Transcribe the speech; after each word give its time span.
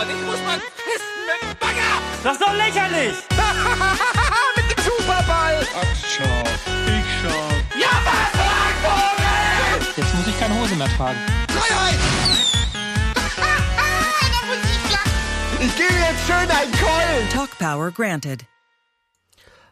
und 0.00 0.10
ich 0.10 0.26
muss 0.26 0.40
mal 0.46 0.58
pissen 0.78 1.18
mit 1.26 1.42
dem 1.42 1.58
Bagger. 1.58 1.92
Das 2.22 2.32
ist 2.34 2.42
doch 2.42 2.54
lächerlich! 2.54 3.14
mit 4.56 4.66
dem 4.70 4.84
Superball. 4.84 5.66
Ach, 5.74 5.94
schau. 6.06 6.42
Ich 6.86 7.08
schau. 7.20 7.40
Ja, 7.78 7.90
was? 8.04 8.28
Jetzt 9.96 10.14
muss 10.14 10.26
ich 10.28 10.38
keine 10.38 10.54
Hose 10.60 10.76
mehr 10.76 10.88
tragen. 10.96 11.18
Freiheit. 11.50 11.98
Ich 15.60 15.76
gebe 15.76 15.92
jetzt 15.92 16.26
schön 16.26 16.48
einen 16.48 16.72
Keulen. 16.72 17.28
Talk 17.32 17.58
Power 17.58 17.90
granted. 17.90 18.44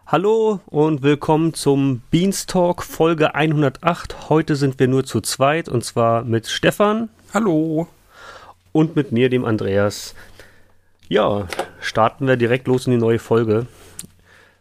Hallo 0.09 0.61
und 0.67 1.03
willkommen 1.03 1.55
zum 1.55 2.03
Beanstalk 2.11 2.83
Folge 2.83 3.37
108. 3.37 4.29
Heute 4.29 4.57
sind 4.57 4.81
wir 4.81 4.89
nur 4.89 5.05
zu 5.05 5.21
zweit 5.21 5.69
und 5.69 5.85
zwar 5.85 6.25
mit 6.25 6.49
Stefan 6.49 7.09
Hallo. 7.33 7.87
Und 8.77 8.95
mit 8.95 9.11
mir, 9.11 9.31
dem 9.31 9.47
Andreas. 9.47 10.15
Ja, 11.09 11.49
starten 11.81 12.27
wir 12.27 12.37
direkt 12.37 12.67
los 12.67 12.87
in 12.87 12.93
die 12.93 12.99
neue 12.99 13.19
Folge 13.19 13.67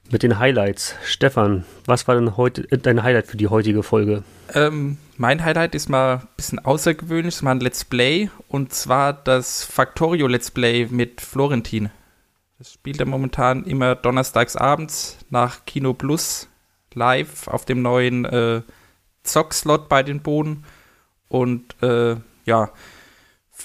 mit 0.09 0.23
den 0.23 0.39
Highlights. 0.39 0.95
Stefan, 1.03 1.65
was 1.85 2.07
war 2.07 2.15
denn 2.15 2.37
heute 2.37 2.61
äh, 2.71 2.77
dein 2.77 3.03
Highlight 3.03 3.27
für 3.27 3.35
die 3.35 3.49
heutige 3.49 3.83
Folge? 3.83 4.23
Ähm, 4.53 4.97
mein 5.17 5.43
Highlight 5.43 5.75
ist 5.75 5.89
mal 5.89 6.19
ein 6.19 6.27
bisschen 6.37 6.59
außergewöhnlich, 6.59 7.35
es 7.35 7.43
war 7.43 7.53
ein 7.53 7.59
Let's 7.59 7.83
Play 7.83 8.29
und 8.47 8.71
zwar 8.71 9.11
das 9.11 9.65
Factorio 9.65 10.27
Let's 10.27 10.49
Play 10.49 10.87
mit 10.89 11.19
Florentin. 11.19 11.89
Das 12.57 12.71
spielt 12.71 13.01
er 13.01 13.07
momentan 13.07 13.65
immer 13.65 13.95
donnerstags 13.95 14.55
abends 14.55 15.17
nach 15.29 15.65
Kino 15.65 15.93
Plus 15.93 16.47
live 16.93 17.49
auf 17.49 17.65
dem 17.65 17.81
neuen 17.81 18.23
äh, 18.23 18.61
Zock-Slot 19.23 19.89
bei 19.89 20.03
den 20.03 20.21
Boden. 20.21 20.63
Und 21.27 21.75
äh, 21.83 22.15
ja, 22.45 22.69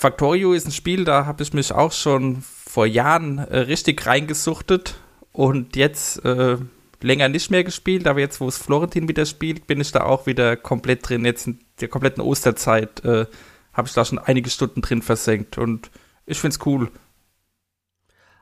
Factorio 0.00 0.54
ist 0.54 0.66
ein 0.66 0.72
Spiel, 0.72 1.04
da 1.04 1.26
habe 1.26 1.42
ich 1.42 1.52
mich 1.52 1.72
auch 1.72 1.92
schon 1.92 2.38
vor 2.40 2.86
Jahren 2.86 3.36
äh, 3.36 3.58
richtig 3.58 4.06
reingesuchtet 4.06 4.94
und 5.30 5.76
jetzt 5.76 6.24
äh, 6.24 6.56
länger 7.02 7.28
nicht 7.28 7.50
mehr 7.50 7.64
gespielt, 7.64 8.06
aber 8.06 8.20
jetzt, 8.20 8.40
wo 8.40 8.48
es 8.48 8.56
Florentin 8.56 9.08
wieder 9.08 9.26
spielt, 9.26 9.66
bin 9.66 9.78
ich 9.78 9.92
da 9.92 10.04
auch 10.04 10.24
wieder 10.24 10.56
komplett 10.56 11.06
drin. 11.06 11.26
Jetzt 11.26 11.48
in 11.48 11.58
der 11.82 11.88
kompletten 11.88 12.22
Osterzeit 12.22 13.04
äh, 13.04 13.26
habe 13.74 13.88
ich 13.88 13.92
da 13.92 14.06
schon 14.06 14.18
einige 14.18 14.48
Stunden 14.48 14.80
drin 14.80 15.02
versenkt 15.02 15.58
und 15.58 15.90
ich 16.24 16.40
finde 16.40 16.56
es 16.58 16.64
cool. 16.64 16.90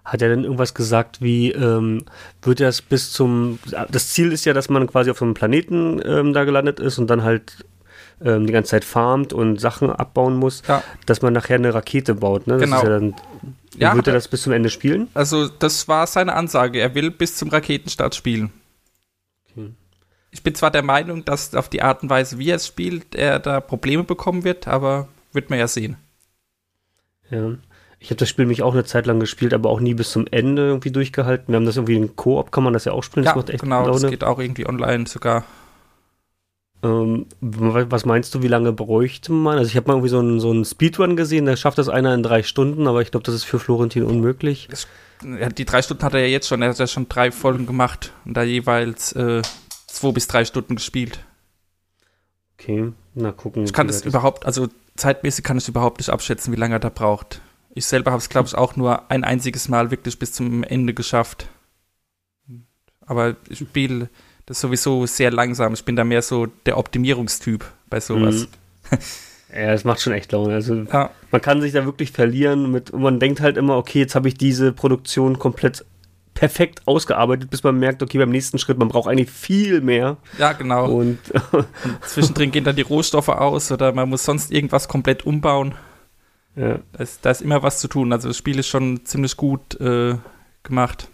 Hat 0.04 0.22
er 0.22 0.28
denn 0.28 0.44
irgendwas 0.44 0.74
gesagt, 0.74 1.20
wie 1.20 1.50
ähm, 1.50 2.04
wird 2.40 2.60
das 2.60 2.82
bis 2.82 3.10
zum. 3.10 3.58
Das 3.90 4.10
Ziel 4.10 4.30
ist 4.30 4.44
ja, 4.44 4.52
dass 4.52 4.68
man 4.68 4.86
quasi 4.86 5.10
auf 5.10 5.20
einem 5.20 5.34
Planeten 5.34 6.00
ähm, 6.04 6.34
da 6.34 6.44
gelandet 6.44 6.78
ist 6.78 6.98
und 6.98 7.08
dann 7.08 7.24
halt 7.24 7.66
ähm, 8.24 8.46
die 8.46 8.52
ganze 8.52 8.70
Zeit 8.70 8.84
farmt 8.84 9.32
und 9.32 9.60
Sachen 9.60 9.90
abbauen 9.90 10.36
muss, 10.36 10.62
Ja. 10.66 10.82
dass 11.06 11.22
man 11.22 11.32
nachher 11.32 11.56
eine 11.56 11.72
Rakete 11.74 12.14
baut. 12.14 12.46
Ne? 12.46 12.54
Das 12.54 12.62
Genau. 12.62 12.82
Ja 12.82 12.88
dann, 12.88 13.14
Ja, 13.76 13.94
wird 13.94 14.06
er 14.08 14.14
das 14.14 14.28
bis 14.28 14.42
zum 14.42 14.52
Ende 14.52 14.70
spielen? 14.70 15.08
Also, 15.14 15.48
das 15.48 15.86
war 15.88 16.06
seine 16.06 16.34
Ansage. 16.34 16.80
Er 16.80 16.94
will 16.94 17.10
bis 17.10 17.36
zum 17.36 17.48
Raketenstart 17.48 18.14
spielen. 18.14 18.50
Okay. 19.52 19.70
Ich 20.30 20.42
bin 20.42 20.54
zwar 20.54 20.70
der 20.70 20.82
Meinung, 20.82 21.24
dass 21.24 21.54
auf 21.54 21.68
die 21.68 21.82
Art 21.82 22.02
und 22.02 22.10
Weise, 22.10 22.38
wie 22.38 22.50
er 22.50 22.56
es 22.56 22.66
spielt, 22.66 23.14
er 23.14 23.38
da 23.38 23.60
Probleme 23.60 24.04
bekommen 24.04 24.44
wird, 24.44 24.66
aber 24.68 25.08
wird 25.32 25.48
man 25.50 25.58
ja 25.58 25.68
sehen. 25.68 25.96
Ja. 27.30 27.52
Ich 28.00 28.10
habe 28.10 28.16
das 28.16 28.28
Spiel 28.28 28.46
mich 28.46 28.62
auch 28.62 28.74
eine 28.74 28.84
Zeit 28.84 29.06
lang 29.06 29.18
gespielt, 29.18 29.52
aber 29.52 29.70
auch 29.70 29.80
nie 29.80 29.94
bis 29.94 30.12
zum 30.12 30.26
Ende 30.30 30.62
irgendwie 30.62 30.92
durchgehalten. 30.92 31.48
Wir 31.48 31.56
haben 31.56 31.66
das 31.66 31.76
irgendwie 31.76 31.96
in 31.96 32.14
Koop, 32.14 32.52
kann 32.52 32.62
man 32.62 32.72
das 32.72 32.84
ja 32.84 32.92
auch 32.92 33.02
spielen. 33.02 33.24
Das 33.24 33.32
ja, 33.34 33.36
macht 33.36 33.50
echt 33.50 33.62
genau, 33.62 33.84
das 33.86 34.02
Laune. 34.02 34.10
geht 34.10 34.22
auch 34.24 34.38
irgendwie 34.38 34.66
online 34.68 35.06
sogar. 35.08 35.44
Ähm, 36.82 37.26
wa- 37.40 37.86
was 37.88 38.04
meinst 38.04 38.34
du, 38.34 38.42
wie 38.42 38.48
lange 38.48 38.72
bräuchte 38.72 39.32
man? 39.32 39.58
Also 39.58 39.68
ich 39.68 39.76
habe 39.76 39.88
mal 39.88 39.94
irgendwie 39.94 40.10
so 40.10 40.20
einen, 40.20 40.38
so 40.38 40.50
einen 40.50 40.64
Speedrun 40.64 41.16
gesehen, 41.16 41.46
da 41.46 41.56
schafft 41.56 41.78
das 41.78 41.88
einer 41.88 42.14
in 42.14 42.22
drei 42.22 42.42
Stunden, 42.42 42.86
aber 42.86 43.02
ich 43.02 43.10
glaube, 43.10 43.24
das 43.24 43.34
ist 43.34 43.44
für 43.44 43.58
Florentin 43.58 44.04
unmöglich. 44.04 44.68
Ja, 45.24 45.48
die 45.48 45.64
drei 45.64 45.82
Stunden 45.82 46.04
hat 46.04 46.14
er 46.14 46.20
ja 46.20 46.26
jetzt 46.26 46.46
schon. 46.46 46.62
Er 46.62 46.68
hat 46.68 46.78
ja 46.78 46.86
schon 46.86 47.08
drei 47.08 47.32
Folgen 47.32 47.66
gemacht 47.66 48.12
und 48.24 48.34
da 48.34 48.44
jeweils 48.44 49.12
äh, 49.12 49.42
zwei 49.88 50.12
bis 50.12 50.28
drei 50.28 50.44
Stunden 50.44 50.76
gespielt. 50.76 51.18
Okay, 52.54 52.92
na 53.14 53.32
gucken. 53.32 53.64
Ich 53.64 53.72
kann 53.72 53.88
das 53.88 54.00
weit 54.02 54.06
überhaupt, 54.06 54.46
also 54.46 54.68
zeitmäßig 54.96 55.44
kann 55.44 55.58
ich 55.58 55.68
überhaupt 55.68 55.98
nicht 55.98 56.10
abschätzen, 56.10 56.52
wie 56.52 56.58
lange 56.58 56.76
er 56.76 56.80
da 56.80 56.88
braucht. 56.90 57.40
Ich 57.74 57.86
selber 57.86 58.12
habe 58.12 58.20
es, 58.20 58.28
glaube 58.28 58.46
ich, 58.48 58.54
auch 58.56 58.76
nur 58.76 59.10
ein 59.10 59.24
einziges 59.24 59.68
Mal 59.68 59.90
wirklich 59.90 60.18
bis 60.18 60.32
zum 60.32 60.62
Ende 60.62 60.94
geschafft. 60.94 61.46
Aber 63.00 63.36
ich 63.48 63.58
spiele 63.58 64.08
das 64.48 64.60
sowieso 64.60 65.04
sehr 65.04 65.30
langsam. 65.30 65.74
Ich 65.74 65.84
bin 65.84 65.94
da 65.94 66.04
mehr 66.04 66.22
so 66.22 66.46
der 66.64 66.78
Optimierungstyp 66.78 67.64
bei 67.88 68.00
sowas. 68.00 68.48
Ja, 69.50 69.72
es 69.72 69.82
macht 69.82 70.02
schon 70.02 70.12
echt 70.12 70.30
Laune. 70.32 70.52
Also 70.52 70.74
Ja, 70.74 71.08
man 71.30 71.40
kann 71.40 71.62
sich 71.62 71.72
da 71.72 71.86
wirklich 71.86 72.12
verlieren 72.12 72.70
mit, 72.70 72.90
und 72.90 73.00
man 73.00 73.18
denkt 73.18 73.40
halt 73.40 73.56
immer, 73.56 73.78
okay, 73.78 74.00
jetzt 74.00 74.14
habe 74.14 74.28
ich 74.28 74.34
diese 74.34 74.72
Produktion 74.72 75.38
komplett 75.38 75.86
perfekt 76.34 76.82
ausgearbeitet, 76.84 77.48
bis 77.48 77.62
man 77.62 77.78
merkt, 77.78 78.02
okay, 78.02 78.18
beim 78.18 78.28
nächsten 78.28 78.58
Schritt, 78.58 78.78
man 78.78 78.88
braucht 78.88 79.08
eigentlich 79.08 79.30
viel 79.30 79.80
mehr. 79.80 80.18
ja, 80.36 80.52
genau. 80.52 80.90
Und 80.90 81.18
Zwischendrin 82.06 82.50
gehen 82.50 82.64
dann 82.64 82.76
die 82.76 82.82
Rohstoffe 82.82 83.30
aus 83.30 83.72
oder 83.72 83.94
man 83.94 84.10
muss 84.10 84.22
sonst 84.22 84.52
irgendwas 84.52 84.86
komplett 84.86 85.24
umbauen. 85.24 85.74
ja, 86.54 86.80
Da 86.92 87.02
ist, 87.02 87.24
da 87.24 87.30
ist 87.30 87.40
immer 87.40 87.62
was 87.62 87.80
zu 87.80 87.88
tun. 87.88 88.12
Also 88.12 88.28
das 88.28 88.36
Spiel 88.36 88.58
ist 88.58 88.68
schon 88.68 89.06
ziemlich 89.06 89.38
gut 89.38 89.80
äh, 89.80 90.16
gemacht. 90.62 91.08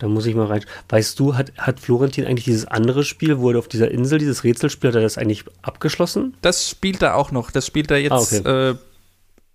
Da 0.00 0.08
muss 0.08 0.26
ich 0.26 0.34
mal 0.34 0.46
rein. 0.46 0.64
Weißt 0.88 1.20
du, 1.20 1.36
hat, 1.36 1.52
hat 1.58 1.78
Florentin 1.78 2.24
eigentlich 2.26 2.46
dieses 2.46 2.64
andere 2.66 3.04
Spiel, 3.04 3.38
wo 3.38 3.50
er 3.50 3.58
auf 3.58 3.68
dieser 3.68 3.90
Insel, 3.90 4.18
dieses 4.18 4.42
Rätselspiel, 4.42 4.88
hat 4.88 4.96
er 4.96 5.02
das 5.02 5.18
eigentlich 5.18 5.44
abgeschlossen? 5.62 6.34
Das 6.40 6.68
spielt 6.68 7.02
er 7.02 7.16
auch 7.16 7.30
noch. 7.30 7.50
Das 7.50 7.66
spielt 7.66 7.90
er 7.90 7.98
jetzt 7.98 8.44
Ah, 8.46 8.70
äh, 8.70 8.74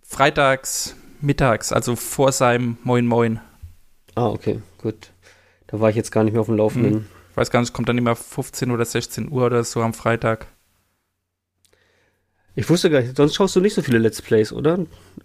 freitags, 0.04 0.96
mittags, 1.20 1.74
also 1.74 1.96
vor 1.96 2.32
seinem 2.32 2.78
Moin 2.84 3.08
Moin. 3.08 3.40
Ah, 4.14 4.28
okay, 4.28 4.62
gut. 4.82 5.12
Da 5.68 5.80
war 5.80 5.90
ich 5.90 5.96
jetzt 5.96 6.12
gar 6.12 6.24
nicht 6.24 6.34
mehr 6.34 6.42
auf 6.42 6.48
dem 6.48 6.58
Laufenden. 6.58 7.08
Ich 7.32 7.38
weiß 7.38 7.50
gar 7.50 7.60
nicht, 7.60 7.74
kommt 7.74 7.90
dann 7.90 7.98
immer 7.98 8.16
15 8.16 8.70
oder 8.70 8.86
16 8.86 9.32
Uhr 9.32 9.48
oder 9.48 9.64
so 9.64 9.82
am 9.82 9.96
Freitag. 9.96 10.46
Ich 12.54 12.70
wusste 12.70 12.90
gar 12.92 13.02
nicht, 13.02 13.18
sonst 13.18 13.36
schaust 13.36 13.56
du 13.56 13.62
nicht 13.62 13.74
so 13.74 13.82
viele 13.82 13.98
Let's 13.98 14.22
Plays, 14.22 14.54
oder? 14.54 14.78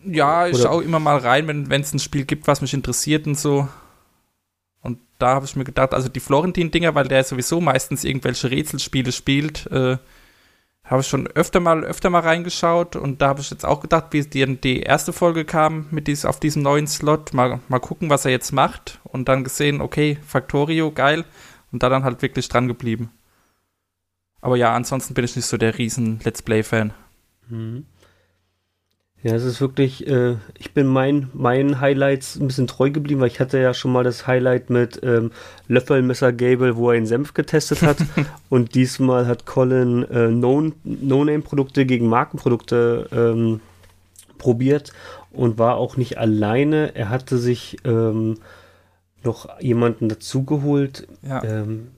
Ja, 0.04 0.48
ich 0.48 0.58
schaue 0.58 0.82
immer 0.82 0.98
mal 0.98 1.18
rein, 1.18 1.46
wenn 1.46 1.80
es 1.80 1.92
ein 1.92 2.00
Spiel 2.00 2.24
gibt, 2.24 2.48
was 2.48 2.62
mich 2.62 2.72
interessiert 2.74 3.26
und 3.26 3.38
so. 3.38 3.68
Und 4.82 4.98
da 5.18 5.34
habe 5.34 5.44
ich 5.44 5.56
mir 5.56 5.64
gedacht, 5.64 5.94
also 5.94 6.08
die 6.08 6.20
Florentin-Dinger, 6.20 6.94
weil 6.94 7.08
der 7.08 7.24
sowieso 7.24 7.60
meistens 7.60 8.04
irgendwelche 8.04 8.50
Rätselspiele 8.50 9.12
spielt, 9.12 9.66
äh, 9.66 9.98
habe 10.84 11.02
ich 11.02 11.06
schon 11.06 11.28
öfter 11.28 11.60
mal, 11.60 11.84
öfter 11.84 12.10
mal 12.10 12.20
reingeschaut 12.20 12.96
und 12.96 13.22
da 13.22 13.28
habe 13.28 13.40
ich 13.40 13.50
jetzt 13.50 13.64
auch 13.64 13.80
gedacht, 13.80 14.06
wie 14.10 14.22
die, 14.22 14.56
die 14.56 14.80
erste 14.80 15.12
Folge 15.12 15.44
kam 15.44 15.86
mit 15.90 16.08
dies, 16.08 16.24
auf 16.24 16.40
diesem 16.40 16.62
neuen 16.62 16.88
Slot, 16.88 17.32
mal, 17.32 17.60
mal 17.68 17.78
gucken, 17.78 18.10
was 18.10 18.24
er 18.24 18.32
jetzt 18.32 18.52
macht 18.52 18.98
und 19.04 19.28
dann 19.28 19.44
gesehen, 19.44 19.80
okay, 19.80 20.18
Factorio, 20.26 20.90
geil 20.90 21.24
und 21.70 21.82
da 21.82 21.88
dann 21.88 22.02
halt 22.02 22.22
wirklich 22.22 22.48
dran 22.48 22.66
geblieben. 22.66 23.10
Aber 24.40 24.56
ja, 24.56 24.74
ansonsten 24.74 25.14
bin 25.14 25.24
ich 25.24 25.36
nicht 25.36 25.46
so 25.46 25.58
der 25.58 25.78
riesen 25.78 26.18
Let's 26.24 26.42
Play-Fan. 26.42 26.92
Mhm. 27.48 27.86
Ja, 29.22 29.34
es 29.34 29.44
ist 29.44 29.60
wirklich, 29.60 30.06
äh, 30.06 30.36
ich 30.58 30.72
bin 30.72 30.86
mein, 30.86 31.28
meinen 31.34 31.80
Highlights 31.80 32.36
ein 32.36 32.46
bisschen 32.46 32.66
treu 32.66 32.90
geblieben, 32.90 33.20
weil 33.20 33.28
ich 33.28 33.38
hatte 33.38 33.58
ja 33.58 33.74
schon 33.74 33.92
mal 33.92 34.02
das 34.02 34.26
Highlight 34.26 34.70
mit 34.70 35.00
ähm, 35.02 35.30
Löffel, 35.68 36.00
Messer, 36.00 36.32
Gable, 36.32 36.76
wo 36.76 36.90
er 36.90 36.96
einen 36.96 37.04
Senf 37.06 37.34
getestet 37.34 37.82
hat. 37.82 37.98
und 38.48 38.74
diesmal 38.74 39.26
hat 39.26 39.44
Colin 39.44 40.04
äh, 40.04 40.28
No- 40.28 40.72
No-Name-Produkte 40.84 41.84
gegen 41.84 42.08
Markenprodukte 42.08 43.08
ähm, 43.12 43.60
probiert 44.38 44.92
und 45.32 45.58
war 45.58 45.76
auch 45.76 45.98
nicht 45.98 46.16
alleine. 46.16 46.94
Er 46.94 47.10
hatte 47.10 47.36
sich 47.36 47.76
ähm, 47.84 48.38
noch 49.22 49.60
jemanden 49.60 50.08
dazugeholt. 50.08 51.06
Ja. 51.20 51.44
Ähm, 51.44 51.88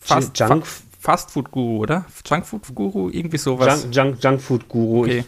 Fast, 0.00 0.38
Junk, 0.40 0.66
Fa 0.66 0.82
Fastfood 0.98 1.50
Guru, 1.50 1.78
oder? 1.78 2.06
Junkfood 2.26 2.74
Guru, 2.74 3.10
irgendwie 3.10 3.36
sowas. 3.38 3.84
Junk, 3.84 3.94
Junk, 3.94 4.24
Junkfood 4.24 4.68
Guru. 4.68 5.02
Okay. 5.02 5.18
Ich 5.18 5.24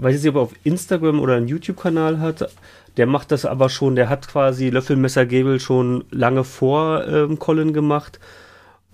weiß 0.00 0.22
nicht, 0.22 0.28
ob 0.30 0.36
er 0.36 0.42
auf 0.42 0.54
Instagram 0.64 1.20
oder 1.20 1.36
einen 1.36 1.48
YouTube-Kanal 1.48 2.20
hat. 2.20 2.50
Der 2.96 3.06
macht 3.06 3.30
das 3.30 3.44
aber 3.44 3.68
schon, 3.68 3.96
der 3.96 4.08
hat 4.08 4.28
quasi 4.28 4.70
Löffelmesser 4.70 5.26
Gable 5.26 5.60
schon 5.60 6.04
lange 6.10 6.44
vor 6.44 7.06
ähm, 7.06 7.38
Colin 7.38 7.72
gemacht. 7.72 8.18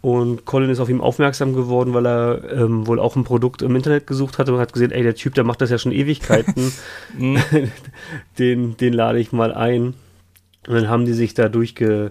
Und 0.00 0.44
Colin 0.44 0.68
ist 0.68 0.80
auf 0.80 0.90
ihn 0.90 1.00
aufmerksam 1.00 1.54
geworden, 1.54 1.94
weil 1.94 2.06
er 2.06 2.52
ähm, 2.52 2.86
wohl 2.86 3.00
auch 3.00 3.16
ein 3.16 3.24
Produkt 3.24 3.62
im 3.62 3.74
Internet 3.74 4.06
gesucht 4.06 4.36
hatte 4.36 4.52
und 4.52 4.60
hat 4.60 4.74
gesehen, 4.74 4.90
ey, 4.90 5.02
der 5.02 5.14
Typ, 5.14 5.34
der 5.34 5.44
macht 5.44 5.62
das 5.62 5.70
ja 5.70 5.78
schon 5.78 5.92
Ewigkeiten. 5.92 6.72
Mhm. 7.16 7.38
den, 8.38 8.76
den 8.76 8.92
lade 8.92 9.20
ich 9.20 9.32
mal 9.32 9.54
ein. 9.54 9.94
Und 10.66 10.74
dann 10.74 10.88
haben 10.88 11.04
die 11.06 11.12
sich 11.12 11.34
da 11.34 11.48
durchge, 11.48 12.10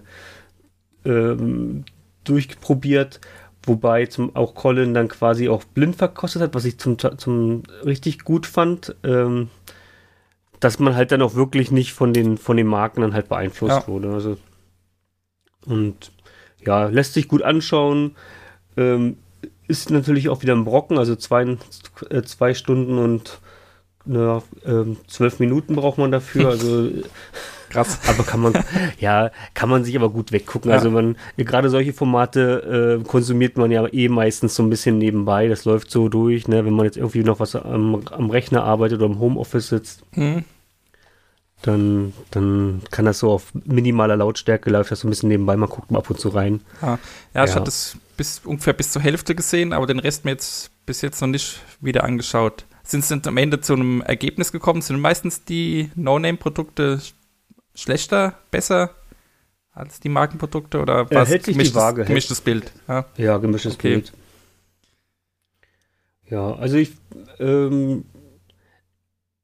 ähm, 1.05 1.83
durchprobiert, 2.23 3.19
wobei 3.65 4.05
zum, 4.05 4.35
auch 4.35 4.55
Colin 4.55 4.93
dann 4.93 5.07
quasi 5.07 5.49
auch 5.49 5.63
blind 5.63 5.95
verkostet 5.95 6.41
hat, 6.41 6.53
was 6.55 6.65
ich 6.65 6.77
zum, 6.77 6.97
zum 6.99 7.63
richtig 7.85 8.23
gut 8.23 8.45
fand, 8.45 8.95
ähm, 9.03 9.49
dass 10.59 10.79
man 10.79 10.95
halt 10.95 11.11
dann 11.11 11.21
auch 11.21 11.35
wirklich 11.35 11.71
nicht 11.71 11.93
von 11.93 12.13
den, 12.13 12.37
von 12.37 12.57
den 12.57 12.67
Marken 12.67 13.01
dann 13.01 13.13
halt 13.13 13.29
beeinflusst 13.29 13.81
Ja. 13.81 13.87
wurde. 13.87 14.13
Also, 14.13 14.37
und 15.65 16.11
ja, 16.65 16.87
lässt 16.87 17.13
sich 17.13 17.27
gut 17.27 17.41
anschauen. 17.41 18.15
Ähm, 18.77 19.17
ist 19.67 19.89
natürlich 19.89 20.29
auch 20.29 20.41
wieder 20.41 20.55
ein 20.55 20.65
Brocken, 20.65 20.97
also 20.97 21.15
zwei, 21.15 21.57
äh, 22.09 22.21
zwei 22.23 22.53
Stunden 22.53 22.97
und 22.97 23.39
na, 24.05 24.43
ähm, 24.65 24.97
zwölf 25.07 25.39
Minuten 25.39 25.75
braucht 25.75 25.97
man 25.97 26.11
dafür. 26.11 26.49
Also 26.49 26.89
Krass. 27.73 27.99
aber 28.07 28.23
kann 28.23 28.39
man, 28.39 28.53
ja, 28.99 29.31
kann 29.53 29.69
man 29.69 29.83
sich 29.83 29.95
aber 29.95 30.09
gut 30.09 30.31
weggucken. 30.31 30.69
Ja. 30.71 30.77
Also 30.77 30.89
man, 30.91 31.15
gerade 31.37 31.69
solche 31.69 31.91
Formate 31.93 32.99
äh, 33.01 33.03
konsumiert 33.07 33.57
man 33.57 33.71
ja 33.71 33.85
eh 33.91 34.07
meistens 34.09 34.55
so 34.55 34.63
ein 34.63 34.69
bisschen 34.69 34.97
nebenbei. 34.97 35.47
Das 35.47 35.65
läuft 35.65 35.91
so 35.91 36.07
durch, 36.09 36.47
ne? 36.47 36.65
Wenn 36.65 36.73
man 36.73 36.85
jetzt 36.85 36.97
irgendwie 36.97 37.23
noch 37.23 37.39
was 37.39 37.55
am, 37.55 38.03
am 38.11 38.29
Rechner 38.29 38.63
arbeitet 38.63 38.99
oder 39.01 39.11
im 39.11 39.19
Homeoffice 39.19 39.67
sitzt, 39.69 40.03
Mhm. 40.15 40.45
dann, 41.61 42.13
dann 42.31 42.81
kann 42.91 43.05
das 43.05 43.19
so 43.19 43.31
auf 43.31 43.53
minimaler 43.65 44.17
Lautstärke 44.17 44.69
läuft 44.69 44.91
das 44.91 44.99
so 44.99 45.07
ein 45.07 45.11
bisschen 45.11 45.29
nebenbei. 45.29 45.55
Man 45.55 45.69
guckt 45.69 45.91
mal 45.91 45.99
ab 45.99 46.09
und 46.09 46.19
zu 46.19 46.29
rein. 46.29 46.59
Ja, 46.81 46.99
ja 47.33 47.43
ich 47.45 47.51
Ja. 47.51 47.55
hatte 47.55 47.69
es 47.69 47.97
bis, 48.17 48.41
ungefähr 48.43 48.73
bis 48.73 48.91
zur 48.91 49.01
Hälfte 49.01 49.33
gesehen, 49.33 49.71
aber 49.73 49.87
den 49.87 49.99
Rest 49.99 50.25
mir 50.25 50.31
jetzt 50.31 50.71
bis 50.85 51.01
jetzt 51.01 51.21
noch 51.21 51.29
nicht 51.29 51.61
wieder 51.79 52.03
angeschaut. 52.03 52.65
Sind 52.83 53.05
sie 53.05 53.17
am 53.25 53.37
Ende 53.37 53.61
zu 53.61 53.73
einem 53.73 54.01
Ergebnis 54.01 54.51
gekommen? 54.51 54.81
Sind 54.81 54.99
meistens 54.99 55.45
die 55.45 55.89
No-Name-Produkte 55.95 56.99
schlechter, 57.75 58.35
besser 58.51 58.91
als 59.71 59.99
die 59.99 60.09
Markenprodukte 60.09 60.79
oder 60.79 61.11
Äh, 61.11 61.25
sich 61.25 61.43
die 61.43 61.51
gemischtes, 61.53 61.75
Waage, 61.75 62.05
gemischtes 62.05 62.41
Bild? 62.41 62.71
Ja. 62.87 63.05
Ja, 63.17 63.37
gemischtes 63.37 63.73
Okay. 63.73 63.93
Bild. 63.95 64.13
Ja, 66.29 66.53
also 66.55 66.77
ich, 66.77 66.93
ähm, 67.39 68.05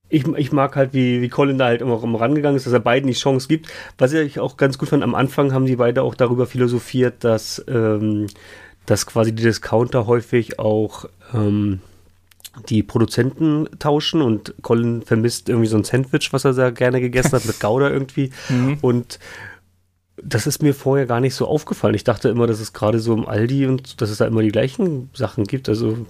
ich, 0.07 0.27
ich 0.27 0.51
mag 0.51 0.75
halt, 0.75 0.93
wie, 0.93 1.21
wie 1.21 1.29
Colin 1.29 1.57
da 1.57 1.65
halt 1.65 1.81
immer 1.81 1.95
rum 1.95 2.15
rangegangen 2.15 2.57
ist, 2.57 2.65
dass 2.65 2.73
er 2.73 2.79
beiden 2.79 3.07
die 3.07 3.13
Chance 3.13 3.47
gibt. 3.47 3.67
Was 3.97 4.13
ich 4.13 4.39
auch 4.39 4.57
ganz 4.57 4.77
gut 4.77 4.89
fand, 4.89 5.03
am 5.03 5.15
Anfang 5.15 5.53
haben 5.53 5.65
die 5.65 5.75
beide 5.75 6.03
auch 6.03 6.15
darüber 6.15 6.45
philosophiert, 6.45 7.23
dass, 7.23 7.63
ähm, 7.67 8.27
dass 8.85 9.05
quasi 9.05 9.33
die 9.33 9.43
Discounter 9.43 10.07
häufig 10.07 10.57
auch 10.59 11.05
ähm, 11.33 11.81
die 12.67 12.83
Produzenten 12.83 13.67
tauschen 13.79 14.21
und 14.21 14.55
Colin 14.61 15.01
vermisst 15.01 15.49
irgendwie 15.49 15.67
so 15.67 15.77
ein 15.77 15.83
Sandwich, 15.83 16.33
was 16.33 16.45
er 16.45 16.53
sehr 16.53 16.71
gerne 16.71 16.99
gegessen 16.99 17.33
hat, 17.33 17.45
mit 17.45 17.59
Gouda 17.61 17.89
irgendwie. 17.89 18.31
Mhm. 18.49 18.77
Und 18.81 19.19
das 20.21 20.47
ist 20.47 20.61
mir 20.61 20.73
vorher 20.73 21.05
gar 21.05 21.19
nicht 21.19 21.35
so 21.35 21.47
aufgefallen. 21.47 21.95
Ich 21.95 22.03
dachte 22.03 22.29
immer, 22.29 22.47
dass 22.47 22.59
es 22.59 22.73
gerade 22.73 22.99
so 22.99 23.13
im 23.13 23.27
Aldi 23.27 23.67
und 23.67 24.01
dass 24.01 24.09
es 24.09 24.17
da 24.17 24.25
immer 24.25 24.41
die 24.41 24.51
gleichen 24.51 25.09
Sachen 25.13 25.45
gibt. 25.45 25.69
Also, 25.69 26.05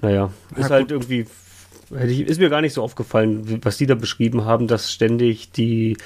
naja, 0.00 0.30
Ja, 0.56 0.60
ist 0.62 0.70
halt 0.70 0.90
irgendwie, 0.90 1.26
ist 1.90 2.40
mir 2.40 2.50
gar 2.50 2.60
nicht 2.60 2.74
so 2.74 2.82
aufgefallen, 2.82 3.60
was 3.62 3.78
die 3.78 3.86
da 3.86 3.94
beschrieben 3.94 4.44
haben, 4.44 4.66
dass 4.66 4.92
ständig 4.92 5.52
die, 5.52 5.96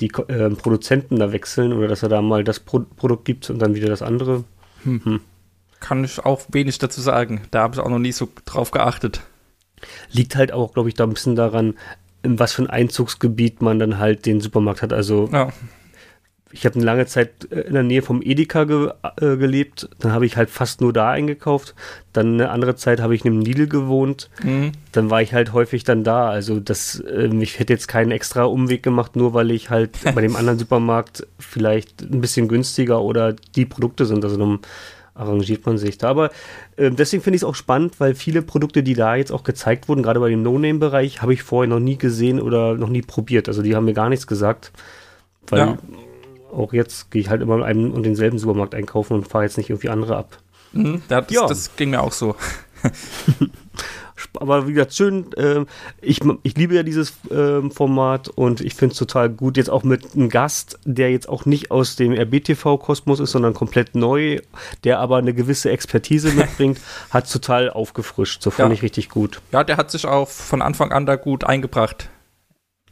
die 0.00 0.12
ähm, 0.28 0.56
Produzenten 0.56 1.18
da 1.18 1.32
wechseln 1.32 1.72
oder 1.72 1.88
dass 1.88 2.02
er 2.02 2.08
da 2.08 2.20
mal 2.20 2.44
das 2.44 2.60
Pro 2.60 2.80
Produkt 2.96 3.24
gibt 3.24 3.48
und 3.48 3.60
dann 3.60 3.74
wieder 3.74 3.88
das 3.88 4.02
andere. 4.02 4.44
Kann 5.80 6.04
ich 6.04 6.24
auch 6.24 6.42
wenig 6.52 6.78
dazu 6.78 7.00
sagen. 7.00 7.42
Da 7.50 7.62
habe 7.62 7.74
ich 7.74 7.80
auch 7.80 7.88
noch 7.88 7.98
nie 7.98 8.12
so 8.12 8.28
drauf 8.44 8.70
geachtet. 8.70 9.22
Liegt 10.12 10.36
halt 10.36 10.52
auch, 10.52 10.74
glaube 10.74 10.88
ich, 10.90 10.94
da 10.94 11.04
ein 11.04 11.10
bisschen 11.14 11.36
daran, 11.36 11.74
in 12.22 12.38
was 12.38 12.52
für 12.52 12.62
ein 12.62 12.70
Einzugsgebiet 12.70 13.62
man 13.62 13.78
dann 13.78 13.98
halt 13.98 14.26
den 14.26 14.40
Supermarkt 14.42 14.82
hat. 14.82 14.92
Also 14.92 15.30
Ja. 15.32 15.48
ich 16.52 16.66
habe 16.66 16.74
eine 16.74 16.84
lange 16.84 17.06
Zeit 17.06 17.50
äh, 17.50 17.60
in 17.60 17.72
der 17.72 17.82
Nähe 17.82 18.02
vom 18.02 18.20
Edeka 18.20 18.64
ge 18.64 18.90
äh, 19.20 19.36
gelebt. 19.38 19.88
Dann 20.00 20.12
habe 20.12 20.26
ich 20.26 20.36
halt 20.36 20.50
fast 20.50 20.82
nur 20.82 20.92
da 20.92 21.08
eingekauft. 21.10 21.74
Dann 22.12 22.34
eine 22.34 22.50
andere 22.50 22.76
Zeit 22.76 23.00
habe 23.00 23.14
ich 23.14 23.24
in 23.24 23.32
einem 23.32 23.40
Lidl 23.40 23.68
gewohnt. 23.68 24.28
Mhm. 24.42 24.72
Dann 24.92 25.08
war 25.08 25.22
ich 25.22 25.32
halt 25.32 25.54
häufig 25.54 25.84
dann 25.84 26.04
da. 26.04 26.28
Also 26.28 26.60
das, 26.60 27.02
ähm, 27.10 27.40
ich 27.40 27.58
hätte 27.58 27.72
jetzt 27.72 27.88
keinen 27.88 28.10
extra 28.10 28.44
Umweg 28.44 28.82
gemacht, 28.82 29.16
nur 29.16 29.32
weil 29.32 29.50
ich 29.50 29.70
halt 29.70 29.96
bei 30.14 30.20
dem 30.20 30.36
anderen 30.36 30.58
Supermarkt 30.58 31.26
vielleicht 31.38 32.02
ein 32.02 32.20
bisschen 32.20 32.48
günstiger 32.48 33.00
oder 33.00 33.32
die 33.32 33.64
Produkte 33.64 34.04
sind. 34.04 34.22
Also 34.24 34.36
dann 34.36 34.58
arrangiert 35.14 35.66
man 35.66 35.78
sich 35.78 35.98
da. 35.98 36.08
Aber 36.08 36.30
ähm, 36.78 36.96
deswegen 36.96 37.22
finde 37.22 37.36
ich 37.36 37.42
es 37.42 37.48
auch 37.48 37.54
spannend, 37.54 37.98
weil 38.00 38.14
viele 38.14 38.42
Produkte, 38.42 38.82
die 38.82 38.94
da 38.94 39.14
jetzt 39.16 39.32
auch 39.32 39.42
gezeigt 39.44 39.88
wurden, 39.88 40.02
gerade 40.02 40.20
bei 40.20 40.28
dem 40.30 40.42
No-Name-Bereich, 40.42 41.22
habe 41.22 41.34
ich 41.34 41.42
vorher 41.42 41.68
noch 41.68 41.80
nie 41.80 41.96
gesehen 41.98 42.40
oder 42.40 42.74
noch 42.74 42.88
nie 42.88 43.02
probiert. 43.02 43.48
Also 43.48 43.62
die 43.62 43.74
haben 43.76 43.84
mir 43.84 43.94
gar 43.94 44.08
nichts 44.08 44.26
gesagt. 44.26 44.72
Weil 45.48 45.58
Ja. 45.60 45.78
auch 46.52 46.72
jetzt 46.72 47.10
gehe 47.10 47.20
ich 47.22 47.28
halt 47.30 47.42
immer 47.42 47.56
in 47.56 47.62
einem 47.62 47.92
und 47.92 48.02
denselben 48.04 48.38
Supermarkt 48.38 48.74
einkaufen 48.74 49.14
und 49.14 49.26
fahre 49.28 49.44
jetzt 49.44 49.56
nicht 49.58 49.70
irgendwie 49.70 49.88
andere 49.88 50.16
ab. 50.16 50.38
Mhm. 50.72 51.02
Ja, 51.08 51.20
das, 51.20 51.32
Ja. 51.32 51.46
das 51.46 51.76
ging 51.76 51.90
mir 51.90 52.00
auch 52.02 52.12
so. 52.12 52.36
Aber 54.34 54.66
wie 54.68 54.72
gesagt, 54.72 54.94
schön. 54.94 55.26
ähm, 55.36 55.66
ich, 56.00 56.20
ich 56.42 56.56
liebe 56.56 56.74
ja 56.74 56.82
dieses 56.82 57.14
ähm, 57.30 57.70
Format 57.70 58.28
und 58.28 58.60
ich 58.60 58.74
finde 58.74 58.92
es 58.92 58.98
total 58.98 59.28
gut. 59.30 59.56
Jetzt 59.56 59.70
auch 59.70 59.82
mit 59.82 60.14
einem 60.14 60.28
Gast, 60.28 60.78
der 60.84 61.10
jetzt 61.10 61.28
auch 61.28 61.46
nicht 61.46 61.70
aus 61.70 61.96
dem 61.96 62.12
RBTV-Kosmos 62.12 63.20
ist, 63.20 63.30
sondern 63.32 63.54
komplett 63.54 63.94
neu, 63.94 64.38
der 64.84 64.98
aber 65.00 65.16
eine 65.18 65.34
gewisse 65.34 65.70
Expertise 65.70 66.32
mitbringt, 66.34 66.78
hat 67.10 67.30
total 67.30 67.70
aufgefrischt. 67.70 68.42
So 68.42 68.50
fand 68.50 68.70
Ja. 68.70 68.74
ich 68.74 68.82
richtig 68.82 69.08
gut. 69.08 69.40
Ja, 69.52 69.64
der 69.64 69.76
hat 69.76 69.90
sich 69.90 70.06
auch 70.06 70.28
von 70.28 70.62
Anfang 70.62 70.92
an 70.92 71.06
da 71.06 71.16
gut 71.16 71.44
eingebracht. 71.44 72.08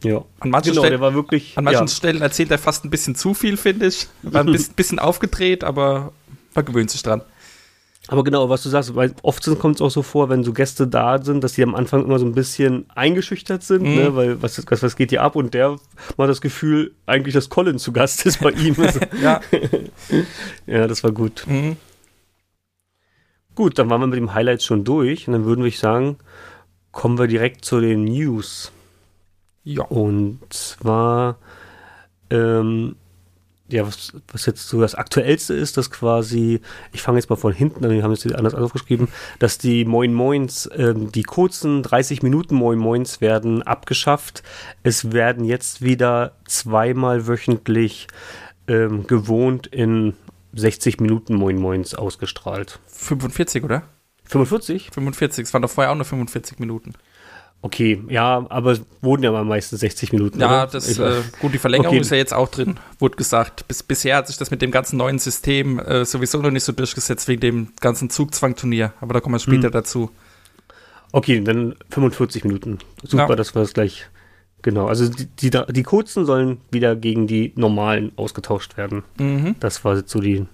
Ja. 0.04 0.18
An 0.40 0.50
manchen, 0.50 0.70
Genau, 0.72 0.82
Stellen, 0.82 0.92
der 0.92 1.00
war 1.00 1.14
wirklich. 1.14 1.58
an 1.58 1.64
manchen 1.64 1.80
ja. 1.86 1.88
Stellen 1.88 2.22
erzählt 2.22 2.50
er 2.52 2.58
fast 2.58 2.84
ein 2.84 2.90
bisschen 2.90 3.14
zu 3.16 3.34
viel, 3.34 3.56
finde 3.56 3.86
ich. 3.86 4.06
War 4.22 4.42
ein 4.42 4.46
bisschen, 4.52 4.74
bisschen 4.74 4.98
aufgedreht, 5.00 5.64
aber 5.64 6.12
man 6.54 6.64
gewöhnt 6.64 6.90
sich 6.90 7.02
dran. 7.02 7.22
Aber 8.10 8.24
genau, 8.24 8.48
was 8.48 8.62
du 8.62 8.70
sagst, 8.70 8.94
weil 8.94 9.14
oft 9.22 9.44
kommt 9.58 9.76
es 9.76 9.82
auch 9.82 9.90
so 9.90 10.02
vor, 10.02 10.30
wenn 10.30 10.42
so 10.42 10.52
Gäste 10.54 10.86
da 10.88 11.22
sind, 11.22 11.44
dass 11.44 11.52
die 11.52 11.62
am 11.62 11.74
Anfang 11.74 12.04
immer 12.04 12.18
so 12.18 12.24
ein 12.24 12.32
bisschen 12.32 12.86
eingeschüchtert 12.94 13.62
sind, 13.62 13.82
Mhm. 13.82 13.94
ne? 13.94 14.16
weil 14.16 14.42
was, 14.42 14.60
was, 14.70 14.82
was 14.82 14.96
geht 14.96 15.10
hier 15.10 15.22
ab? 15.22 15.36
Und 15.36 15.52
der 15.54 15.76
mal 16.16 16.26
das 16.26 16.40
Gefühl, 16.40 16.94
eigentlich, 17.06 17.34
dass 17.34 17.50
Colin 17.50 17.78
zu 17.78 17.92
Gast 17.92 18.24
ist 18.26 18.40
bei 18.40 18.50
ihm. 18.50 18.74
Also, 18.78 19.00
Ja. 19.22 19.40
ja, 20.66 20.86
das 20.86 21.04
war 21.04 21.12
gut. 21.12 21.44
Mhm. 21.46 21.76
Gut, 23.54 23.78
dann 23.78 23.90
waren 23.90 24.00
wir 24.00 24.06
mit 24.06 24.16
dem 24.18 24.32
Highlights 24.34 24.64
schon 24.64 24.84
durch 24.84 25.26
und 25.26 25.32
dann 25.34 25.44
würden 25.44 25.64
wir 25.64 25.70
sagen, 25.72 26.16
kommen 26.92 27.18
wir 27.18 27.26
direkt 27.26 27.64
zu 27.64 27.80
den 27.80 28.04
News. 28.04 28.72
Ja. 29.64 29.82
Und 29.84 30.38
zwar, 30.48 31.36
ähm, 32.30 32.96
ja, 33.70 33.86
was, 33.86 34.12
was 34.32 34.46
jetzt 34.46 34.68
so 34.68 34.80
das 34.80 34.94
Aktuellste 34.94 35.54
ist, 35.54 35.76
dass 35.76 35.90
quasi, 35.90 36.60
ich 36.92 37.02
fange 37.02 37.18
jetzt 37.18 37.28
mal 37.28 37.36
von 37.36 37.52
hinten 37.52 37.84
an, 37.84 37.90
wir 37.90 38.02
haben 38.02 38.12
jetzt 38.12 38.34
anders 38.34 38.54
aufgeschrieben, 38.54 39.08
dass 39.38 39.58
die 39.58 39.84
Moin 39.84 40.14
Moins, 40.14 40.68
ähm, 40.74 41.12
die 41.12 41.22
kurzen 41.22 41.82
30 41.82 42.22
Minuten 42.22 42.54
Moin 42.54 42.78
Moins 42.78 43.20
werden 43.20 43.62
abgeschafft. 43.62 44.42
Es 44.82 45.12
werden 45.12 45.44
jetzt 45.44 45.82
wieder 45.82 46.32
zweimal 46.46 47.26
wöchentlich 47.26 48.08
ähm, 48.66 49.06
gewohnt 49.06 49.66
in 49.66 50.14
60 50.54 51.00
Minuten 51.00 51.34
Moin 51.34 51.56
Moins 51.58 51.94
ausgestrahlt. 51.94 52.80
45, 52.86 53.64
oder? 53.64 53.82
45? 54.24 54.90
45. 54.92 55.44
Es 55.44 55.54
waren 55.54 55.62
doch 55.62 55.70
vorher 55.70 55.92
auch 55.92 55.96
nur 55.96 56.04
45 56.04 56.58
Minuten. 56.58 56.94
Okay, 57.60 58.00
ja, 58.08 58.46
aber 58.50 58.72
es 58.72 58.82
wurden 59.02 59.24
ja 59.24 59.32
mal 59.32 59.44
meistens 59.44 59.80
60 59.80 60.12
Minuten. 60.12 60.40
Ja, 60.40 60.46
oder? 60.62 60.66
das, 60.72 60.96
äh, 60.98 61.22
gut, 61.40 61.52
die 61.52 61.58
Verlängerung 61.58 61.94
Okay. 61.96 62.00
ist 62.02 62.10
ja 62.10 62.16
jetzt 62.16 62.32
auch 62.32 62.48
drin, 62.48 62.78
wurde 63.00 63.16
gesagt. 63.16 63.66
Bis, 63.66 63.82
bisher 63.82 64.16
hat 64.16 64.28
sich 64.28 64.36
das 64.36 64.52
mit 64.52 64.62
dem 64.62 64.70
ganzen 64.70 64.96
neuen 64.96 65.18
System 65.18 65.80
äh, 65.80 66.04
sowieso 66.04 66.40
noch 66.40 66.52
nicht 66.52 66.62
so 66.62 66.70
durchgesetzt 66.72 67.26
wegen 67.26 67.40
dem 67.40 67.72
ganzen 67.80 68.10
Zugzwangturnier. 68.10 68.92
Aber 69.00 69.12
da 69.14 69.20
kommen 69.20 69.34
wir 69.34 69.40
später 69.40 69.66
Hm. 69.68 69.72
dazu. 69.72 70.10
Okay, 71.10 71.40
dann 71.40 71.74
45 71.90 72.44
Minuten. 72.44 72.78
Super, 73.02 73.28
Ja. 73.30 73.36
dass 73.36 73.54
wir 73.56 73.62
das 73.62 73.72
gleich. 73.74 74.06
Genau, 74.62 74.86
also 74.86 75.08
die, 75.08 75.26
die, 75.26 75.50
die 75.50 75.82
kurzen 75.82 76.26
sollen 76.26 76.60
wieder 76.70 76.94
gegen 76.96 77.26
die 77.26 77.52
normalen 77.56 78.12
ausgetauscht 78.16 78.76
werden. 78.76 79.02
Mhm. 79.18 79.56
Das 79.60 79.84
war 79.84 79.96
jetzt 79.96 80.10
so 80.10 80.20
die. 80.20 80.46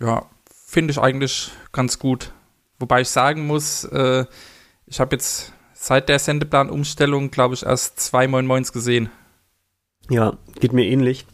Ja, 0.00 0.26
finde 0.66 0.90
ich 0.92 0.98
eigentlich 0.98 1.50
ganz 1.72 1.98
gut. 2.00 2.32
Wobei 2.80 3.02
ich 3.02 3.08
sagen 3.08 3.46
muss, 3.46 3.84
äh, 3.84 4.24
ich 4.86 4.98
habe 5.00 5.14
jetzt 5.16 5.52
seit 5.84 6.08
der 6.08 6.18
Sendeplanumstellung, 6.18 7.30
glaube 7.30 7.54
ich, 7.54 7.64
erst 7.64 8.00
zwei 8.00 8.26
Moin 8.26 8.46
Moins 8.46 8.72
gesehen. 8.72 9.10
Ja, 10.08 10.38
geht 10.58 10.72
mir 10.72 10.86
ähnlich. 10.86 11.26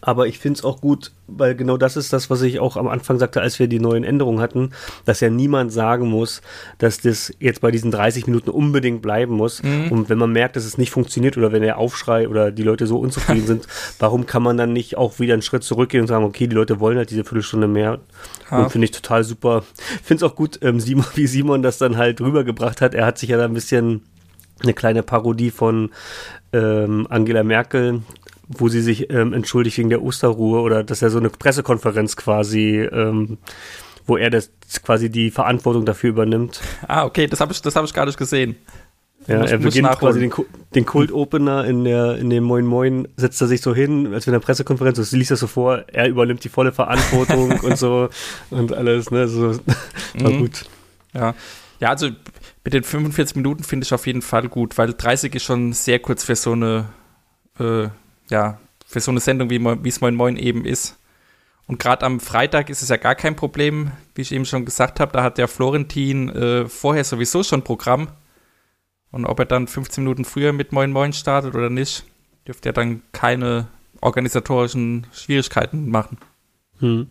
Aber 0.00 0.26
ich 0.26 0.38
finde 0.38 0.58
es 0.58 0.64
auch 0.64 0.80
gut, 0.80 1.12
weil 1.26 1.54
genau 1.54 1.76
das 1.76 1.96
ist 1.96 2.12
das, 2.12 2.30
was 2.30 2.42
ich 2.42 2.58
auch 2.58 2.76
am 2.76 2.88
Anfang 2.88 3.18
sagte, 3.18 3.40
als 3.40 3.58
wir 3.58 3.68
die 3.68 3.80
neuen 3.80 4.04
Änderungen 4.04 4.40
hatten, 4.40 4.70
dass 5.04 5.20
ja 5.20 5.30
niemand 5.30 5.72
sagen 5.72 6.08
muss, 6.08 6.40
dass 6.78 7.00
das 7.00 7.32
jetzt 7.38 7.60
bei 7.60 7.70
diesen 7.70 7.90
30 7.90 8.26
Minuten 8.26 8.50
unbedingt 8.50 9.02
bleiben 9.02 9.34
muss. 9.34 9.62
Mhm. 9.62 9.92
Und 9.92 10.08
wenn 10.08 10.18
man 10.18 10.32
merkt, 10.32 10.56
dass 10.56 10.64
es 10.64 10.78
nicht 10.78 10.90
funktioniert 10.90 11.36
oder 11.36 11.52
wenn 11.52 11.62
der 11.62 11.78
Aufschrei 11.78 12.28
oder 12.28 12.50
die 12.50 12.62
Leute 12.62 12.86
so 12.86 12.98
unzufrieden 12.98 13.46
sind, 13.46 13.66
warum 13.98 14.26
kann 14.26 14.42
man 14.42 14.56
dann 14.56 14.72
nicht 14.72 14.96
auch 14.96 15.18
wieder 15.18 15.34
einen 15.34 15.42
Schritt 15.42 15.64
zurückgehen 15.64 16.02
und 16.02 16.08
sagen, 16.08 16.24
okay, 16.24 16.46
die 16.46 16.56
Leute 16.56 16.80
wollen 16.80 16.96
halt 16.96 17.10
diese 17.10 17.24
Viertelstunde 17.24 17.68
mehr. 17.68 18.00
Ja. 18.50 18.64
Und 18.64 18.72
finde 18.72 18.86
ich 18.86 18.92
total 18.92 19.24
super. 19.24 19.64
Finde 20.02 20.24
es 20.24 20.30
auch 20.30 20.36
gut, 20.36 20.58
ähm, 20.62 20.80
Simon, 20.80 21.06
wie 21.14 21.26
Simon 21.26 21.62
das 21.62 21.78
dann 21.78 21.96
halt 21.96 22.20
rübergebracht 22.20 22.80
hat. 22.80 22.94
Er 22.94 23.06
hat 23.06 23.18
sich 23.18 23.30
ja 23.30 23.36
da 23.36 23.44
ein 23.44 23.54
bisschen 23.54 24.02
eine 24.62 24.74
kleine 24.74 25.02
Parodie 25.02 25.50
von 25.50 25.90
ähm, 26.52 27.06
Angela 27.08 27.44
Merkel, 27.44 28.02
wo 28.52 28.68
sie 28.68 28.80
sich 28.82 29.10
ähm, 29.10 29.32
entschuldigt 29.32 29.78
wegen 29.78 29.90
der 29.90 30.02
Osterruhe 30.02 30.60
oder 30.60 30.82
dass 30.82 31.02
er 31.02 31.10
so 31.10 31.18
eine 31.18 31.30
Pressekonferenz 31.30 32.16
quasi, 32.16 32.80
ähm, 32.80 33.38
wo 34.06 34.16
er 34.16 34.28
das 34.30 34.50
quasi 34.84 35.08
die 35.08 35.30
Verantwortung 35.30 35.84
dafür 35.86 36.10
übernimmt. 36.10 36.60
Ah, 36.88 37.04
okay, 37.04 37.26
das 37.28 37.40
habe 37.40 37.52
ich, 37.52 37.62
das 37.62 37.76
hab 37.76 37.84
ich 37.84 37.94
gar 37.94 38.06
nicht 38.06 38.18
gesehen. 38.18 38.56
Ja, 39.26 39.38
Muss- 39.38 39.50
er 39.50 39.58
beginnt 39.58 39.88
quasi 39.98 40.18
den, 40.18 40.32
den 40.74 40.84
Kult-Opener 40.86 41.64
in, 41.66 41.84
der, 41.84 42.16
in 42.16 42.30
dem 42.30 42.42
Moin 42.42 42.64
Moin, 42.66 43.06
setzt 43.16 43.40
er 43.40 43.46
sich 43.46 43.60
so 43.60 43.74
hin, 43.74 44.12
als 44.14 44.26
wenn 44.26 44.32
der 44.32 44.40
Pressekonferenz 44.40 44.98
ist, 44.98 45.12
liest 45.12 45.30
das 45.30 45.40
so 45.40 45.46
vor, 45.46 45.84
er 45.92 46.08
übernimmt 46.08 46.42
die 46.42 46.48
volle 46.48 46.72
Verantwortung 46.72 47.60
und 47.62 47.76
so 47.78 48.08
und 48.50 48.72
alles, 48.72 49.10
ne, 49.10 49.28
so, 49.28 49.56
war 50.18 50.30
Mhm. 50.32 50.38
gut. 50.40 50.64
Ja. 51.14 51.34
Ja, 51.80 51.90
also 51.90 52.08
mit 52.64 52.72
den 52.74 52.82
45 52.82 53.36
Minuten 53.36 53.62
finde 53.62 53.84
ich 53.84 53.92
auf 53.94 54.06
jeden 54.06 54.22
Fall 54.22 54.48
gut, 54.48 54.76
weil 54.78 54.92
30 54.94 55.34
ist 55.34 55.44
schon 55.44 55.72
sehr 55.74 55.98
kurz 55.98 56.24
für 56.24 56.34
so 56.36 56.52
eine, 56.52 56.86
äh, 57.58 57.88
ja, 58.30 58.58
für 58.86 59.00
so 59.00 59.10
eine 59.10 59.20
Sendung, 59.20 59.50
wie 59.50 59.88
es 59.88 60.00
Moin 60.00 60.14
Moin 60.14 60.36
eben 60.36 60.64
ist. 60.64 60.96
Und 61.66 61.78
gerade 61.78 62.04
am 62.04 62.18
Freitag 62.18 62.68
ist 62.68 62.82
es 62.82 62.88
ja 62.88 62.96
gar 62.96 63.14
kein 63.14 63.36
Problem, 63.36 63.92
wie 64.16 64.22
ich 64.22 64.32
eben 64.32 64.44
schon 64.44 64.64
gesagt 64.64 64.98
habe. 64.98 65.12
Da 65.12 65.22
hat 65.22 65.38
der 65.38 65.46
Florentin 65.46 66.28
äh, 66.30 66.68
vorher 66.68 67.04
sowieso 67.04 67.44
schon 67.44 67.62
Programm. 67.62 68.08
Und 69.12 69.24
ob 69.24 69.38
er 69.38 69.44
dann 69.44 69.68
15 69.68 70.02
Minuten 70.02 70.24
früher 70.24 70.52
mit 70.52 70.72
Moin 70.72 70.90
Moin 70.90 71.12
startet 71.12 71.54
oder 71.54 71.70
nicht, 71.70 72.04
dürfte 72.46 72.70
er 72.70 72.72
dann 72.72 73.02
keine 73.12 73.68
organisatorischen 74.00 75.06
Schwierigkeiten 75.12 75.88
machen. 75.90 76.18
Hm. 76.78 77.08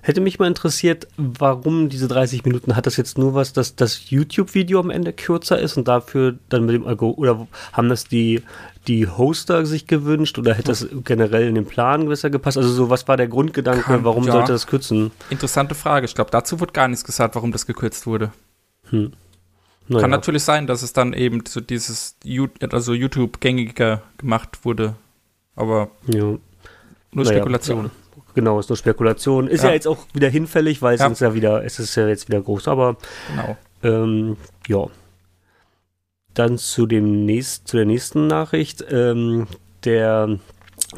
Hätte 0.00 0.20
mich 0.20 0.38
mal 0.38 0.46
interessiert, 0.46 1.08
warum 1.16 1.88
diese 1.88 2.08
30 2.08 2.44
Minuten, 2.44 2.76
hat 2.76 2.86
das 2.86 2.96
jetzt 2.96 3.18
nur 3.18 3.34
was, 3.34 3.52
dass 3.52 3.76
das 3.76 4.08
YouTube-Video 4.08 4.80
am 4.80 4.90
Ende 4.90 5.12
kürzer 5.12 5.58
ist 5.58 5.76
und 5.76 5.88
dafür 5.88 6.38
dann 6.48 6.64
mit 6.64 6.74
dem 6.74 6.86
Algo 6.86 7.10
oder 7.10 7.46
haben 7.72 7.88
das 7.88 8.04
die, 8.04 8.42
die 8.88 9.06
Hoster 9.06 9.66
sich 9.66 9.86
gewünscht 9.86 10.38
oder 10.38 10.54
hätte 10.54 10.68
das 10.68 10.88
generell 11.04 11.46
in 11.46 11.54
den 11.54 11.66
Plan 11.66 12.08
besser 12.08 12.30
gepasst? 12.30 12.56
Also 12.56 12.70
so, 12.70 12.90
was 12.90 13.06
war 13.06 13.16
der 13.16 13.28
Grundgedanke, 13.28 13.82
Kann- 13.82 14.04
warum 14.04 14.24
ja. 14.24 14.32
sollte 14.32 14.52
das 14.52 14.66
kürzen? 14.66 15.10
Interessante 15.30 15.74
Frage. 15.74 16.06
Ich 16.06 16.14
glaube, 16.14 16.30
dazu 16.30 16.58
wurde 16.58 16.72
gar 16.72 16.88
nichts 16.88 17.04
gesagt, 17.04 17.34
warum 17.36 17.52
das 17.52 17.66
gekürzt 17.66 18.06
wurde. 18.06 18.32
Naja. 18.90 20.00
Kann 20.00 20.10
natürlich 20.10 20.42
sein, 20.42 20.66
dass 20.66 20.82
es 20.82 20.92
dann 20.92 21.12
eben 21.12 21.44
so 21.46 21.60
dieses 21.60 22.16
also 22.72 22.92
YouTube 22.92 23.40
gängiger 23.40 24.02
gemacht 24.18 24.64
wurde. 24.64 24.94
Aber 25.56 25.88
ja. 26.06 26.20
nur 26.24 26.40
Naja, 27.12 27.30
Spekulation. 27.32 27.84
ja. 27.84 27.90
Genau, 28.34 28.60
ist 28.60 28.68
nur 28.68 28.76
Spekulation. 28.76 29.48
Ist 29.48 29.62
Ja. 29.62 29.68
ja, 29.70 29.74
jetzt 29.74 29.88
auch 29.88 29.98
wieder 30.14 30.28
hinfällig, 30.28 30.80
weil 30.82 30.94
es 30.94 31.00
Ja. 31.00 31.08
ist 31.08 31.20
ja 31.20 31.34
wieder, 31.34 31.64
es 31.64 31.78
ist 31.78 31.94
ja 31.96 32.06
jetzt 32.06 32.28
wieder 32.28 32.40
groß. 32.40 32.68
Aber 32.68 32.96
Genau. 33.30 33.56
Ähm, 33.82 34.36
ja. 34.66 34.86
Dann 36.38 36.56
zu, 36.56 36.86
dem 36.86 37.24
nächst, 37.24 37.66
zu 37.66 37.76
der 37.76 37.86
nächsten 37.86 38.28
Nachricht. 38.28 38.84
Ähm, 38.90 39.48
der 39.82 40.38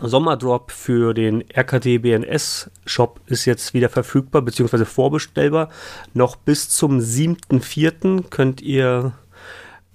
Sommerdrop 0.03 0.71
für 0.71 1.15
den 1.15 1.43
RKT 1.57 2.03
BNS 2.03 2.71
Shop 2.85 3.21
ist 3.25 3.47
jetzt 3.47 3.73
wieder 3.73 3.89
verfügbar, 3.89 4.43
beziehungsweise 4.43 4.85
vorbestellbar. 4.85 5.71
Noch 6.13 6.37
bis 6.37 6.69
zum 6.69 6.99
7.4. 6.99 8.25
könnt 8.29 8.61
ihr 8.61 9.13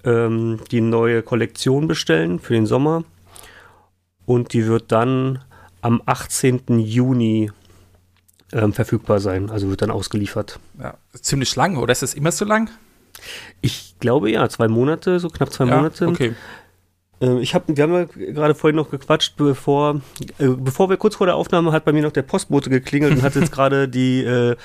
ähm, 0.02 0.58
die 0.72 0.80
neue 0.80 1.22
Kollektion 1.22 1.86
bestellen 1.86 2.40
für 2.40 2.54
den 2.54 2.66
Sommer. 2.66 3.04
Und 4.24 4.52
die 4.52 4.66
wird 4.66 4.90
dann 4.90 5.44
am 5.80 6.02
18. 6.06 6.80
Juni 6.80 7.52
ähm, 8.52 8.72
verfügbar 8.72 9.20
sein, 9.20 9.50
also 9.50 9.68
wird 9.68 9.82
dann 9.82 9.92
ausgeliefert. 9.92 10.58
Ja. 10.80 10.94
Ziemlich 11.12 11.54
lang, 11.54 11.76
oder 11.76 11.92
ist 11.92 12.02
es 12.02 12.14
immer 12.14 12.32
so 12.32 12.44
lang? 12.44 12.68
Ich 13.60 13.94
glaube 14.00 14.30
ja, 14.30 14.48
zwei 14.48 14.68
Monate, 14.68 15.18
so 15.20 15.28
knapp 15.28 15.52
zwei 15.52 15.66
ja, 15.66 15.76
Monate. 15.76 16.06
Okay. 16.08 16.34
Äh, 17.20 17.40
ich 17.40 17.54
hab, 17.54 17.64
wir 17.68 17.82
haben 17.82 17.92
ja 17.92 18.04
gerade 18.04 18.54
vorhin 18.54 18.76
noch 18.76 18.90
gequatscht, 18.90 19.36
bevor, 19.36 20.00
äh, 20.38 20.48
bevor 20.48 20.90
wir 20.90 20.96
kurz 20.96 21.16
vor 21.16 21.26
der 21.26 21.36
Aufnahme 21.36 21.72
hat 21.72 21.84
bei 21.84 21.92
mir 21.92 22.02
noch 22.02 22.12
der 22.12 22.22
Postbote 22.22 22.70
geklingelt 22.70 23.12
und 23.14 23.22
hat 23.22 23.34
jetzt 23.34 23.52
gerade 23.52 23.88
die, 23.88 24.22
äh, 24.24 24.56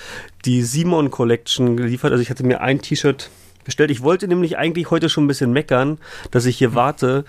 die 0.46 0.64
Simon 0.64 1.12
Collection 1.12 1.78
geliefert. 1.78 2.12
Also 2.12 2.22
ich 2.22 2.30
hatte 2.30 2.44
mir 2.46 2.62
ein 2.62 2.82
T-Shirt 2.82 3.30
bestellt. 3.64 3.92
Ich 3.92 4.02
wollte 4.02 4.28
nämlich 4.28 4.58
eigentlich 4.58 4.90
heute 4.90 5.08
schon 5.08 5.26
ein 5.26 5.28
bisschen 5.28 5.54
meckern, 5.54 6.00
dass 6.32 6.46
ich 6.46 6.58
hier 6.58 6.74
warte 6.74 7.26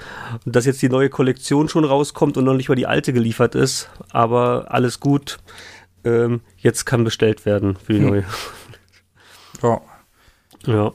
und 0.47 0.57
dass 0.57 0.65
jetzt 0.65 0.81
die 0.83 0.89
neue 0.89 1.11
Kollektion 1.11 1.69
schon 1.69 1.85
rauskommt 1.85 2.37
und 2.37 2.45
noch 2.45 2.55
nicht 2.55 2.69
mal 2.69 2.75
die 2.75 2.87
alte 2.87 3.13
geliefert 3.13 3.55
ist. 3.55 3.91
Aber 4.11 4.67
alles 4.69 4.99
gut. 4.99 5.39
Ähm, 6.05 6.41
jetzt 6.57 6.85
kann 6.85 7.05
bestellt 7.05 7.47
werden 7.47 7.77
für 7.77 7.93
die 7.93 8.01
Hm. 8.01 8.07
neue. 8.07 8.25
Ja. 9.63 9.81
Ja. 10.67 10.93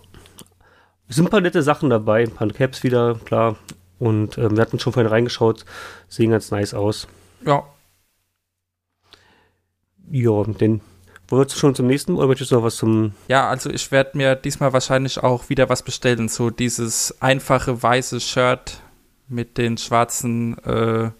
Es 1.09 1.15
sind 1.15 1.25
ein 1.27 1.31
paar 1.31 1.41
nette 1.41 1.63
Sachen 1.63 1.89
dabei, 1.89 2.23
ein 2.23 2.31
paar 2.31 2.47
Caps 2.49 2.83
wieder, 2.83 3.15
klar. 3.25 3.55
Und 3.99 4.37
ähm, 4.37 4.55
wir 4.55 4.61
hatten 4.61 4.79
schon 4.79 4.93
vorhin 4.93 5.11
reingeschaut, 5.11 5.65
sehen 6.07 6.31
ganz 6.31 6.51
nice 6.51 6.73
aus. 6.73 7.07
ja. 7.45 7.63
Ja, 10.09 10.41
den 10.43 10.79
wolltest 11.27 11.57
du 11.57 11.59
schon 11.59 11.75
zum 11.75 11.87
nächsten 11.87 12.15
oder 12.15 12.27
möchtest 12.27 12.51
du 12.51 12.55
noch 12.55 12.63
was 12.63 12.77
zum. 12.77 13.11
Ja, 13.27 13.49
also 13.49 13.69
ich 13.69 13.91
werde 13.91 14.17
mir 14.17 14.35
diesmal 14.35 14.71
wahrscheinlich 14.71 15.21
auch 15.21 15.49
wieder 15.49 15.67
was 15.67 15.83
bestellen. 15.83 16.29
So 16.29 16.49
dieses 16.49 17.21
einfache 17.21 17.83
weiße 17.83 18.21
Shirt 18.21 18.81
mit 19.27 19.57
den 19.57 19.77
schwarzen 19.77 20.57
äh, 20.59 21.11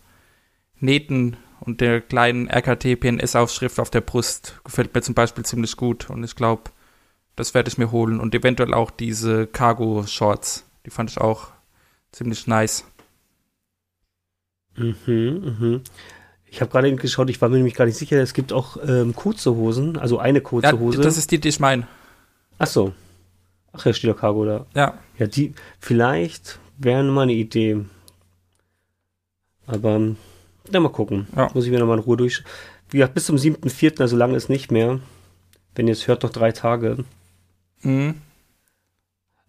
Nähten 0.79 1.36
und 1.60 1.82
der 1.82 2.00
kleinen 2.00 2.48
RKT-PNS-Aufschrift 2.50 3.79
auf 3.79 3.89
der 3.89 4.01
Brust 4.01 4.60
gefällt 4.63 4.94
mir 4.96 5.01
zum 5.01 5.15
Beispiel 5.15 5.44
ziemlich 5.44 5.75
gut. 5.75 6.10
Und 6.10 6.24
ich 6.24 6.36
glaube, 6.36 6.72
das 7.38 7.53
werde 7.53 7.70
ich 7.70 7.77
mir 7.77 7.91
holen. 7.91 8.20
Und 8.20 8.36
eventuell 8.36 8.74
auch 8.74 8.91
diese 8.91 9.48
Cargo-Shorts. 9.48 10.65
Die 10.86 10.89
fand 10.89 11.10
ich 11.10 11.17
auch 11.20 11.48
ziemlich 12.12 12.48
nice. 12.48 12.84
Mhm, 14.75 14.96
mhm. 15.60 15.82
Ich 16.46 16.62
habe 16.62 16.72
gerade 16.72 16.94
geschaut, 16.96 17.29
ich 17.29 17.41
war 17.41 17.50
mir 17.50 17.58
nämlich 17.58 17.74
gar 17.75 17.86
nicht 17.86 17.98
sicher, 17.98 18.17
es 18.22 18.34
gibt 18.34 18.53
auch 18.53 18.77
ähm, 18.88 19.13
kurze 19.15 19.53
Hosen, 19.56 19.98
also 19.98 20.17
eine 20.20 20.39
kurze 20.41 20.67
Ja, 20.70 20.79
Hose. 20.79 21.01
das 21.01 21.17
ist 21.17 21.32
die, 21.32 21.39
die 21.39 21.50
ich 21.50 21.60
meine. 21.60 21.88
Ach 22.58 22.67
so. 22.67 22.94
Ach, 23.74 23.86
ja, 23.86 23.94
steht 23.94 24.10
doch 24.10 24.17
Cargo 24.17 24.46
da. 24.46 24.65
Ja, 24.74 24.98
Ja, 25.17 25.27
die, 25.27 25.53
vielleicht 25.79 26.60
wäre 26.77 27.03
mal 27.03 27.24
eine 27.24 27.34
Idee. 27.34 27.86
Aber, 29.65 30.00
na, 30.72 30.79
mal 30.79 30.89
gucken. 30.89 31.27
Ja. 31.36 31.51
Muss 31.53 31.65
ich 31.65 31.72
mir 31.72 31.79
nochmal 31.79 31.98
in 31.98 32.03
Ruhe 32.03 32.17
durch. 32.17 32.44
Wie 32.89 32.98
gesagt, 32.98 33.13
bis 33.15 33.25
zum 33.25 33.36
7.4., 33.36 34.00
also 34.00 34.15
lange 34.15 34.38
ist 34.38 34.50
nicht 34.50 34.72
mehr. 34.72 35.00
Wenn 35.75 35.88
ihr 35.88 35.91
es 35.94 36.08
hört, 36.08 36.24
noch 36.24 36.32
drei 36.32 36.51
Tage. 36.53 37.03
Mhm. 37.81 38.15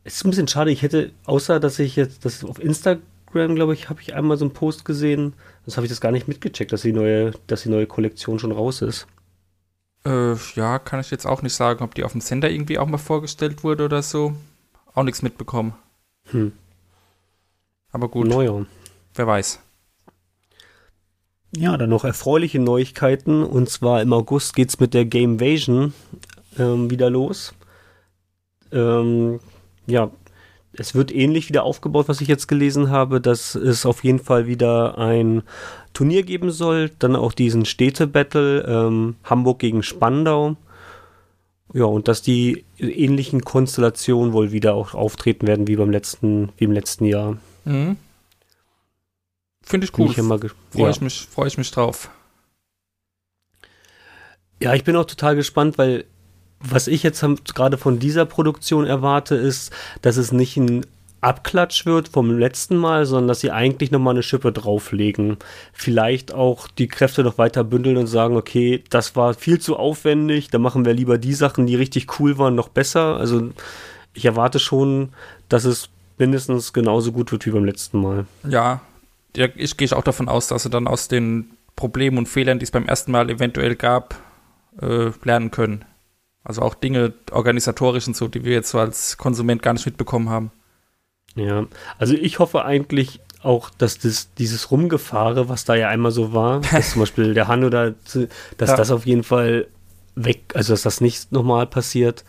Es 0.04 0.16
ist 0.16 0.24
ein 0.24 0.30
bisschen 0.30 0.48
schade, 0.48 0.70
ich 0.70 0.82
hätte, 0.82 1.12
außer 1.26 1.60
dass 1.60 1.78
ich 1.78 1.96
jetzt, 1.96 2.24
das 2.24 2.42
auf 2.42 2.58
Instagram, 2.58 3.54
glaube 3.54 3.74
ich, 3.74 3.90
habe 3.90 4.00
ich 4.00 4.14
einmal 4.14 4.38
so 4.38 4.46
einen 4.46 4.54
Post 4.54 4.86
gesehen. 4.86 5.34
Das 5.66 5.76
habe 5.76 5.84
ich 5.84 5.90
das 5.90 6.00
gar 6.00 6.12
nicht 6.12 6.28
mitgecheckt, 6.28 6.72
dass 6.72 6.82
die 6.82 6.92
neue, 6.92 7.32
dass 7.46 7.62
die 7.62 7.68
neue 7.68 7.86
Kollektion 7.86 8.38
schon 8.38 8.52
raus 8.52 8.80
ist. 8.80 9.06
Äh, 10.06 10.34
ja, 10.54 10.78
kann 10.78 11.00
ich 11.00 11.10
jetzt 11.10 11.26
auch 11.26 11.42
nicht 11.42 11.52
sagen, 11.52 11.84
ob 11.84 11.94
die 11.94 12.04
auf 12.04 12.12
dem 12.12 12.22
Sender 12.22 12.50
irgendwie 12.50 12.78
auch 12.78 12.86
mal 12.86 12.96
vorgestellt 12.98 13.64
wurde 13.64 13.84
oder 13.84 14.02
so. 14.02 14.34
Auch 14.94 15.02
nichts 15.02 15.22
mitbekommen. 15.22 15.74
Hm. 16.30 16.52
Aber 17.92 18.08
gut, 18.08 18.28
Neuer. 18.28 18.66
wer 19.14 19.26
weiß. 19.26 19.60
Ja, 21.56 21.76
dann 21.76 21.90
noch 21.90 22.04
erfreuliche 22.04 22.58
Neuigkeiten. 22.58 23.42
Und 23.42 23.68
zwar 23.68 24.02
im 24.02 24.12
August 24.12 24.54
geht's 24.54 24.80
mit 24.80 24.94
der 24.94 25.04
Gamevasion 25.04 25.94
ähm, 26.58 26.90
wieder 26.90 27.10
los. 27.10 27.54
Ähm, 28.72 29.40
ja, 29.86 30.10
es 30.72 30.94
wird 30.94 31.14
ähnlich 31.14 31.48
wieder 31.48 31.64
aufgebaut, 31.64 32.08
was 32.08 32.20
ich 32.20 32.28
jetzt 32.28 32.46
gelesen 32.46 32.90
habe, 32.90 33.20
dass 33.20 33.54
es 33.54 33.86
auf 33.86 34.04
jeden 34.04 34.18
Fall 34.18 34.46
wieder 34.46 34.98
ein 34.98 35.42
Turnier 35.92 36.22
geben 36.22 36.50
soll. 36.50 36.90
Dann 36.98 37.16
auch 37.16 37.32
diesen 37.32 37.64
Städte-Battle 37.64 38.62
ähm, 38.62 39.16
Hamburg 39.24 39.58
gegen 39.58 39.82
Spandau. 39.82 40.56
Ja, 41.74 41.84
und 41.84 42.08
dass 42.08 42.22
die 42.22 42.64
ähnlichen 42.78 43.42
Konstellationen 43.42 44.32
wohl 44.32 44.52
wieder 44.52 44.74
auch 44.74 44.94
auftreten 44.94 45.46
werden 45.46 45.66
wie 45.66 45.76
beim 45.76 45.90
letzten, 45.90 46.50
wie 46.56 46.64
im 46.64 46.72
letzten 46.72 47.04
Jahr. 47.04 47.36
Mhm. 47.64 47.96
Finde 49.62 49.84
ich 49.84 49.98
cool. 49.98 50.08
Freue 50.08 50.50
ja. 50.74 50.90
ich, 50.90 51.00
mich, 51.02 51.26
freu 51.26 51.46
ich 51.46 51.58
mich 51.58 51.70
drauf. 51.70 52.08
Ja, 54.62 54.74
ich 54.74 54.82
bin 54.82 54.96
auch 54.96 55.04
total 55.04 55.36
gespannt, 55.36 55.76
weil 55.76 56.04
was 56.60 56.86
ich 56.86 57.02
jetzt 57.02 57.24
gerade 57.54 57.78
von 57.78 57.98
dieser 57.98 58.26
Produktion 58.26 58.84
erwarte, 58.84 59.34
ist, 59.34 59.72
dass 60.02 60.16
es 60.16 60.32
nicht 60.32 60.56
ein 60.56 60.84
Abklatsch 61.20 61.84
wird 61.84 62.08
vom 62.08 62.30
letzten 62.38 62.76
Mal, 62.76 63.04
sondern 63.04 63.28
dass 63.28 63.40
sie 63.40 63.50
eigentlich 63.50 63.90
nochmal 63.90 64.14
eine 64.14 64.22
Schippe 64.22 64.52
drauflegen. 64.52 65.36
Vielleicht 65.72 66.32
auch 66.32 66.68
die 66.68 66.86
Kräfte 66.86 67.24
noch 67.24 67.38
weiter 67.38 67.64
bündeln 67.64 67.96
und 67.96 68.06
sagen, 68.06 68.36
okay, 68.36 68.84
das 68.90 69.16
war 69.16 69.34
viel 69.34 69.58
zu 69.60 69.76
aufwendig, 69.76 70.48
da 70.50 70.58
machen 70.58 70.84
wir 70.84 70.94
lieber 70.94 71.18
die 71.18 71.34
Sachen, 71.34 71.66
die 71.66 71.74
richtig 71.74 72.20
cool 72.20 72.38
waren, 72.38 72.54
noch 72.54 72.68
besser. 72.68 73.16
Also 73.16 73.50
ich 74.14 74.24
erwarte 74.24 74.60
schon, 74.60 75.10
dass 75.48 75.64
es 75.64 75.88
mindestens 76.18 76.72
genauso 76.72 77.10
gut 77.12 77.32
wird 77.32 77.46
wie 77.46 77.50
beim 77.50 77.64
letzten 77.64 78.00
Mal. 78.00 78.26
Ja, 78.48 78.80
ja 79.36 79.48
ich 79.56 79.76
gehe 79.76 79.96
auch 79.96 80.04
davon 80.04 80.28
aus, 80.28 80.48
dass 80.48 80.62
sie 80.62 80.70
dann 80.70 80.86
aus 80.86 81.08
den 81.08 81.50
Problemen 81.74 82.18
und 82.18 82.28
Fehlern, 82.28 82.60
die 82.60 82.64
es 82.64 82.70
beim 82.70 82.86
ersten 82.86 83.10
Mal 83.10 83.28
eventuell 83.30 83.74
gab, 83.74 84.16
äh, 84.80 85.10
lernen 85.24 85.50
können. 85.50 85.84
Also 86.48 86.62
auch 86.62 86.74
Dinge 86.74 87.12
organisatorisch 87.30 88.08
und 88.08 88.16
so, 88.16 88.26
die 88.26 88.42
wir 88.44 88.52
jetzt 88.54 88.70
so 88.70 88.78
als 88.80 89.18
Konsument 89.18 89.62
gar 89.62 89.74
nicht 89.74 89.84
mitbekommen 89.86 90.30
haben. 90.30 90.50
Ja, 91.36 91.66
also 91.98 92.14
ich 92.14 92.38
hoffe 92.40 92.64
eigentlich 92.64 93.20
auch, 93.42 93.70
dass 93.70 93.98
das, 93.98 94.32
dieses 94.34 94.70
Rumgefahre, 94.70 95.48
was 95.48 95.64
da 95.66 95.74
ja 95.76 95.88
einmal 95.88 96.10
so 96.10 96.32
war, 96.32 96.60
dass 96.72 96.92
zum 96.92 97.00
Beispiel 97.00 97.34
der 97.34 97.46
Hanno 97.48 97.68
da, 97.68 97.90
dass 98.56 98.70
Ja. 98.70 98.76
das 98.76 98.90
auf 98.90 99.06
jeden 99.06 99.22
Fall 99.24 99.68
weg, 100.14 100.52
also 100.54 100.72
dass 100.72 100.82
das 100.82 101.00
nicht 101.02 101.30
nochmal 101.30 101.66
passiert. 101.66 102.24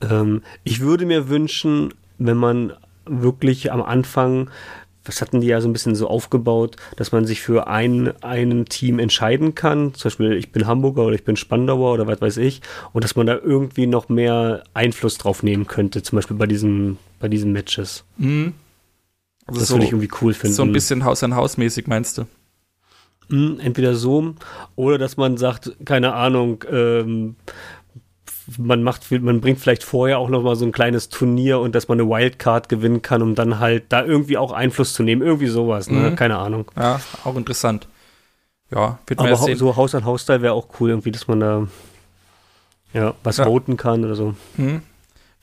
Ähm, 0.00 0.42
ich 0.64 0.80
würde 0.80 1.04
mir 1.04 1.28
wünschen, 1.28 1.92
wenn 2.16 2.36
man 2.36 2.72
wirklich 3.06 3.72
am 3.72 3.82
Anfang 3.82 4.50
was 5.04 5.20
hatten 5.20 5.40
die 5.40 5.46
ja 5.46 5.60
so 5.60 5.68
ein 5.68 5.72
bisschen 5.72 5.94
so 5.94 6.08
aufgebaut, 6.08 6.76
dass 6.96 7.12
man 7.12 7.24
sich 7.24 7.40
für 7.40 7.66
ein, 7.66 8.12
ein 8.22 8.66
Team 8.66 8.98
entscheiden 8.98 9.54
kann. 9.54 9.94
Zum 9.94 10.10
Beispiel, 10.10 10.32
ich 10.34 10.52
bin 10.52 10.66
Hamburger 10.66 11.04
oder 11.04 11.14
ich 11.14 11.24
bin 11.24 11.36
Spandauer 11.36 11.94
oder 11.94 12.06
was 12.06 12.20
weiß 12.20 12.36
ich. 12.36 12.60
Und 12.92 13.04
dass 13.04 13.16
man 13.16 13.26
da 13.26 13.36
irgendwie 13.36 13.86
noch 13.86 14.08
mehr 14.08 14.62
Einfluss 14.74 15.16
drauf 15.18 15.42
nehmen 15.42 15.66
könnte, 15.66 16.02
zum 16.02 16.16
Beispiel 16.16 16.36
bei 16.36 16.46
diesen, 16.46 16.98
bei 17.18 17.28
diesen 17.28 17.52
Matches. 17.52 18.04
Mhm. 18.18 18.54
Also 19.46 19.60
das 19.60 19.68
so, 19.68 19.74
würde 19.74 19.86
ich 19.86 19.92
irgendwie 19.92 20.10
cool 20.20 20.34
finden. 20.34 20.54
so 20.54 20.62
ein 20.62 20.72
bisschen 20.72 21.04
Haus 21.04 21.22
an 21.22 21.34
Haus 21.34 21.56
mäßig, 21.56 21.86
meinst 21.86 22.18
du? 22.18 22.26
Mm, 23.28 23.58
Entweder 23.60 23.94
so 23.94 24.34
oder 24.76 24.98
dass 24.98 25.16
man 25.16 25.36
sagt, 25.36 25.72
keine 25.84 26.14
Ahnung, 26.14 26.64
ähm, 26.70 27.36
man 28.58 28.82
macht, 28.82 29.10
man 29.10 29.40
bringt 29.40 29.58
vielleicht 29.60 29.84
vorher 29.84 30.18
auch 30.18 30.28
noch 30.28 30.42
mal 30.42 30.56
so 30.56 30.64
ein 30.64 30.72
kleines 30.72 31.08
Turnier 31.08 31.60
und 31.60 31.74
dass 31.74 31.88
man 31.88 32.00
eine 32.00 32.08
Wildcard 32.08 32.68
gewinnen 32.68 33.02
kann, 33.02 33.22
um 33.22 33.34
dann 33.34 33.58
halt 33.60 33.84
da 33.90 34.04
irgendwie 34.04 34.36
auch 34.36 34.52
Einfluss 34.52 34.94
zu 34.94 35.02
nehmen, 35.02 35.22
irgendwie 35.22 35.46
sowas, 35.48 35.90
ne? 35.90 36.10
Mhm. 36.10 36.16
Keine 36.16 36.38
Ahnung. 36.38 36.70
Ja, 36.76 37.00
auch 37.24 37.36
interessant. 37.36 37.86
Ja, 38.70 38.98
wird 39.06 39.18
man 39.20 39.28
Aber 39.28 39.40
hau- 39.40 39.46
sehen. 39.46 39.58
so 39.58 39.76
Haus 39.76 39.94
an 39.94 40.04
Haus 40.04 40.22
Style 40.22 40.42
wäre 40.42 40.52
auch 40.54 40.68
cool, 40.80 40.90
irgendwie, 40.90 41.10
dass 41.10 41.26
man 41.28 41.40
da 41.40 41.66
ja 42.92 43.14
was 43.22 43.36
Ja. 43.38 43.44
voten 43.44 43.76
kann 43.76 44.04
oder 44.04 44.14
so. 44.14 44.34
Mhm. 44.56 44.82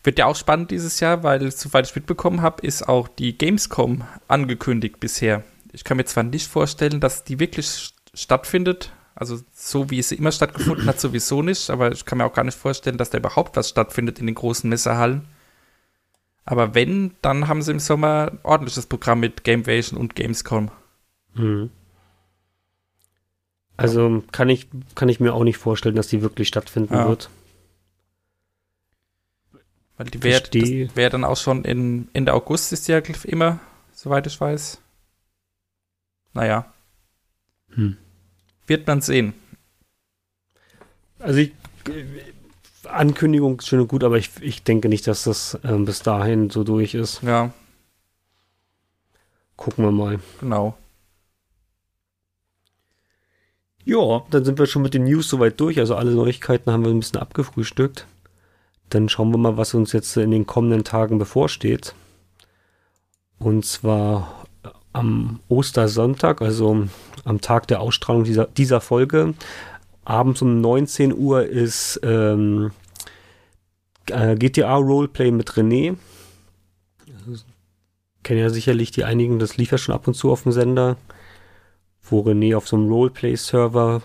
Wird 0.04 0.20
ja 0.20 0.26
auch 0.26 0.36
spannend 0.36 0.72
dieses 0.72 1.00
Jahr, 1.00 1.24
weil, 1.24 1.52
soweit 1.52 1.88
ich 1.88 1.96
mitbekommen 1.96 2.42
habe, 2.42 2.66
ist 2.66 2.88
auch 2.88 3.08
die 3.08 3.38
Gamescom 3.38 4.04
angekündigt 4.28 5.00
bisher. 5.00 5.44
Ich 5.74 5.84
kann 5.84 5.98
mir 5.98 6.06
zwar 6.06 6.24
nicht 6.24 6.48
vorstellen, 6.48 7.00
dass 7.02 7.24
die 7.26 7.40
wirklich 7.40 7.66
st- 7.68 7.92
stattfindet, 8.14 8.92
also 9.20 9.40
so 9.52 9.90
wie 9.90 9.98
es 9.98 10.12
immer 10.12 10.32
stattgefunden 10.32 10.86
hat, 10.86 11.00
sowieso 11.00 11.42
nicht, 11.42 11.72
aber 11.72 11.92
ich 11.92 12.06
kann 12.06 12.20
mir 12.20 12.26
auch 12.26 12.34
gar 12.34 12.44
nicht 12.44 12.58
vorstellen, 12.58 12.98
dass 12.98 13.10
da 13.10 13.18
überhaupt 13.18 13.56
was 13.56 13.70
stattfindet 13.70 14.20
in 14.20 14.28
den 14.28 14.36
großen 14.36 14.70
Messerhallen. 14.70 15.28
Aber 16.46 16.76
wenn, 16.76 17.16
dann 17.24 17.48
haben 17.48 17.64
sie 17.64 17.72
im 17.72 17.80
Sommer 17.80 18.30
ein 18.32 18.40
ordentliches 18.44 18.86
Programm 18.86 19.20
mit 19.20 19.44
Gamevision 19.44 20.00
und 20.00 20.16
Gamescom. 20.16 20.70
Mhm. 21.34 21.72
Also 23.76 24.24
kann 24.32 24.50
ich, 24.50 24.68
kann 24.96 25.10
ich 25.10 25.20
mir 25.20 25.34
auch 25.34 25.44
nicht 25.44 25.58
vorstellen, 25.58 25.96
dass 25.96 26.08
die 26.08 26.22
wirklich 26.22 26.48
stattfinden 26.48 26.94
Ja. 26.94 27.08
wird. 27.08 27.30
Weil 29.98 30.08
die 30.08 30.22
wäre 30.22 30.96
wär 30.96 31.10
dann 31.10 31.24
auch 31.24 31.38
schon 31.38 31.66
in 31.66 32.08
Ende 32.14 32.34
August 32.34 32.72
ist 32.72 32.88
die 32.88 32.92
ja 32.92 33.00
immer, 33.24 33.60
soweit 33.94 34.28
ich 34.28 34.40
weiß. 34.40 34.80
Naja. 36.34 36.72
Hm. 37.72 37.98
Wird 38.68 38.86
man 38.86 39.02
sehen. 39.02 39.34
Also 41.20 41.40
ich, 41.40 41.54
Ankündigung 42.84 43.60
ist 43.60 43.68
schön 43.68 43.80
und 43.80 43.88
gut, 43.88 44.04
aber 44.04 44.18
ich, 44.18 44.30
ich 44.42 44.64
denke 44.64 44.90
nicht, 44.90 45.08
dass 45.08 45.24
das 45.24 45.58
ähm, 45.64 45.86
bis 45.86 46.02
dahin 46.04 46.50
so 46.50 46.64
durch 46.64 46.94
ist. 46.94 47.24
Ja, 47.24 47.52
Gucken 49.58 49.84
wir 49.84 49.92
mal. 49.92 50.20
genau. 50.40 50.78
Ja, 53.84 54.24
dann 54.30 54.46
sind 54.46 54.60
wir 54.60 54.68
schon 54.68 54.84
mit 54.84 54.94
den 54.94 55.06
News 55.06 55.30
soweit 55.30 55.60
durch. 55.60 55.80
Also 55.80 55.96
alle 55.96 56.12
Neuigkeiten 56.12 56.72
haben 56.72 56.84
wir 56.84 56.92
ein 56.92 57.00
bisschen 57.00 57.20
abgefrühstückt. 57.20 58.06
Dann 58.90 59.10
schauen 59.10 59.32
wir 59.32 59.38
mal, 59.38 59.58
was 59.58 59.74
uns 59.74 59.94
jetzt 59.94 60.16
in 60.18 60.32
den 60.32 60.46
kommenden 60.46 60.84
Tagen 60.84 61.18
bevorsteht. 61.18 61.96
Und 63.40 63.66
zwar 63.66 64.37
am 64.98 65.40
Ostersonntag, 65.48 66.42
also 66.42 66.88
am 67.24 67.42
Tag 67.42 67.68
der 67.68 67.82
Ausstrahlung 67.82 68.24
dieser, 68.24 68.46
dieser 68.46 68.82
Folge. 68.82 69.34
Abends 70.06 70.42
um 70.42 70.62
19 70.62 71.14
Uhr 71.18 71.46
ist 71.46 72.00
ähm, 72.04 72.72
äh, 74.10 74.36
GTA 74.36 74.76
Roleplay 74.76 75.32
mit 75.32 75.52
René. 75.52 75.98
Also, 77.28 77.44
kennen 78.24 78.40
ja 78.40 78.50
sicherlich 78.50 78.92
die 78.92 79.04
einigen, 79.04 79.40
das 79.40 79.58
lief 79.58 79.72
ja 79.72 79.78
schon 79.78 79.96
ab 79.96 80.08
und 80.08 80.14
zu 80.14 80.32
auf 80.32 80.44
dem 80.44 80.52
Sender 80.52 80.98
wo 82.12 82.22
René 82.22 82.56
auf 82.56 82.68
so 82.68 82.76
einem 82.76 82.90
Roleplay-Server 82.90 84.02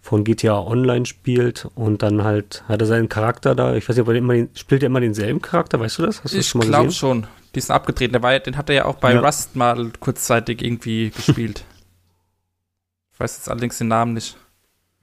von 0.00 0.24
GTA 0.24 0.58
Online 0.58 1.06
spielt 1.06 1.68
und 1.74 2.02
dann 2.02 2.24
halt 2.24 2.64
hat 2.68 2.80
er 2.80 2.86
seinen 2.86 3.08
Charakter 3.08 3.54
da. 3.54 3.74
Ich 3.74 3.88
weiß 3.88 3.96
nicht, 3.96 4.02
ob 4.02 4.08
er 4.08 4.14
immer 4.14 4.34
den, 4.34 4.48
spielt 4.54 4.82
er 4.82 4.86
immer 4.86 5.00
denselben 5.00 5.42
Charakter, 5.42 5.78
weißt 5.78 5.98
du 5.98 6.02
das? 6.06 6.24
Hast 6.24 6.34
du 6.34 6.38
Ich 6.38 6.48
schon 6.48 6.60
mal 6.60 6.68
glaube 6.68 6.92
schon. 6.92 7.26
Die 7.54 7.58
ist 7.58 7.70
abgetreten. 7.70 8.12
Der 8.12 8.22
war, 8.22 8.38
den 8.38 8.56
hat 8.56 8.68
er 8.68 8.74
ja 8.76 8.84
auch 8.84 8.96
bei 8.96 9.12
Ja. 9.14 9.20
Rust 9.20 9.56
mal 9.56 9.90
kurzzeitig 10.00 10.62
irgendwie 10.62 11.10
gespielt. 11.16 11.64
ich 13.12 13.20
weiß 13.20 13.36
jetzt 13.36 13.48
allerdings 13.48 13.78
den 13.78 13.88
Namen 13.88 14.14
nicht. 14.14 14.36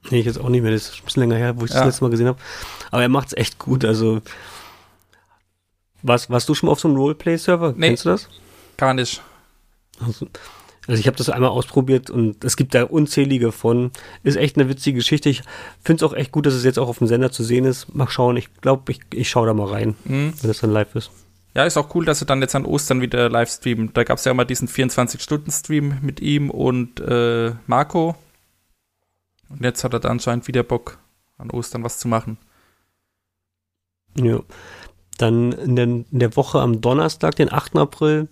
Nee, 0.10 0.20
ich 0.20 0.26
jetzt 0.26 0.40
auch 0.40 0.50
nicht 0.50 0.62
mehr. 0.62 0.72
Das 0.72 0.90
ist 0.90 1.00
ein 1.00 1.06
bisschen 1.06 1.20
länger 1.22 1.36
her, 1.36 1.60
wo 1.60 1.66
ich 1.66 1.72
Ja. 1.72 1.78
das 1.80 1.88
letzte 1.88 2.04
Mal 2.06 2.12
gesehen 2.12 2.28
habe. 2.28 2.40
Aber 2.92 3.02
er 3.02 3.10
macht's 3.10 3.34
echt 3.34 3.60
gut. 3.60 3.84
Also 3.84 4.22
warst, 6.04 6.30
warst 6.30 6.48
du 6.48 6.54
schon 6.54 6.68
mal 6.68 6.72
auf 6.74 6.80
so 6.80 6.88
einem 6.88 6.98
Roleplay-Server? 6.98 7.74
Nee. 7.76 7.88
Kennst 7.90 8.06
du 8.06 8.10
das? 8.10 8.30
Gar 8.78 8.94
nicht. 8.94 9.22
Also, 10.00 10.28
also 10.88 11.00
ich 11.00 11.08
habe 11.08 11.18
das 11.18 11.30
einmal 11.30 11.50
ausprobiert 11.50 12.10
und 12.10 12.44
es 12.46 12.56
gibt 12.56 12.76
da 12.76 12.84
unzählige 12.84 13.52
von. 13.52 13.92
Ist 14.24 14.38
echt 14.38 14.56
eine 14.58 14.70
witzige 14.70 14.98
Geschichte. 15.00 15.28
Ich 15.30 15.42
finde 15.84 16.06
es 16.06 16.10
auch 16.10 16.16
echt 16.16 16.32
gut, 16.32 16.46
dass 16.46 16.54
es 16.54 16.64
jetzt 16.64 16.80
auch 16.80 16.88
auf 16.88 17.00
dem 17.00 17.08
Sender 17.08 17.32
zu 17.32 17.44
sehen 17.44 17.66
ist. 17.66 17.94
Mal 17.94 18.08
schauen. 18.08 18.38
Ich 18.38 18.54
glaube, 18.62 18.92
ich, 18.92 19.00
ich 19.14 19.30
schaue 19.30 19.48
da 19.48 19.54
mal 19.54 19.68
rein, 19.68 19.96
Mhm. 20.06 20.34
wenn 20.42 20.50
es 20.52 20.60
dann 20.60 20.72
live 20.72 20.96
ist. 20.96 21.10
Ja, 21.58 21.66
ist 21.66 21.76
auch 21.76 21.96
cool, 21.96 22.06
dass 22.06 22.20
sie 22.20 22.28
dann 22.28 22.40
jetzt 22.40 22.54
an 22.54 22.66
Ostern 22.66 23.02
wieder 23.02 23.32
live 23.32 23.50
streamen. 23.50 23.92
Da 23.92 24.04
gab 24.04 24.20
es 24.20 24.26
ja 24.26 24.32
immer 24.32 24.46
diesen 24.46 24.68
24-Stunden-Stream 24.68 26.02
mit 26.04 26.20
ihm 26.20 26.52
und 26.52 27.00
äh, 27.00 27.56
Marco. 27.66 28.16
Und 29.50 29.64
jetzt 29.64 29.84
hat 29.84 29.92
er 29.92 30.00
da 30.00 30.10
anscheinend 30.10 30.48
wieder 30.48 30.62
Bock, 30.62 31.00
an 31.40 31.50
Ostern 31.50 31.84
was 31.84 31.98
zu 31.98 32.08
machen. 32.08 32.38
Ja. 34.16 34.42
Dann 35.18 35.52
in 35.52 35.76
der, 35.76 35.86
in 35.86 36.06
der 36.12 36.36
Woche 36.36 36.62
am 36.62 36.80
Donnerstag, 36.80 37.38
den 37.38 37.52
8. 37.52 37.76
April, 37.78 38.28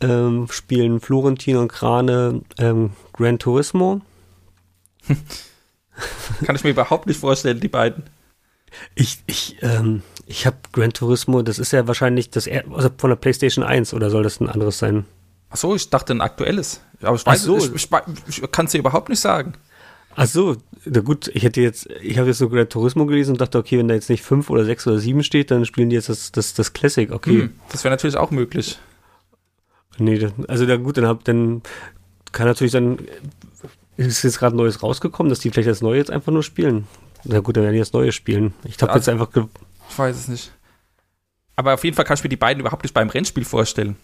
ähm, 0.00 0.48
spielen 0.50 1.00
Florentin 1.00 1.58
und 1.58 1.68
Krane 1.68 2.40
ähm, 2.56 2.92
Gran 3.12 3.38
Turismo. 3.38 4.00
Kann 6.42 6.56
ich 6.56 6.64
mir 6.64 6.70
überhaupt 6.70 7.06
nicht 7.06 7.20
vorstellen, 7.20 7.60
die 7.60 7.68
beiden. 7.68 8.04
Ich, 8.94 9.18
ich, 9.26 9.58
ähm, 9.60 10.02
ich 10.26 10.44
habe 10.46 10.56
Gran 10.72 10.92
Turismo, 10.92 11.42
das 11.42 11.58
ist 11.58 11.72
ja 11.72 11.86
wahrscheinlich 11.86 12.30
das 12.30 12.46
er 12.46 12.64
also 12.72 12.90
von 12.98 13.10
der 13.10 13.16
PlayStation 13.16 13.64
1 13.64 13.94
oder 13.94 14.10
soll 14.10 14.22
das 14.22 14.40
ein 14.40 14.48
anderes 14.48 14.78
sein? 14.78 15.04
Ach 15.50 15.56
so, 15.56 15.74
ich 15.74 15.88
dachte 15.88 16.12
ein 16.12 16.20
aktuelles. 16.20 16.80
Aber 17.00 17.16
ich 17.16 17.24
weiß 17.24 17.42
so. 17.44 17.56
ich, 17.56 17.72
ich, 17.74 17.88
ich 18.28 18.50
kann 18.50 18.66
es 18.66 18.72
dir 18.72 18.78
überhaupt 18.78 19.08
nicht 19.08 19.20
sagen. 19.20 19.54
Ach 20.16 20.26
so, 20.26 20.56
na 20.84 21.00
gut, 21.00 21.28
ich 21.34 21.42
hätte 21.42 21.60
jetzt, 21.60 21.88
ich 22.00 22.18
habe 22.18 22.28
jetzt 22.28 22.38
so 22.38 22.48
Gran 22.48 22.68
Turismo 22.68 23.06
gelesen 23.06 23.32
und 23.32 23.40
dachte, 23.40 23.58
okay, 23.58 23.78
wenn 23.78 23.86
da 23.86 23.94
jetzt 23.94 24.08
nicht 24.08 24.22
5 24.24 24.48
oder 24.50 24.64
6 24.64 24.86
oder 24.86 24.98
7 24.98 25.22
steht, 25.22 25.50
dann 25.50 25.64
spielen 25.66 25.90
die 25.90 25.96
jetzt 25.96 26.08
das, 26.08 26.32
das, 26.32 26.54
das 26.54 26.72
Classic, 26.72 27.12
okay. 27.12 27.42
Hm, 27.42 27.52
das 27.70 27.84
wäre 27.84 27.92
natürlich 27.92 28.16
auch 28.16 28.30
möglich. 28.30 28.78
Nee, 29.98 30.28
also 30.48 30.66
da 30.66 30.76
gut, 30.76 30.96
dann 30.96 31.06
hab, 31.06 31.24
dann 31.24 31.62
kann 32.32 32.46
natürlich 32.46 32.72
dann, 32.72 32.98
ist 33.96 34.22
jetzt 34.24 34.38
gerade 34.38 34.56
Neues 34.56 34.82
rausgekommen, 34.82 35.30
dass 35.30 35.40
die 35.40 35.50
vielleicht 35.50 35.68
das 35.68 35.82
Neue 35.82 35.98
jetzt 35.98 36.10
einfach 36.10 36.32
nur 36.32 36.42
spielen. 36.42 36.86
Na 37.24 37.40
gut, 37.40 37.56
dann 37.56 37.64
werden 37.64 37.74
die 37.74 37.80
das 37.80 37.92
Neue 37.92 38.12
spielen. 38.12 38.54
Ich 38.64 38.80
habe 38.80 38.92
Also- 38.92 39.10
jetzt 39.10 39.20
einfach, 39.20 39.28
Ich 39.90 39.98
weiß 39.98 40.16
es 40.16 40.28
nicht. 40.28 40.52
Aber 41.56 41.74
auf 41.74 41.84
jeden 41.84 41.96
Fall 41.96 42.04
kann 42.04 42.16
ich 42.16 42.22
mir 42.22 42.28
die 42.28 42.36
beiden 42.36 42.60
überhaupt 42.60 42.82
nicht 42.82 42.94
beim 42.94 43.08
Rennspiel 43.08 43.44
vorstellen. 43.44 43.96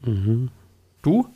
mhm. 0.00 0.50
Du? 1.02 1.26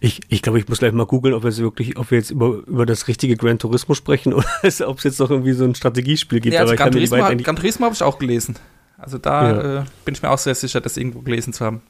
ich, 0.00 0.20
ich 0.28 0.42
glaube, 0.42 0.58
ich 0.58 0.68
muss 0.68 0.78
gleich 0.78 0.92
mal 0.92 1.06
googeln, 1.06 1.34
ob 1.34 1.42
wir 1.42 1.50
jetzt 1.50 1.58
wirklich, 1.60 1.98
ob 1.98 2.10
wir 2.10 2.18
jetzt 2.18 2.30
über, 2.30 2.62
über 2.66 2.86
das 2.86 3.08
richtige 3.08 3.36
Gran 3.36 3.58
Turismo 3.58 3.94
sprechen 3.94 4.32
oder 4.34 4.46
ob 4.86 4.98
es 4.98 5.04
jetzt 5.04 5.20
noch 5.20 5.30
irgendwie 5.30 5.52
so 5.52 5.64
ein 5.64 5.74
Strategiespiel 5.74 6.40
gibt. 6.40 6.54
Ja, 6.54 6.60
also 6.62 6.74
Gran 6.76 6.92
Turismo, 6.92 7.16
Gran 7.18 7.56
Turismo 7.56 7.84
habe 7.86 7.94
ich 7.94 8.02
auch 8.02 8.18
gelesen. 8.18 8.56
Also 8.96 9.18
da 9.18 9.50
Ja. 9.50 9.82
äh, 9.82 9.84
bin 10.04 10.14
ich 10.14 10.22
mir 10.22 10.30
auch 10.30 10.38
sehr 10.38 10.54
sicher, 10.54 10.80
das 10.80 10.96
irgendwo 10.96 11.20
gelesen 11.20 11.52
zu 11.52 11.64
haben. 11.64 11.82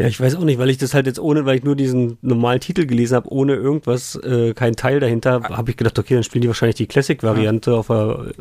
Ja, 0.00 0.06
ich 0.06 0.18
weiß 0.18 0.36
auch 0.36 0.44
nicht, 0.44 0.58
weil 0.58 0.70
ich 0.70 0.78
das 0.78 0.94
halt 0.94 1.06
jetzt 1.06 1.18
ohne, 1.20 1.44
weil 1.44 1.58
ich 1.58 1.64
nur 1.64 1.76
diesen 1.76 2.16
normalen 2.22 2.60
Titel 2.60 2.86
gelesen 2.86 3.16
habe, 3.16 3.30
ohne 3.30 3.54
irgendwas, 3.54 4.14
äh, 4.16 4.54
kein 4.54 4.74
Teil 4.74 4.98
dahinter, 4.98 5.40
Ah. 5.44 5.58
habe 5.58 5.70
ich 5.70 5.76
gedacht, 5.76 5.98
okay, 5.98 6.14
dann 6.14 6.22
spielen 6.22 6.40
die 6.42 6.48
wahrscheinlich 6.48 6.76
die 6.76 6.86
Classic-Variante 6.86 7.74
auf 7.74 7.88
der, 7.88 8.32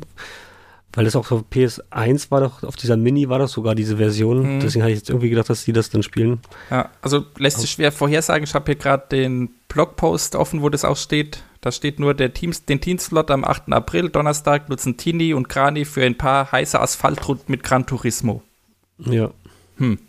weil 0.93 1.05
das 1.05 1.15
auch 1.17 1.29
auf 1.31 1.43
PS1 1.51 2.31
war 2.31 2.39
doch, 2.41 2.63
auf 2.63 2.75
dieser 2.75 2.95
Mini 2.97 3.29
war 3.29 3.39
doch 3.39 3.47
sogar 3.49 3.75
diese 3.75 3.97
Version. 3.97 4.55
Mhm. 4.55 4.59
Deswegen 4.61 4.83
hatte 4.83 4.93
ich 4.93 4.99
jetzt 4.99 5.09
irgendwie 5.09 5.29
gedacht, 5.29 5.49
dass 5.49 5.65
die 5.65 5.73
das 5.73 5.89
dann 5.89 6.01
spielen. 6.01 6.39
Ja, 6.71 6.89
also 7.01 7.25
lässt 7.37 7.59
sich 7.59 7.69
schwer 7.71 7.91
vorhersagen. 7.91 8.43
Ich 8.45 8.53
habe 8.55 8.65
hier 8.65 8.75
gerade 8.75 9.03
den 9.11 9.49
Blogpost 9.67 10.35
offen, 10.35 10.61
wo 10.61 10.69
das 10.69 10.85
auch 10.85 10.97
steht. 10.97 11.43
Da 11.61 11.71
steht 11.73 11.99
nur, 11.99 12.13
der 12.13 12.33
Teams, 12.33 12.63
den 12.65 12.79
Teamslot 12.81 13.29
am 13.31 13.43
8. 13.43 13.73
April, 13.73 14.09
Donnerstag, 14.09 14.69
nutzen 14.69 14.95
Tini 14.97 15.33
und 15.33 15.49
Grani 15.49 15.83
für 15.85 16.03
ein 16.03 16.17
paar 16.17 16.51
heiße 16.51 16.79
Asphaltrunden 16.79 17.45
mit 17.49 17.63
Gran 17.63 17.85
Turismo. 17.85 18.41
Ja. 18.97 19.29
Hm. 19.77 19.99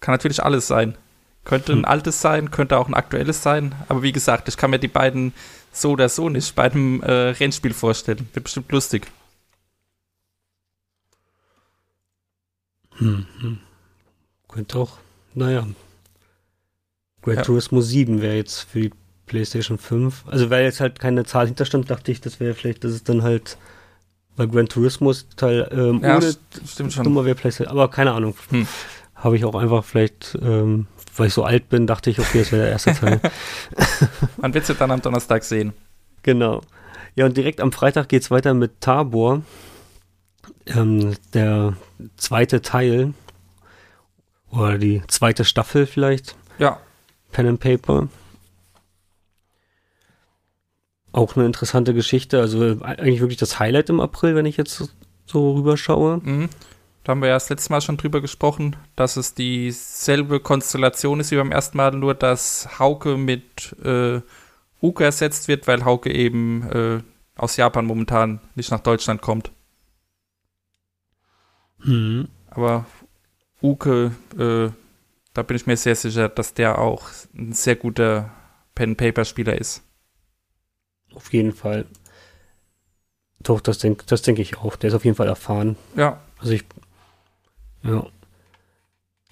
Kann 0.00 0.12
natürlich 0.14 0.42
alles 0.42 0.66
sein. 0.68 0.96
Könnte 1.44 1.72
ein 1.72 1.78
Hm. 1.78 1.84
altes 1.86 2.20
sein, 2.20 2.50
könnte 2.50 2.76
auch 2.78 2.88
ein 2.88 2.94
aktuelles 2.94 3.42
sein. 3.42 3.74
Aber 3.88 4.02
wie 4.02 4.12
gesagt, 4.12 4.48
ich 4.48 4.56
kann 4.56 4.70
mir 4.70 4.78
die 4.78 4.88
beiden 4.88 5.32
so 5.72 5.92
oder 5.92 6.08
so 6.08 6.28
nicht 6.28 6.54
bei 6.54 6.64
einem 6.70 7.02
äh, 7.02 7.10
Rennspiel 7.30 7.72
vorstellen. 7.74 8.28
Wird 8.32 8.44
bestimmt 8.44 8.70
lustig. 8.72 9.06
Hm, 12.98 13.26
hm. 13.40 13.58
Könnte 14.48 14.78
auch, 14.78 14.98
naja. 15.34 15.66
Gran 17.22 17.36
Ja. 17.36 17.42
Turismo 17.42 17.80
7 17.80 18.22
wäre 18.22 18.36
jetzt 18.36 18.60
für 18.62 18.80
die 18.80 18.92
PlayStation 19.26 19.78
5. 19.78 20.24
Also 20.26 20.50
weil 20.50 20.64
jetzt 20.64 20.80
halt 20.80 20.98
keine 20.98 21.24
Zahl 21.24 21.46
hinterstand, 21.46 21.90
dachte 21.90 22.10
ich, 22.10 22.20
das 22.20 22.40
wäre 22.40 22.54
vielleicht, 22.54 22.84
dass 22.84 22.92
es 22.92 23.04
dann 23.04 23.22
halt, 23.22 23.58
weil 24.36 24.48
Gran 24.48 24.68
Turismo 24.68 25.12
Teil 25.36 25.68
ähm, 25.70 26.00
Ja, 26.02 26.16
ohne 26.16 26.26
st- 26.26 26.38
stimmt 26.66 26.92
schon. 26.92 27.04
Nummer 27.04 27.24
wäre 27.24 27.34
PlayStation, 27.34 27.70
aber 27.70 27.88
keine 27.90 28.12
Ahnung. 28.12 28.34
Hm. 28.50 28.66
Habe 29.18 29.36
ich 29.36 29.44
auch 29.44 29.54
einfach 29.54 29.84
vielleicht, 29.84 30.38
ähm, 30.40 30.86
weil 31.16 31.26
ich 31.26 31.34
so 31.34 31.44
alt 31.44 31.68
bin, 31.68 31.86
dachte 31.86 32.10
ich, 32.10 32.20
okay, 32.20 32.40
das 32.40 32.52
wäre 32.52 32.62
der 32.62 32.70
erste 32.70 32.94
Teil. 32.94 33.20
Man 34.36 34.54
wird 34.54 34.66
sie 34.66 34.74
dann 34.74 34.90
am 34.90 35.02
Donnerstag 35.02 35.44
sehen. 35.44 35.72
Genau. 36.22 36.62
Ja, 37.14 37.26
und 37.26 37.36
direkt 37.36 37.60
am 37.60 37.72
Freitag 37.72 38.08
geht 38.08 38.22
es 38.22 38.30
weiter 38.30 38.54
mit 38.54 38.80
Tabor. 38.80 39.42
Ähm, 40.66 41.16
der 41.34 41.76
zweite 42.16 42.62
Teil. 42.62 43.12
Oder 44.50 44.78
die 44.78 45.02
zweite 45.08 45.44
Staffel 45.44 45.86
vielleicht. 45.86 46.36
Ja. 46.58 46.80
Pen 47.32 47.46
and 47.46 47.60
Paper. 47.60 48.08
Auch 51.10 51.36
eine 51.36 51.46
interessante 51.46 51.92
Geschichte. 51.92 52.40
Also 52.40 52.78
eigentlich 52.82 53.20
wirklich 53.20 53.38
das 53.38 53.58
Highlight 53.58 53.90
im 53.90 54.00
April, 54.00 54.36
wenn 54.36 54.46
ich 54.46 54.56
jetzt 54.56 54.94
so 55.26 55.52
rüberschaue. 55.54 56.20
Mhm. 56.22 56.48
Da 57.08 57.12
haben 57.12 57.22
wir 57.22 57.28
ja 57.28 57.36
das 57.36 57.48
letzte 57.48 57.72
Mal 57.72 57.80
schon 57.80 57.96
drüber 57.96 58.20
gesprochen, 58.20 58.76
dass 58.94 59.16
es 59.16 59.32
dieselbe 59.32 60.40
Konstellation 60.40 61.20
ist 61.20 61.30
wie 61.30 61.36
beim 61.36 61.52
ersten 61.52 61.78
Mal, 61.78 61.92
nur 61.92 62.14
dass 62.14 62.78
Hauke 62.78 63.16
mit 63.16 63.74
äh, 63.82 64.20
Uke 64.82 65.04
ersetzt 65.04 65.48
wird, 65.48 65.66
weil 65.66 65.86
Hauke 65.86 66.12
eben 66.12 66.70
äh, 66.70 67.02
aus 67.34 67.56
Japan 67.56 67.86
momentan 67.86 68.40
nicht 68.56 68.70
nach 68.70 68.80
Deutschland 68.80 69.22
kommt. 69.22 69.52
Mhm. 71.78 72.28
Aber 72.50 72.84
Uke, 73.62 74.12
äh, 74.36 74.70
da 75.32 75.42
bin 75.42 75.56
ich 75.56 75.66
mir 75.66 75.78
sehr 75.78 75.94
sicher, 75.94 76.28
dass 76.28 76.52
der 76.52 76.78
auch 76.78 77.08
ein 77.34 77.54
sehr 77.54 77.76
guter 77.76 78.30
Pen-Paper-Spieler 78.74 79.58
ist. 79.58 79.82
Auf 81.14 81.32
jeden 81.32 81.54
Fall. 81.54 81.86
Doch, 83.40 83.62
das 83.62 83.78
denke 83.78 84.04
das 84.04 84.20
denk 84.20 84.38
ich 84.38 84.58
auch. 84.58 84.76
Der 84.76 84.88
ist 84.88 84.94
auf 84.94 85.06
jeden 85.06 85.16
Fall 85.16 85.28
erfahren. 85.28 85.78
Ja. 85.96 86.20
Also 86.38 86.52
ich. 86.52 86.66
Ja. 87.82 88.06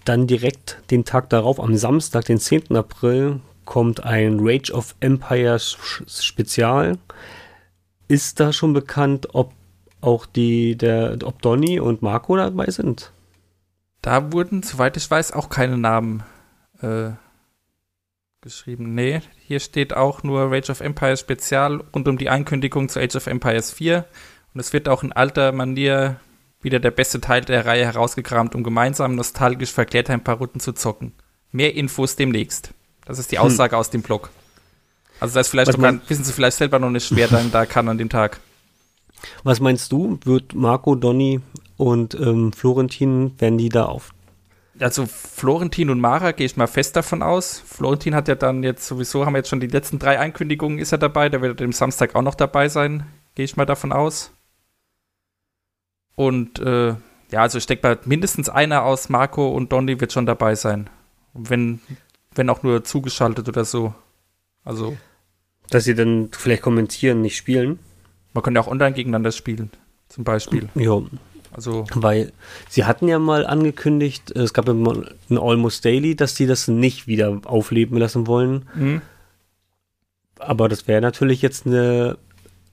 Dann 0.05 0.27
direkt 0.27 0.79
den 0.91 1.05
Tag 1.05 1.31
darauf, 1.31 1.59
am 1.59 1.77
Samstag, 1.77 2.27
den 2.27 2.39
10. 2.39 2.77
April, 2.77 3.41
kommt 3.65 4.05
ein 4.05 4.39
Rage 4.41 4.73
of 4.73 4.95
Empires 5.01 5.77
Spezial. 6.07 6.99
Ist 8.09 8.39
da 8.39 8.53
schon 8.53 8.73
bekannt, 8.73 9.35
ob 9.35 9.53
auch 10.01 10.27
die, 10.27 10.77
der, 10.77 11.19
ob 11.25 11.43
Donny 11.43 11.81
und 11.81 12.03
Marco 12.03 12.37
dabei 12.37 12.71
sind? 12.71 13.13
Da 14.01 14.33
wurden, 14.33 14.63
soweit 14.63 14.97
ich 14.97 15.11
weiß, 15.11 15.33
auch 15.33 15.49
keine 15.49 15.77
Namen 15.77 16.23
äh, 16.81 17.11
geschrieben. 18.41 18.95
Nee, 18.95 19.23
hier 19.41 19.59
steht 19.59 19.95
auch 19.97 20.23
nur 20.23 20.53
Rage 20.53 20.71
of 20.71 20.81
Empires 20.81 21.21
Spezial 21.21 21.83
rund 21.93 22.07
um 22.07 22.17
die 22.17 22.31
Ankündigung 22.31 22.89
zu 22.89 23.01
Age 23.01 23.17
of 23.17 23.27
Empires 23.27 23.73
4. 23.73 24.05
Und 24.55 24.61
es 24.61 24.73
wird 24.73 24.89
auch 24.89 25.03
in 25.03 25.13
alter 25.13 25.51
Manier 25.51 26.21
wieder 26.67 26.81
der 26.81 26.91
beste 26.91 27.21
Teil 27.21 27.43
der 27.43 27.65
Reihe 27.65 27.85
herausgekramt, 27.85 28.57
um 28.57 28.65
gemeinsam 28.65 29.15
nostalgisch 29.15 29.73
verklärt 29.73 30.11
ein 30.11 30.25
paar 30.25 30.37
Runden 30.37 30.59
zu 30.59 30.73
zocken. 30.73 31.13
Mehr 31.53 31.75
Infos 31.77 32.17
demnächst. 32.17 32.75
Das 33.05 33.21
ist 33.21 33.31
die 33.31 33.39
Aussage 33.39 33.77
hm. 33.77 33.81
aus 33.81 33.91
dem 33.91 34.03
Blog. 34.03 34.31
Also 35.21 35.35
das 35.35 35.47
ist 35.47 35.51
vielleicht 35.53 35.69
Was 35.69 35.77
noch 35.77 35.83
mein- 35.83 36.01
wissen 36.09 36.25
Sie 36.25 36.33
vielleicht 36.33 36.57
selber 36.57 36.81
noch 36.81 36.91
nicht, 36.91 37.15
wer 37.15 37.29
dann 37.29 37.53
da 37.53 37.67
kann 37.67 37.89
an 37.89 37.99
dem 37.99 38.09
Tag. 38.09 38.41
Was 39.45 39.61
meinst 39.61 39.93
du? 39.93 40.19
Wird 40.25 40.55
Marco, 40.55 40.97
Donny 40.97 41.41
und 41.77 42.15
ähm, 42.15 42.53
Florentin, 42.53 43.41
werden 43.41 43.59
die 43.59 43.69
da 43.69 43.85
auf? 43.87 44.13
Also 44.81 45.07
Florentin 45.07 45.89
und 45.89 46.01
Mara 46.01 46.33
gehe 46.33 46.47
ich 46.47 46.57
mal 46.57 46.67
fest 46.67 46.97
davon 46.97 47.23
aus. 47.23 47.63
Florentin 47.65 48.15
hat 48.15 48.29
ja 48.29 48.35
dann 48.35 48.65
jetzt 48.65 48.87
sowieso, 48.87 49.25
haben 49.25 49.33
wir 49.33 49.39
jetzt 49.39 49.49
schon 49.49 49.61
die 49.61 49.69
letzten 49.69 50.01
drei 50.01 50.19
Ankündigungen, 50.19 50.79
ist 50.79 50.93
er 50.93 50.99
dabei. 50.99 51.29
Der 51.29 51.41
wird 51.41 51.63
am 51.63 51.73
Samstag 51.73 52.15
auch 52.17 52.23
noch 52.23 52.35
dabei 52.35 52.69
sein, 52.69 53.07
gehe 53.37 53.45
ich 53.45 53.57
mal 53.57 53.65
davon 53.67 53.93
aus. 53.93 54.33
Und 56.17 56.59
äh, 56.59 56.89
ja, 57.31 57.41
also 57.43 57.59
ich 57.59 57.67
denke 57.67 57.87
mal, 57.87 57.99
mindestens 58.05 58.49
einer 58.49 58.83
aus 58.83 59.09
Marco 59.09 59.49
und 59.49 59.71
Donny 59.73 60.01
wird 60.01 60.13
schon 60.13 60.27
dabei 60.27 60.55
sein. 60.55 60.91
Wenn, 61.35 61.81
wenn 62.35 62.51
auch 62.51 62.63
nur 62.63 62.83
zugeschaltet 62.85 63.49
oder 63.49 63.65
so. 63.65 63.95
Also 64.65 64.97
Dass 65.71 65.85
sie 65.85 65.95
dann 65.95 66.31
vielleicht 66.33 66.63
kommentieren, 66.63 67.21
nicht 67.21 67.37
spielen? 67.37 67.79
man 68.33 68.43
kann 68.43 68.55
ja 68.55 68.61
auch 68.61 68.67
online 68.69 68.93
gegeneinander 68.93 69.33
spielen, 69.33 69.71
zum 70.11 70.25
Beispiel. 70.25 70.69
Ja, 70.75 71.01
Also 71.53 71.87
weil 71.95 72.33
sie 72.69 72.85
hatten 72.85 73.09
ja 73.09 73.19
mal 73.19 73.47
angekündigt, 73.47 74.31
es 74.33 74.53
gab 74.53 74.67
ja 74.69 74.75
mal 74.75 75.15
ein 75.31 75.39
Almost 75.39 75.85
Daily, 75.87 76.15
dass 76.17 76.35
die 76.35 76.47
das 76.47 76.69
nicht 76.69 77.07
wieder 77.07 77.41
aufleben 77.47 77.97
lassen 77.97 78.27
wollen. 78.27 78.69
mh, 78.75 79.01
Aber 80.39 80.69
das 80.69 80.87
wäre 80.87 81.01
natürlich 81.01 81.41
jetzt 81.41 81.67
eine 81.67 82.19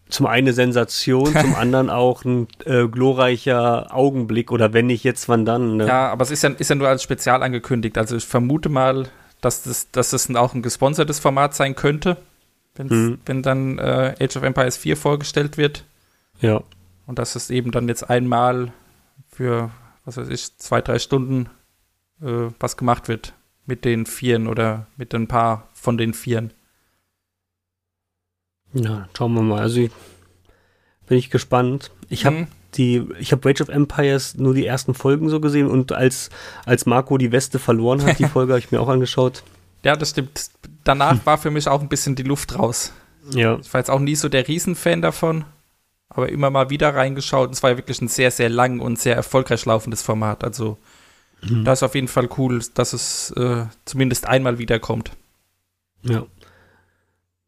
zum 0.10 0.26
einen 0.28 0.48
eine 0.48 0.54
Sensation, 0.54 1.26
zum 1.42 1.56
anderen 1.56 1.90
auch 1.90 2.24
ein 2.26 2.48
äh, 2.66 2.88
glorreicher 2.88 3.94
Augenblick 3.96 4.52
oder 4.52 4.74
wenn 4.74 4.88
nicht 4.88 5.04
jetzt, 5.04 5.30
wann 5.30 5.46
dann. 5.46 5.78
Ne? 5.78 5.88
Ja, 5.88 6.10
aber 6.12 6.24
es 6.24 6.32
ist 6.32 6.44
ja, 6.44 6.50
ist 6.50 6.70
ja 6.70 6.76
nur 6.76 6.88
als 6.88 7.04
Spezial 7.04 7.42
angekündigt. 7.44 7.98
Also 7.98 8.16
ich 8.16 8.26
vermute 8.26 8.70
mal, 8.70 9.08
dass 9.42 9.64
das, 9.64 9.92
dass 9.92 10.12
das 10.12 10.34
auch 10.36 10.54
ein 10.54 10.62
gesponsertes 10.62 11.20
Format 11.20 11.56
sein 11.56 11.76
könnte, 11.76 12.18
Mhm. 12.78 13.20
wenn 13.28 13.44
dann 13.44 13.78
äh, 13.78 14.16
Age 14.20 14.36
of 14.38 14.42
Empires 14.44 14.78
4 14.78 14.98
vorgestellt 14.98 15.58
wird. 15.58 15.86
ja. 16.40 16.62
Und 17.06 17.20
dass 17.20 17.36
es 17.36 17.50
eben 17.50 17.72
dann 17.72 17.88
jetzt 17.90 18.10
einmal 18.10 18.72
für, 19.28 19.70
was 20.06 20.16
weiß 20.18 20.30
ich, 20.30 20.58
zwei, 20.58 20.82
drei 20.82 21.00
Stunden 21.00 21.50
äh, 22.22 22.48
was 22.60 22.78
gemacht 22.78 23.10
wird 23.10 23.34
mit 23.66 23.84
den 23.84 24.06
Vieren 24.06 24.48
oder 24.48 24.88
mit 24.96 25.14
ein 25.14 25.28
paar 25.28 25.68
von 25.74 25.98
den 25.98 26.14
Vieren. 26.14 26.54
Ja, 28.74 29.08
schauen 29.18 29.34
wir 29.34 29.42
mal. 29.42 29.62
Also 29.62 29.82
ich, 29.82 29.92
bin 31.08 31.18
ich 31.18 31.30
gespannt. 31.30 31.92
Ich 32.10 32.26
habe 32.26 32.36
Mhm. 32.38 32.48
die, 32.76 33.08
ich 33.20 33.32
habe 33.32 33.48
Rage 33.48 33.64
of 33.64 33.70
Empires 33.70 34.36
nur 34.36 34.54
die 34.54 34.66
ersten 34.66 34.94
Folgen 34.94 35.30
so 35.30 35.40
gesehen 35.40 35.68
und 35.68 35.92
als, 35.92 36.30
als 36.66 36.86
Marco 36.86 37.18
die 37.18 37.32
Weste 37.32 37.60
verloren 37.60 38.04
hat, 38.04 38.20
die 38.20 38.26
Folge 38.30 38.54
habe 38.54 38.60
ich 38.60 38.72
mir 38.72 38.82
auch 38.82 38.90
angeschaut. 38.90 39.44
Ja, 39.84 39.96
das 39.96 40.12
stimmt. 40.12 40.50
Danach 40.84 41.26
war 41.26 41.38
für 41.38 41.52
mich 41.52 41.68
auch 41.68 41.82
ein 41.82 41.90
bisschen 41.90 42.16
die 42.16 42.24
Luft 42.24 42.58
raus. 42.58 42.94
Ja, 43.32 43.58
Ich 43.60 43.74
war 43.74 43.80
jetzt 43.80 43.90
auch 43.92 44.00
nie 44.00 44.16
so 44.16 44.28
der 44.30 44.48
Riesenfan 44.48 45.02
davon, 45.02 45.46
aber 46.10 46.30
immer 46.30 46.50
mal 46.50 46.70
wieder 46.70 46.94
reingeschaut. 46.96 47.48
Und 47.50 47.54
es 47.54 47.64
war 47.64 47.72
ja 47.72 47.78
wirklich 47.78 48.02
ein 48.02 48.08
sehr, 48.08 48.32
sehr 48.32 48.50
lang 48.50 48.80
und 48.80 49.00
sehr 49.00 49.16
erfolgreich 49.16 49.66
laufendes 49.66 50.02
Format. 50.02 50.44
Also 50.44 50.78
da 51.42 51.74
ist 51.74 51.84
auf 51.84 51.94
jeden 51.96 52.08
Fall 52.08 52.30
cool, 52.38 52.62
dass 52.74 52.94
es 52.94 53.32
äh, 53.32 53.66
zumindest 53.84 54.26
einmal 54.26 54.58
wiederkommt. 54.60 55.12
ja. 56.04 56.24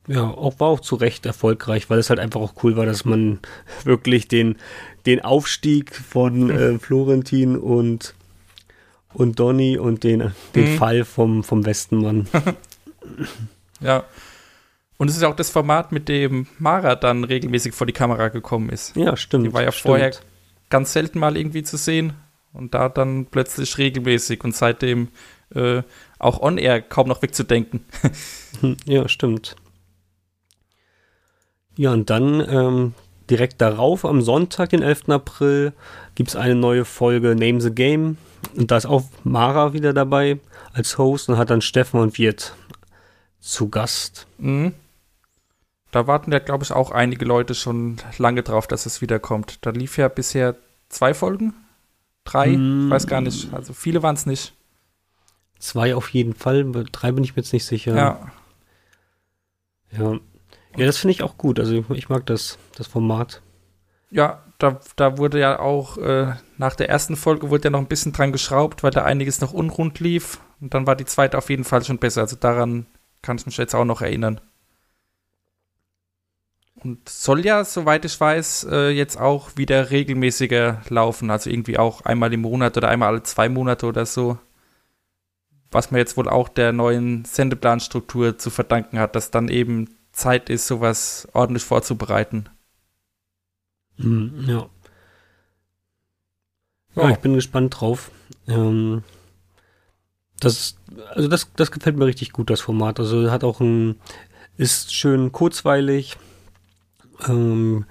Ja, 0.08 0.24
auch 0.24 0.60
war 0.60 0.68
auch 0.68 0.80
zu 0.82 0.96
Recht 0.96 1.26
erfolgreich, 1.26 1.90
weil 1.90 1.98
es 2.00 2.10
halt 2.10 2.20
einfach 2.20 2.40
auch 2.42 2.54
cool 2.64 2.78
war, 2.78 2.86
dass 2.86 3.06
man 3.06 3.40
wirklich 3.84 4.28
den, 4.28 4.58
den 5.06 5.22
Aufstieg 5.24 5.96
von 5.96 6.50
äh, 6.52 6.78
Florentin 6.80 7.58
und, 7.58 8.14
und 9.14 9.40
Donny 9.40 9.78
und 9.78 10.04
den, 10.04 10.32
den 10.54 10.74
Mhm. 10.74 10.78
Fall 10.78 11.06
vom, 11.06 11.44
vom 11.44 11.66
Westenmann. 11.66 12.28
Ja. 13.82 14.04
Und 14.98 15.10
es 15.10 15.18
ist 15.18 15.24
auch 15.24 15.36
das 15.36 15.50
Format, 15.50 15.92
mit 15.92 16.08
dem 16.08 16.48
Mara 16.58 16.96
dann 16.96 17.26
regelmäßig 17.26 17.74
vor 17.74 17.86
die 17.86 17.94
Kamera 17.94 18.30
gekommen 18.30 18.70
ist. 18.70 18.96
Ja, 18.96 19.18
stimmt. 19.18 19.46
Die 19.46 19.54
war 19.54 19.62
ja 19.64 19.72
stimmt. 19.74 19.82
vorher 19.92 20.12
ganz 20.70 20.94
selten 20.94 21.20
mal 21.20 21.36
irgendwie 21.36 21.64
zu 21.64 21.76
sehen 21.78 22.14
und 22.54 22.74
da 22.74 22.88
dann 22.88 23.26
plötzlich 23.26 23.78
regelmäßig 23.78 24.44
und 24.46 24.56
seitdem 24.56 25.10
äh, 25.54 25.82
auch 26.18 26.40
on-air 26.42 26.82
kaum 26.82 27.10
noch 27.10 27.22
wegzudenken. 27.22 27.82
Hm, 28.62 28.78
Ja, 28.86 29.10
stimmt. 29.10 29.58
Ja, 31.78 31.92
und 31.92 32.10
dann 32.10 32.46
ähm, 32.48 32.94
direkt 33.30 33.62
darauf, 33.62 34.06
am 34.06 34.22
Sonntag, 34.22 34.70
den 34.70 34.82
11. 34.82 35.10
April, 35.10 35.74
gibt 36.16 36.30
es 36.30 36.36
eine 36.36 36.56
neue 36.56 36.86
Folge 36.86 37.36
Name 37.36 37.62
the 37.62 37.72
Game. 37.72 38.18
Und 38.56 38.72
da 38.72 38.78
ist 38.78 38.86
auch 38.86 39.04
Mara 39.24 39.74
wieder 39.74 39.94
dabei 39.94 40.40
als 40.74 40.98
Host 40.98 41.30
und 41.30 41.38
hat 41.38 41.50
dann 41.50 41.62
Steffen 41.62 42.00
und 42.00 42.18
Wirt 42.18 42.54
zu 43.40 43.70
Gast. 43.70 44.28
Mhm. 44.38 44.74
Da 45.92 46.08
warten 46.08 46.32
ja, 46.32 46.40
glaube 46.40 46.64
ich, 46.64 46.72
auch 46.72 46.92
einige 46.92 47.26
Leute 47.26 47.56
schon 47.56 47.98
lange 48.18 48.44
drauf, 48.44 48.68
dass 48.68 48.86
es 48.86 49.02
wiederkommt. 49.02 49.60
Da 49.62 49.70
lief 49.70 49.98
ja 49.98 50.10
bisher 50.10 50.56
zwei 50.90 51.14
Folgen? 51.14 51.54
Drei? 52.26 52.50
Ich 52.52 52.90
weiß 52.90 53.08
gar 53.08 53.22
nicht. 53.22 53.54
Also 53.54 53.74
viele 53.74 54.04
waren 54.04 54.16
es 54.16 54.26
nicht. 54.26 54.54
Zwei 55.60 55.96
auf 55.96 56.10
jeden 56.10 56.34
Fall, 56.34 56.66
drei 56.92 57.12
bin 57.12 57.24
ich 57.24 57.36
mir 57.36 57.44
jetzt 57.44 57.54
nicht 57.54 57.66
sicher. 57.66 57.96
Ja. 57.96 58.32
ja. 59.98 60.20
Ja, 60.78 60.86
das 60.86 60.98
finde 60.98 61.12
ich 61.14 61.24
auch 61.24 61.38
gut. 61.38 61.60
Also 61.60 61.86
ich, 61.90 62.10
mag 62.10 62.26
das, 62.26 62.58
das 62.76 62.88
Format. 62.88 63.42
Ja, 64.12 64.44
da, 64.58 64.80
da 64.96 65.18
wurde 65.18 65.40
ja 65.40 65.60
auch 65.60 65.98
äh, 65.98 66.34
nach 66.58 66.76
der 66.76 66.90
ersten 66.90 67.16
Folge 67.16 67.50
wurde 67.50 67.66
ja 67.66 67.70
noch 67.70 67.80
ein 67.80 67.88
bisschen 67.88 68.14
dran 68.14 68.32
geschraubt, 68.32 68.84
weil 68.84 68.92
da 68.92 69.04
einiges 69.04 69.42
noch 69.42 69.54
unrund 69.54 70.00
lief. 70.00 70.40
Und 70.62 70.74
dann 70.74 70.88
war 70.88 70.96
die 70.96 71.06
zweite 71.06 71.38
auf 71.38 71.50
jeden 71.50 71.64
Fall 71.64 71.84
schon 71.84 71.98
besser. 71.98 72.22
Also 72.22 72.36
daran 72.36 72.86
kann 73.22 73.38
ich 73.38 73.46
mich 73.46 73.58
jetzt 73.58 73.76
auch 73.76 73.86
noch 73.86 74.02
erinnern. 74.02 74.40
Und 76.76 77.10
soll 77.10 77.44
ja, 77.46 77.64
soweit 77.64 78.06
ich 78.06 78.20
weiß, 78.20 78.68
äh, 78.70 78.90
jetzt 78.90 79.20
auch 79.20 79.58
wieder 79.58 79.90
regelmäßiger 79.90 80.84
laufen. 80.90 81.32
Also 81.32 81.50
irgendwie 81.50 81.80
auch 81.80 82.02
einmal 82.02 82.32
im 82.34 82.42
Monat 82.42 82.78
oder 82.78 82.90
einmal 82.90 83.10
alle 83.10 83.24
zwei 83.24 83.50
Monate 83.50 83.88
oder 83.88 84.06
so. 84.06 84.38
Was 85.72 85.92
man 85.92 85.98
jetzt 85.98 86.16
wohl 86.16 86.30
auch 86.30 86.48
der 86.48 86.72
neuen 86.72 87.26
Sendeplanstruktur 87.26 88.38
zu 88.38 88.50
verdanken 88.50 89.00
hat, 89.00 89.16
dass 89.16 89.32
dann 89.32 89.48
eben 89.48 89.90
Zeit 90.16 90.50
ist, 90.50 90.68
sowas 90.68 91.28
ordentlich 91.34 91.64
vorzubereiten. 91.64 92.50
Hm, 93.98 94.46
ja. 94.48 94.70
Ja. 96.96 97.04
Ja, 97.04 97.10
ich 97.10 97.18
bin 97.18 97.34
gespannt 97.34 97.80
drauf. 97.80 98.10
Ähm, 98.48 99.04
Das, 100.40 100.76
also 101.14 101.28
das, 101.28 101.52
das 101.56 101.72
gefällt 101.72 101.98
mir 101.98 102.06
richtig 102.06 102.32
gut, 102.32 102.50
das 102.50 102.62
Format. 102.62 103.00
Also 103.00 103.32
hat 103.32 103.44
auch 103.44 103.60
ein, 103.62 104.00
ist 104.58 104.94
schön 104.94 105.32
kurzweilig. 105.32 106.18
Ähm, 107.28 107.86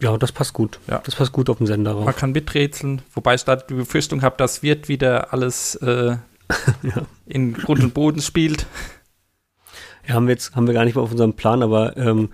ja, 0.00 0.16
das 0.16 0.32
passt 0.32 0.52
gut. 0.54 0.80
Ja. 0.86 1.00
Das 1.04 1.14
passt 1.16 1.32
gut 1.32 1.50
auf 1.50 1.58
den 1.58 1.66
Sender 1.66 1.94
Man 1.94 2.14
kann 2.16 2.32
miträtseln, 2.32 3.02
wobei 3.14 3.34
ich 3.34 3.44
da 3.44 3.56
die 3.56 3.74
Befürchtung 3.74 4.22
habe, 4.22 4.36
das 4.38 4.62
wird 4.62 4.88
wieder 4.88 5.32
alles 5.32 5.74
äh, 5.76 6.16
Ja. 6.82 7.06
in 7.26 7.52
Grund 7.54 7.82
und 7.82 7.94
Boden 7.94 8.22
spielt. 8.22 8.66
Haben 10.12 10.26
wir 10.26 10.34
jetzt, 10.34 10.54
haben 10.56 10.66
wir 10.66 10.74
gar 10.74 10.84
nicht 10.84 10.94
mehr 10.94 11.02
auf 11.04 11.10
unserem 11.12 11.34
Plan, 11.34 11.62
aber 11.62 11.96
ähm, 11.96 12.30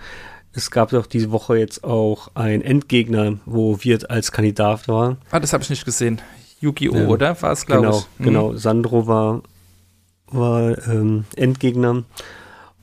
es 0.53 0.71
gab 0.71 0.91
doch 0.91 1.07
diese 1.07 1.31
Woche 1.33 1.59
jetzt 1.59 1.85
auch 1.85 2.31
einen 2.35 2.63
Endgegner, 2.63 3.35
wo 3.45 3.79
Wirt 3.85 4.11
als 4.11 4.33
Kandidat 4.33 4.89
war. 4.89 5.19
Ah, 5.31 5.41
das 5.41 5.53
habe 5.53 5.63
ich 5.63 5.71
nicht 5.71 5.85
gesehen. 5.85 6.21
Yu-Gi-Oh! 6.61 6.97
Ja. 6.97 7.09
oder? 7.09 7.43
War 7.43 7.53
es, 7.53 7.67
glaube 7.67 7.83
Genau, 7.83 7.99
ich. 7.99 8.21
Mhm. 8.21 8.25
genau. 8.25 8.55
Sandro 8.55 9.07
war, 9.07 9.43
war 10.29 10.77
ähm, 10.89 11.25
Endgegner. 11.37 12.05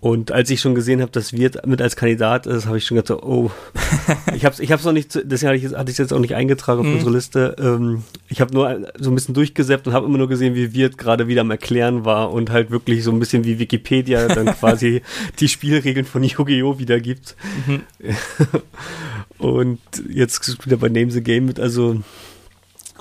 Und 0.04 0.34
als 0.34 0.50
ich 0.50 0.60
schon 0.60 0.76
gesehen 0.76 1.00
habe, 1.00 1.12
dass 1.12 1.32
Wirt 1.32 1.66
mit 1.66 1.82
als 1.82 1.96
Kandidat 1.96 2.46
ist, 2.46 2.66
habe 2.66 2.78
ich 2.78 2.86
schon 2.86 2.98
gedacht, 2.98 3.24
oh, 3.24 3.52
ich 4.36 4.44
habe 4.44 4.54
es 4.54 4.60
ich 4.60 4.70
hab's 4.74 4.84
noch 4.84 4.92
nicht, 4.92 5.18
deswegen 5.24 5.50
hatte 5.78 5.90
ich 5.90 5.94
es 5.94 5.98
jetzt 5.98 6.12
auch 6.12 6.20
nicht 6.20 6.36
eingetragen 6.36 6.82
auf 6.82 6.86
Mhm. 6.86 6.96
unsere 6.96 7.12
Liste. 7.12 7.56
Ähm, 7.58 8.04
ich 8.28 8.42
habe 8.42 8.54
nur 8.54 8.92
so 9.00 9.10
ein 9.10 9.16
bisschen 9.16 9.34
durchgesäppt 9.34 9.88
und 9.88 9.94
habe 9.94 10.06
immer 10.06 10.18
nur 10.18 10.28
gesehen, 10.28 10.56
wie 10.56 10.74
Wirt 10.74 10.98
gerade 10.98 11.30
wieder 11.30 11.40
am 11.40 11.52
Erklären 11.52 12.04
war 12.04 12.34
und 12.34 12.50
halt 12.50 12.70
wirklich 12.70 13.02
so 13.06 13.12
ein 13.12 13.20
bisschen 13.20 13.46
wie 13.46 13.60
Wikipedia 13.60 14.28
dann 14.28 14.48
quasi 14.60 15.04
die 15.40 15.48
Spielregeln 15.48 16.06
von 16.06 16.22
Yu-Gi-Oh! 16.22 16.80
wiedergibt. 16.80 17.38
Mhm. 17.66 17.84
Und 19.38 19.80
jetzt 20.10 20.44
spielt 20.44 20.72
er 20.72 20.78
bei 20.78 20.90
Name 20.90 21.12
the 21.12 21.22
Game 21.24 21.46
mit, 21.46 21.62
also 21.62 22.02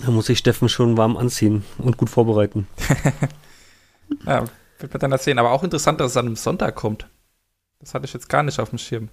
da 0.04 0.12
muss 0.12 0.26
sich 0.26 0.38
Steffen 0.38 0.68
schon 0.68 0.96
warm 0.96 1.16
anziehen 1.16 1.64
und 1.78 1.96
gut 1.96 2.10
vorbereiten. 2.10 2.68
Ja, 4.26 4.44
wird 4.82 4.92
man 4.92 5.00
dann 5.00 5.10
das 5.10 5.24
sehen. 5.24 5.38
Aber 5.38 5.52
auch 5.52 5.62
interessant, 5.62 6.00
dass 6.00 6.12
es 6.12 6.16
an 6.16 6.26
einem 6.26 6.36
Sonntag 6.36 6.74
kommt. 6.74 7.08
Das 7.78 7.94
hatte 7.94 8.04
ich 8.04 8.12
jetzt 8.12 8.28
gar 8.28 8.42
nicht 8.42 8.60
auf 8.60 8.70
dem 8.70 8.78
Schirm. 8.78 9.08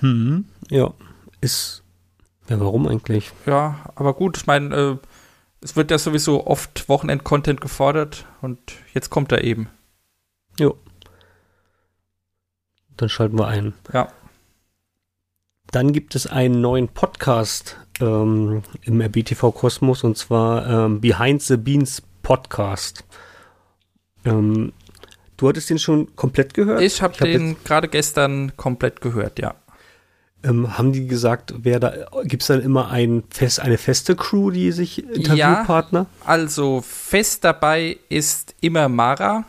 Hm. 0.00 0.46
Ja, 0.70 0.92
ist. 1.40 1.82
Ja, 2.48 2.58
warum 2.58 2.86
eigentlich? 2.88 3.30
Ja, 3.46 3.92
aber 3.94 4.14
gut, 4.14 4.36
ich 4.38 4.46
meine, 4.46 4.74
äh, 4.74 4.96
es 5.60 5.76
wird 5.76 5.90
ja 5.90 5.98
sowieso 5.98 6.46
oft 6.46 6.88
Wochenend-Content 6.88 7.60
gefordert 7.60 8.26
und 8.40 8.58
jetzt 8.92 9.10
kommt 9.10 9.30
er 9.30 9.44
eben. 9.44 9.68
Dann 13.00 13.08
schalten 13.08 13.38
wir 13.38 13.46
ein. 13.46 13.72
Ja. 13.94 14.08
Dann 15.70 15.94
gibt 15.94 16.14
es 16.14 16.26
einen 16.26 16.60
neuen 16.60 16.88
Podcast 16.88 17.78
ähm, 17.98 18.62
im 18.82 19.00
RBTV 19.00 19.52
Kosmos 19.52 20.04
und 20.04 20.18
zwar 20.18 20.68
ähm, 20.68 21.00
Behind 21.00 21.40
the 21.40 21.56
Beans 21.56 22.02
Podcast. 22.22 23.04
Ähm, 24.24 24.72
du 25.36 25.48
hattest 25.48 25.70
den 25.70 25.78
schon 25.78 26.14
komplett 26.16 26.54
gehört? 26.54 26.80
Ich 26.82 27.02
habe 27.02 27.14
hab 27.14 27.20
den 27.20 27.56
gerade 27.64 27.88
gestern 27.88 28.56
komplett 28.56 29.00
gehört, 29.00 29.38
ja. 29.38 29.54
Ähm, 30.42 30.78
haben 30.78 30.92
die 30.92 31.06
gesagt, 31.06 31.52
wer 31.58 31.78
da 31.80 31.92
gibt 32.24 32.42
es 32.42 32.48
dann 32.48 32.62
immer 32.62 32.90
ein 32.90 33.24
fest, 33.28 33.60
eine 33.60 33.76
feste 33.76 34.16
Crew, 34.16 34.50
die 34.50 34.72
sich 34.72 35.04
Interviewpartner? 35.04 36.06
Also 36.24 36.80
fest 36.80 37.44
dabei 37.44 37.98
ist 38.08 38.54
immer 38.62 38.88
Mara, 38.88 39.44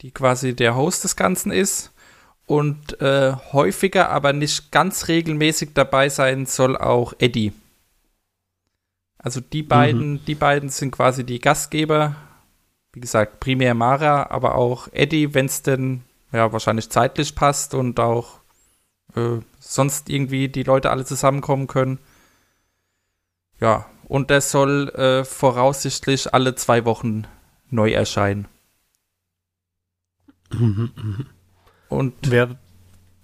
die 0.00 0.10
quasi 0.10 0.54
der 0.54 0.74
Host 0.74 1.04
des 1.04 1.14
Ganzen 1.14 1.52
ist. 1.52 1.92
Und 2.46 3.00
äh, 3.02 3.34
häufiger, 3.52 4.08
aber 4.08 4.32
nicht 4.32 4.72
ganz 4.72 5.08
regelmäßig 5.08 5.70
dabei 5.74 6.08
sein 6.08 6.46
soll 6.46 6.78
auch 6.78 7.12
Eddie. 7.18 7.52
Also 9.18 9.40
die 9.40 9.62
beiden, 9.62 10.24
die 10.24 10.34
beiden 10.34 10.70
sind 10.70 10.92
quasi 10.92 11.24
die 11.24 11.40
Gastgeber. 11.40 12.16
Wie 12.98 13.00
gesagt, 13.00 13.38
primär 13.38 13.74
Mara, 13.74 14.26
aber 14.30 14.56
auch 14.56 14.88
Eddie, 14.90 15.32
wenn 15.32 15.46
es 15.46 15.62
denn 15.62 16.02
ja 16.32 16.52
wahrscheinlich 16.52 16.90
zeitlich 16.90 17.36
passt 17.36 17.72
und 17.72 18.00
auch 18.00 18.40
äh, 19.14 19.38
sonst 19.60 20.10
irgendwie 20.10 20.48
die 20.48 20.64
Leute 20.64 20.90
alle 20.90 21.04
zusammenkommen 21.04 21.68
können. 21.68 22.00
Ja, 23.60 23.86
und 24.08 24.30
der 24.30 24.40
soll 24.40 24.88
äh, 24.96 25.24
voraussichtlich 25.24 26.34
alle 26.34 26.56
zwei 26.56 26.84
Wochen 26.84 27.28
neu 27.70 27.92
erscheinen. 27.92 28.48
Mhm, 30.50 30.90
mhm. 30.96 31.26
Und 31.88 32.14
Wer, 32.22 32.56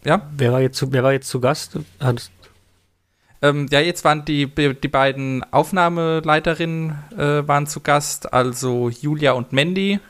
ja, 0.04 0.30
wer, 0.37 0.52
war 0.52 0.60
jetzt 0.60 0.78
zu, 0.78 0.92
wer 0.92 1.02
war 1.02 1.12
jetzt 1.12 1.28
zu 1.28 1.40
Gast? 1.40 1.80
Hat, 1.98 2.30
ähm, 3.44 3.66
ja, 3.70 3.80
jetzt 3.80 4.04
waren 4.04 4.24
die, 4.24 4.46
die 4.46 4.88
beiden 4.88 5.44
Aufnahmeleiterinnen 5.52 6.98
äh, 7.14 7.46
waren 7.46 7.66
zu 7.66 7.80
Gast, 7.80 8.33
also 8.33 8.88
Julia 8.88 9.33
und 9.33 9.52
Mandy 9.52 10.00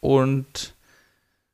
und 0.00 0.74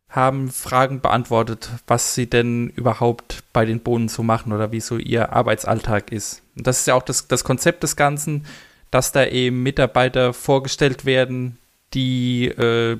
haben 0.08 0.50
Fragen 0.50 1.00
beantwortet, 1.00 1.70
was 1.86 2.16
sie 2.16 2.28
denn 2.28 2.70
überhaupt 2.70 3.44
bei 3.52 3.64
den 3.64 3.78
Bohnen 3.78 4.08
so 4.08 4.24
machen 4.24 4.52
oder 4.52 4.72
wie 4.72 4.80
so 4.80 4.96
ihr 4.96 5.32
Arbeitsalltag 5.32 6.10
ist. 6.10 6.42
Und 6.56 6.66
das 6.66 6.80
ist 6.80 6.86
ja 6.88 6.94
auch 6.94 7.02
das, 7.02 7.28
das 7.28 7.44
Konzept 7.44 7.84
des 7.84 7.94
Ganzen, 7.94 8.44
dass 8.90 9.12
da 9.12 9.24
eben 9.24 9.62
Mitarbeiter 9.62 10.32
vorgestellt 10.32 11.04
werden, 11.04 11.58
die 11.94 12.46
äh, 12.46 12.98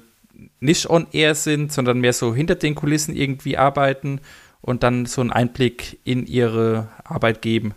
nicht 0.61 0.89
on 0.89 1.09
air 1.11 1.35
sind, 1.35 1.73
sondern 1.73 1.99
mehr 1.99 2.13
so 2.13 2.33
hinter 2.33 2.55
den 2.55 2.77
Kulissen 2.77 3.17
irgendwie 3.17 3.57
arbeiten 3.57 4.21
und 4.61 4.85
dann 4.85 5.05
so 5.07 5.21
einen 5.21 5.33
Einblick 5.33 5.99
in 6.05 6.27
ihre 6.27 6.91
Arbeit 7.03 7.43
geben. 7.43 7.75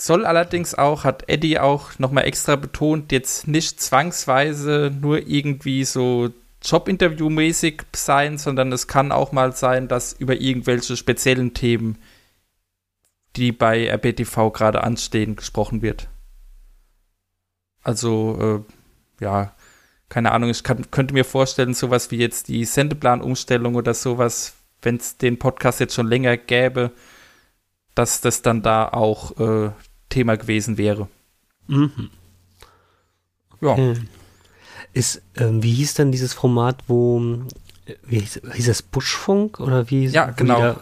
Soll 0.00 0.24
allerdings 0.24 0.76
auch, 0.76 1.02
hat 1.02 1.28
Eddie 1.28 1.58
auch 1.58 1.98
nochmal 1.98 2.24
extra 2.24 2.54
betont, 2.54 3.10
jetzt 3.10 3.48
nicht 3.48 3.80
zwangsweise 3.80 4.92
nur 5.00 5.26
irgendwie 5.26 5.84
so 5.84 6.32
Jobinterview-mäßig 6.62 7.82
sein, 7.96 8.38
sondern 8.38 8.70
es 8.70 8.86
kann 8.86 9.10
auch 9.10 9.32
mal 9.32 9.56
sein, 9.56 9.88
dass 9.88 10.12
über 10.12 10.40
irgendwelche 10.40 10.96
speziellen 10.96 11.52
Themen, 11.52 11.98
die 13.34 13.50
bei 13.50 13.88
RBTV 13.90 14.52
gerade 14.52 14.84
anstehen, 14.84 15.34
gesprochen 15.34 15.82
wird. 15.82 16.08
Also, 17.82 18.64
äh, 19.20 19.24
ja, 19.24 19.52
keine 20.08 20.30
Ahnung, 20.30 20.50
ich 20.50 20.62
kann, 20.62 20.92
könnte 20.92 21.12
mir 21.12 21.24
vorstellen, 21.24 21.74
sowas 21.74 22.12
wie 22.12 22.18
jetzt 22.18 22.46
die 22.46 22.64
Sendeplanumstellung 22.64 23.74
oder 23.74 23.94
sowas, 23.94 24.54
wenn 24.80 24.94
es 24.94 25.16
den 25.16 25.40
Podcast 25.40 25.80
jetzt 25.80 25.94
schon 25.94 26.06
länger 26.06 26.36
gäbe, 26.36 26.92
dass 27.96 28.20
das 28.20 28.42
dann 28.42 28.62
da 28.62 28.88
auch 28.88 29.40
äh, 29.40 29.72
Thema 30.08 30.36
gewesen 30.36 30.78
wäre. 30.78 31.08
mhm. 31.66 32.10
Ja, 33.60 33.70
Okay. 33.72 33.94
Ist, 34.92 35.20
ähm, 35.36 35.62
wie 35.62 35.72
hieß 35.72 35.94
denn 35.94 36.12
dieses 36.12 36.32
Format, 36.32 36.82
wo, 36.88 37.20
äh, 37.86 37.94
wie 38.06 38.20
hieß, 38.20 38.40
hieß 38.54 38.66
das 38.66 38.82
Buschfunk 38.82 39.60
oder 39.60 39.90
wie? 39.90 40.06
Ja, 40.06 40.30
genau. 40.30 40.60
Da, 40.60 40.80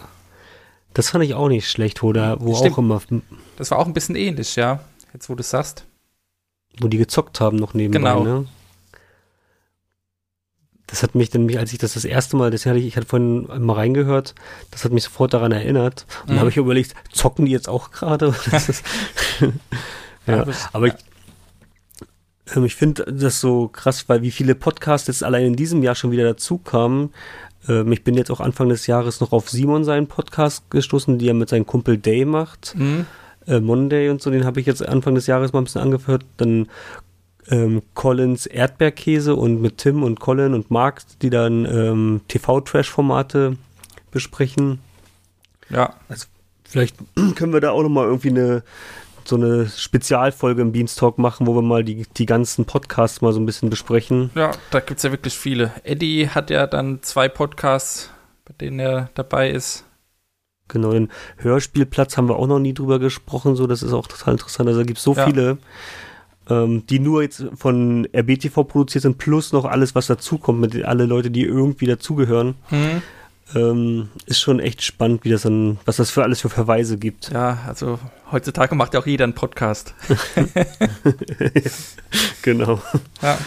das 0.94 1.10
fand 1.10 1.24
ich 1.24 1.34
auch 1.34 1.48
nicht 1.48 1.68
schlecht, 1.70 2.02
wo 2.02 2.12
da, 2.12 2.36
wo 2.40 2.54
Stimmt. 2.54 2.74
auch 2.74 2.78
immer, 2.78 3.02
das 3.56 3.70
war 3.70 3.78
auch 3.78 3.86
ein 3.86 3.92
bisschen 3.94 4.14
ähnlich, 4.16 4.56
ja. 4.56 4.80
Jetzt, 5.12 5.28
wo 5.28 5.34
du 5.34 5.40
es 5.40 5.50
sagst. 5.50 5.84
wo 6.80 6.88
die 6.88 6.98
gezockt 6.98 7.40
haben 7.40 7.56
noch 7.56 7.74
nebenbei, 7.74 7.98
Genau. 7.98 8.22
ne? 8.24 8.46
Das 10.88 11.02
hat 11.02 11.14
mich 11.16 11.30
dann, 11.30 11.52
als 11.56 11.72
ich 11.72 11.78
das 11.78 11.94
das 11.94 12.04
erste 12.04 12.36
Mal, 12.36 12.50
das 12.52 12.64
hatte 12.64 12.78
ich, 12.78 12.86
ich 12.86 12.96
hatte 12.96 13.06
vorhin 13.08 13.48
mal 13.64 13.74
reingehört, 13.74 14.34
das 14.70 14.84
hat 14.84 14.92
mich 14.92 15.02
sofort 15.04 15.34
daran 15.34 15.50
erinnert. 15.52 16.06
Und 16.22 16.24
Mhm. 16.24 16.28
dann 16.28 16.38
habe 16.40 16.50
ich 16.50 16.56
überlegt, 16.56 16.94
zocken 17.12 17.44
die 17.46 17.52
jetzt 17.52 17.68
auch 17.68 17.90
gerade? 17.90 18.34
Ja, 20.26 20.44
aber 20.72 20.86
ich, 20.88 20.94
ähm, 22.54 22.64
ich 22.64 22.74
finde 22.74 23.04
das 23.12 23.40
so 23.40 23.68
krass, 23.68 24.08
weil 24.08 24.22
wie 24.22 24.30
viele 24.30 24.54
Podcasts 24.54 25.06
jetzt 25.08 25.22
allein 25.22 25.44
in 25.46 25.56
diesem 25.56 25.82
Jahr 25.82 25.94
schon 25.94 26.10
wieder 26.10 26.24
dazu 26.24 26.58
kamen. 26.58 27.12
Ähm, 27.68 27.92
ich 27.92 28.02
bin 28.02 28.14
jetzt 28.16 28.30
auch 28.30 28.40
Anfang 28.40 28.68
des 28.68 28.86
Jahres 28.88 29.20
noch 29.20 29.32
auf 29.32 29.48
Simon 29.50 29.84
seinen 29.84 30.06
Podcast 30.08 30.68
gestoßen, 30.70 31.18
die 31.18 31.28
er 31.28 31.34
mit 31.34 31.48
seinem 31.48 31.66
Kumpel 31.66 31.96
Day 31.98 32.24
macht 32.24 32.74
Mhm. 32.76 33.06
äh, 33.46 33.60
Monday 33.60 34.08
und 34.08 34.20
so, 34.20 34.30
den 34.30 34.44
habe 34.44 34.58
ich 34.60 34.66
jetzt 34.66 34.84
Anfang 34.86 35.14
des 35.14 35.28
Jahres 35.28 35.52
mal 35.52 35.60
ein 35.60 35.64
bisschen 35.64 35.82
angehört. 35.82 36.24
Dann 36.38 36.68
ähm, 37.50 37.82
Collins 37.94 38.46
Erdbeerkäse 38.46 39.34
und 39.36 39.60
mit 39.60 39.78
Tim 39.78 40.02
und 40.02 40.20
Colin 40.20 40.54
und 40.54 40.70
Mark, 40.70 41.02
die 41.22 41.30
dann 41.30 41.64
ähm, 41.64 42.20
TV-Trash-Formate 42.28 43.56
besprechen. 44.10 44.80
Ja, 45.70 45.94
Vielleicht 46.64 46.96
können 47.36 47.52
wir 47.52 47.60
da 47.60 47.70
auch 47.70 47.82
nochmal 47.82 48.06
irgendwie 48.06 48.30
eine 48.30 48.62
so 49.24 49.34
eine 49.34 49.68
Spezialfolge 49.68 50.62
im 50.62 50.70
Beanstalk 50.70 51.18
machen, 51.18 51.48
wo 51.48 51.54
wir 51.56 51.62
mal 51.62 51.82
die, 51.82 52.06
die 52.16 52.26
ganzen 52.26 52.64
Podcasts 52.64 53.22
mal 53.22 53.32
so 53.32 53.40
ein 53.40 53.46
bisschen 53.46 53.70
besprechen. 53.70 54.30
ja, 54.36 54.52
da 54.70 54.78
gibt 54.78 54.98
es 54.98 55.02
ja 55.02 55.10
wirklich 55.10 55.36
viele. 55.36 55.72
Eddie 55.82 56.28
hat 56.28 56.48
ja 56.48 56.68
dann 56.68 57.02
zwei 57.02 57.28
Podcasts, 57.28 58.10
bei 58.44 58.54
denen 58.60 58.78
er 58.78 59.10
dabei 59.14 59.50
ist. 59.50 59.84
Genau, 60.68 60.92
den 60.92 61.10
Hörspielplatz 61.38 62.16
haben 62.16 62.28
wir 62.28 62.36
auch 62.36 62.46
noch 62.46 62.60
nie 62.60 62.72
drüber 62.74 63.00
gesprochen, 63.00 63.56
so 63.56 63.66
das 63.66 63.82
ist 63.82 63.92
auch 63.92 64.06
total 64.06 64.34
interessant. 64.34 64.68
Also 64.68 64.80
da 64.80 64.86
gibt 64.86 64.98
es 64.98 65.04
so 65.04 65.14
Ja. 65.14 65.24
viele, 65.26 65.58
ähm, 66.48 66.86
die 66.86 66.98
nur 66.98 67.22
jetzt 67.22 67.44
von 67.56 68.06
RBTV 68.14 68.64
produziert 68.64 69.02
sind, 69.02 69.18
plus 69.18 69.52
noch 69.52 69.64
alles, 69.64 69.94
was 69.94 70.06
dazukommt, 70.06 70.60
mit 70.60 70.84
alle 70.84 71.06
Leute, 71.06 71.30
die 71.30 71.42
irgendwie 71.42 71.86
dazugehören. 71.86 72.54
Mhm. 72.70 73.02
Ähm, 73.54 74.08
ist 74.26 74.40
schon 74.40 74.58
echt 74.58 74.82
spannend, 74.82 75.24
wie 75.24 75.30
das 75.30 75.42
dann, 75.42 75.78
was 75.84 75.96
das 75.96 76.10
für 76.10 76.24
alles 76.24 76.40
für 76.40 76.48
Verweise 76.48 76.98
gibt. 76.98 77.30
Ja, 77.30 77.58
also 77.66 77.98
heutzutage 78.32 78.74
macht 78.74 78.94
ja 78.94 79.00
auch 79.00 79.06
jeder 79.06 79.24
einen 79.24 79.34
Podcast. 79.34 79.94
genau. 82.42 82.80
Ja. 83.22 83.38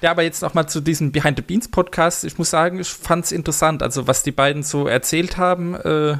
Ja, 0.00 0.12
aber 0.12 0.22
jetzt 0.22 0.40
nochmal 0.40 0.66
zu 0.66 0.80
diesem 0.80 1.12
Behind 1.12 1.36
the 1.36 1.42
Beans 1.42 1.68
Podcast. 1.68 2.24
Ich 2.24 2.38
muss 2.38 2.48
sagen, 2.48 2.80
ich 2.80 2.88
fand 2.88 3.26
es 3.26 3.32
interessant. 3.32 3.82
Also, 3.82 4.06
was 4.06 4.22
die 4.22 4.32
beiden 4.32 4.62
so 4.62 4.86
erzählt 4.86 5.36
haben, 5.36 5.74
äh, 5.74 6.16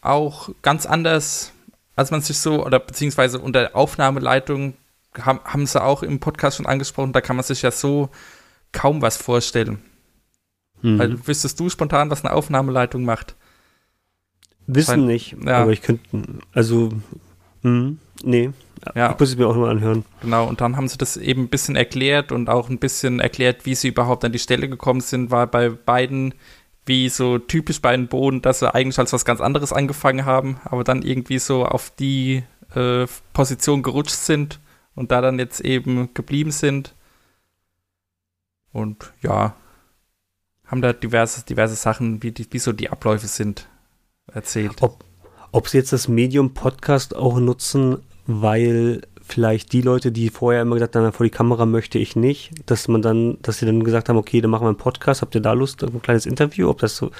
auch 0.00 0.48
ganz 0.62 0.86
anders, 0.86 1.52
als 1.94 2.10
man 2.10 2.22
sich 2.22 2.38
so, 2.38 2.66
oder 2.66 2.80
beziehungsweise 2.80 3.38
unter 3.38 3.76
Aufnahmeleitung 3.76 4.74
haben, 5.20 5.40
haben 5.44 5.66
sie 5.66 5.82
auch 5.82 6.02
im 6.02 6.20
Podcast 6.20 6.56
schon 6.56 6.66
angesprochen, 6.66 7.12
da 7.12 7.20
kann 7.20 7.36
man 7.36 7.44
sich 7.44 7.62
ja 7.62 7.70
so 7.70 8.10
kaum 8.72 9.02
was 9.02 9.16
vorstellen. 9.16 9.82
Mhm. 10.82 11.00
Also, 11.00 11.26
wüsstest 11.26 11.60
du 11.60 11.68
spontan, 11.68 12.10
was 12.10 12.24
eine 12.24 12.34
Aufnahmeleitung 12.34 13.04
macht? 13.04 13.36
Wissen 14.66 14.90
Schein- 14.90 15.06
nicht, 15.06 15.36
ja. 15.44 15.58
aber 15.58 15.72
ich 15.72 15.82
könnte, 15.82 16.04
also, 16.52 16.90
hm, 17.62 17.98
nee. 18.22 18.50
Ja. 18.96 19.12
Ich 19.12 19.20
muss 19.20 19.28
es 19.30 19.36
mir 19.36 19.46
auch 19.46 19.54
nochmal 19.54 19.70
anhören. 19.70 20.04
Genau, 20.22 20.48
und 20.48 20.60
dann 20.60 20.76
haben 20.76 20.88
sie 20.88 20.98
das 20.98 21.16
eben 21.16 21.42
ein 21.42 21.48
bisschen 21.48 21.76
erklärt 21.76 22.32
und 22.32 22.48
auch 22.48 22.68
ein 22.68 22.78
bisschen 22.78 23.20
erklärt, 23.20 23.64
wie 23.64 23.76
sie 23.76 23.88
überhaupt 23.88 24.24
an 24.24 24.32
die 24.32 24.40
Stelle 24.40 24.68
gekommen 24.68 25.00
sind, 25.00 25.30
war 25.30 25.46
bei 25.46 25.68
beiden 25.68 26.34
wie 26.84 27.08
so 27.08 27.38
typisch 27.38 27.80
bei 27.80 27.96
den 27.96 28.08
Boden, 28.08 28.42
dass 28.42 28.58
sie 28.58 28.74
eigentlich 28.74 28.98
als 28.98 29.12
was 29.12 29.24
ganz 29.24 29.40
anderes 29.40 29.72
angefangen 29.72 30.24
haben, 30.24 30.58
aber 30.64 30.82
dann 30.82 31.02
irgendwie 31.02 31.38
so 31.38 31.64
auf 31.64 31.92
die 31.96 32.42
äh, 32.74 33.06
Position 33.32 33.84
gerutscht 33.84 34.16
sind 34.16 34.58
und 34.94 35.10
da 35.10 35.20
dann 35.20 35.38
jetzt 35.38 35.60
eben 35.60 36.12
geblieben 36.14 36.50
sind. 36.50 36.94
Und 38.72 39.12
ja, 39.22 39.54
haben 40.66 40.82
da 40.82 40.92
diverse, 40.92 41.44
diverse 41.44 41.74
Sachen, 41.74 42.22
wie, 42.22 42.32
die, 42.32 42.46
wie 42.50 42.58
so 42.58 42.72
die 42.72 42.90
Abläufe 42.90 43.26
sind, 43.26 43.68
erzählt. 44.32 44.82
Ob, 44.82 45.04
ob 45.52 45.68
sie 45.68 45.78
jetzt 45.78 45.92
das 45.92 46.08
Medium 46.08 46.54
Podcast 46.54 47.14
auch 47.14 47.38
nutzen, 47.38 47.98
weil 48.26 49.02
vielleicht 49.20 49.72
die 49.72 49.82
Leute, 49.82 50.12
die 50.12 50.30
vorher 50.30 50.62
immer 50.62 50.74
gesagt 50.74 50.96
haben, 50.96 51.12
vor 51.12 51.24
die 51.24 51.30
Kamera 51.30 51.66
möchte 51.66 51.98
ich 51.98 52.16
nicht, 52.16 52.52
dass 52.66 52.88
man 52.88 53.02
dann, 53.02 53.38
dass 53.42 53.58
sie 53.58 53.66
dann 53.66 53.84
gesagt 53.84 54.08
haben, 54.08 54.16
okay, 54.16 54.40
dann 54.40 54.50
machen 54.50 54.64
wir 54.64 54.68
einen 54.68 54.78
Podcast, 54.78 55.22
habt 55.22 55.34
ihr 55.34 55.40
da 55.40 55.52
Lust 55.52 55.84
auf 55.84 55.92
ein 55.92 56.02
kleines 56.02 56.26
Interview? 56.26 56.68
Ob 56.68 56.80
das 56.80 56.96
so 56.96 57.10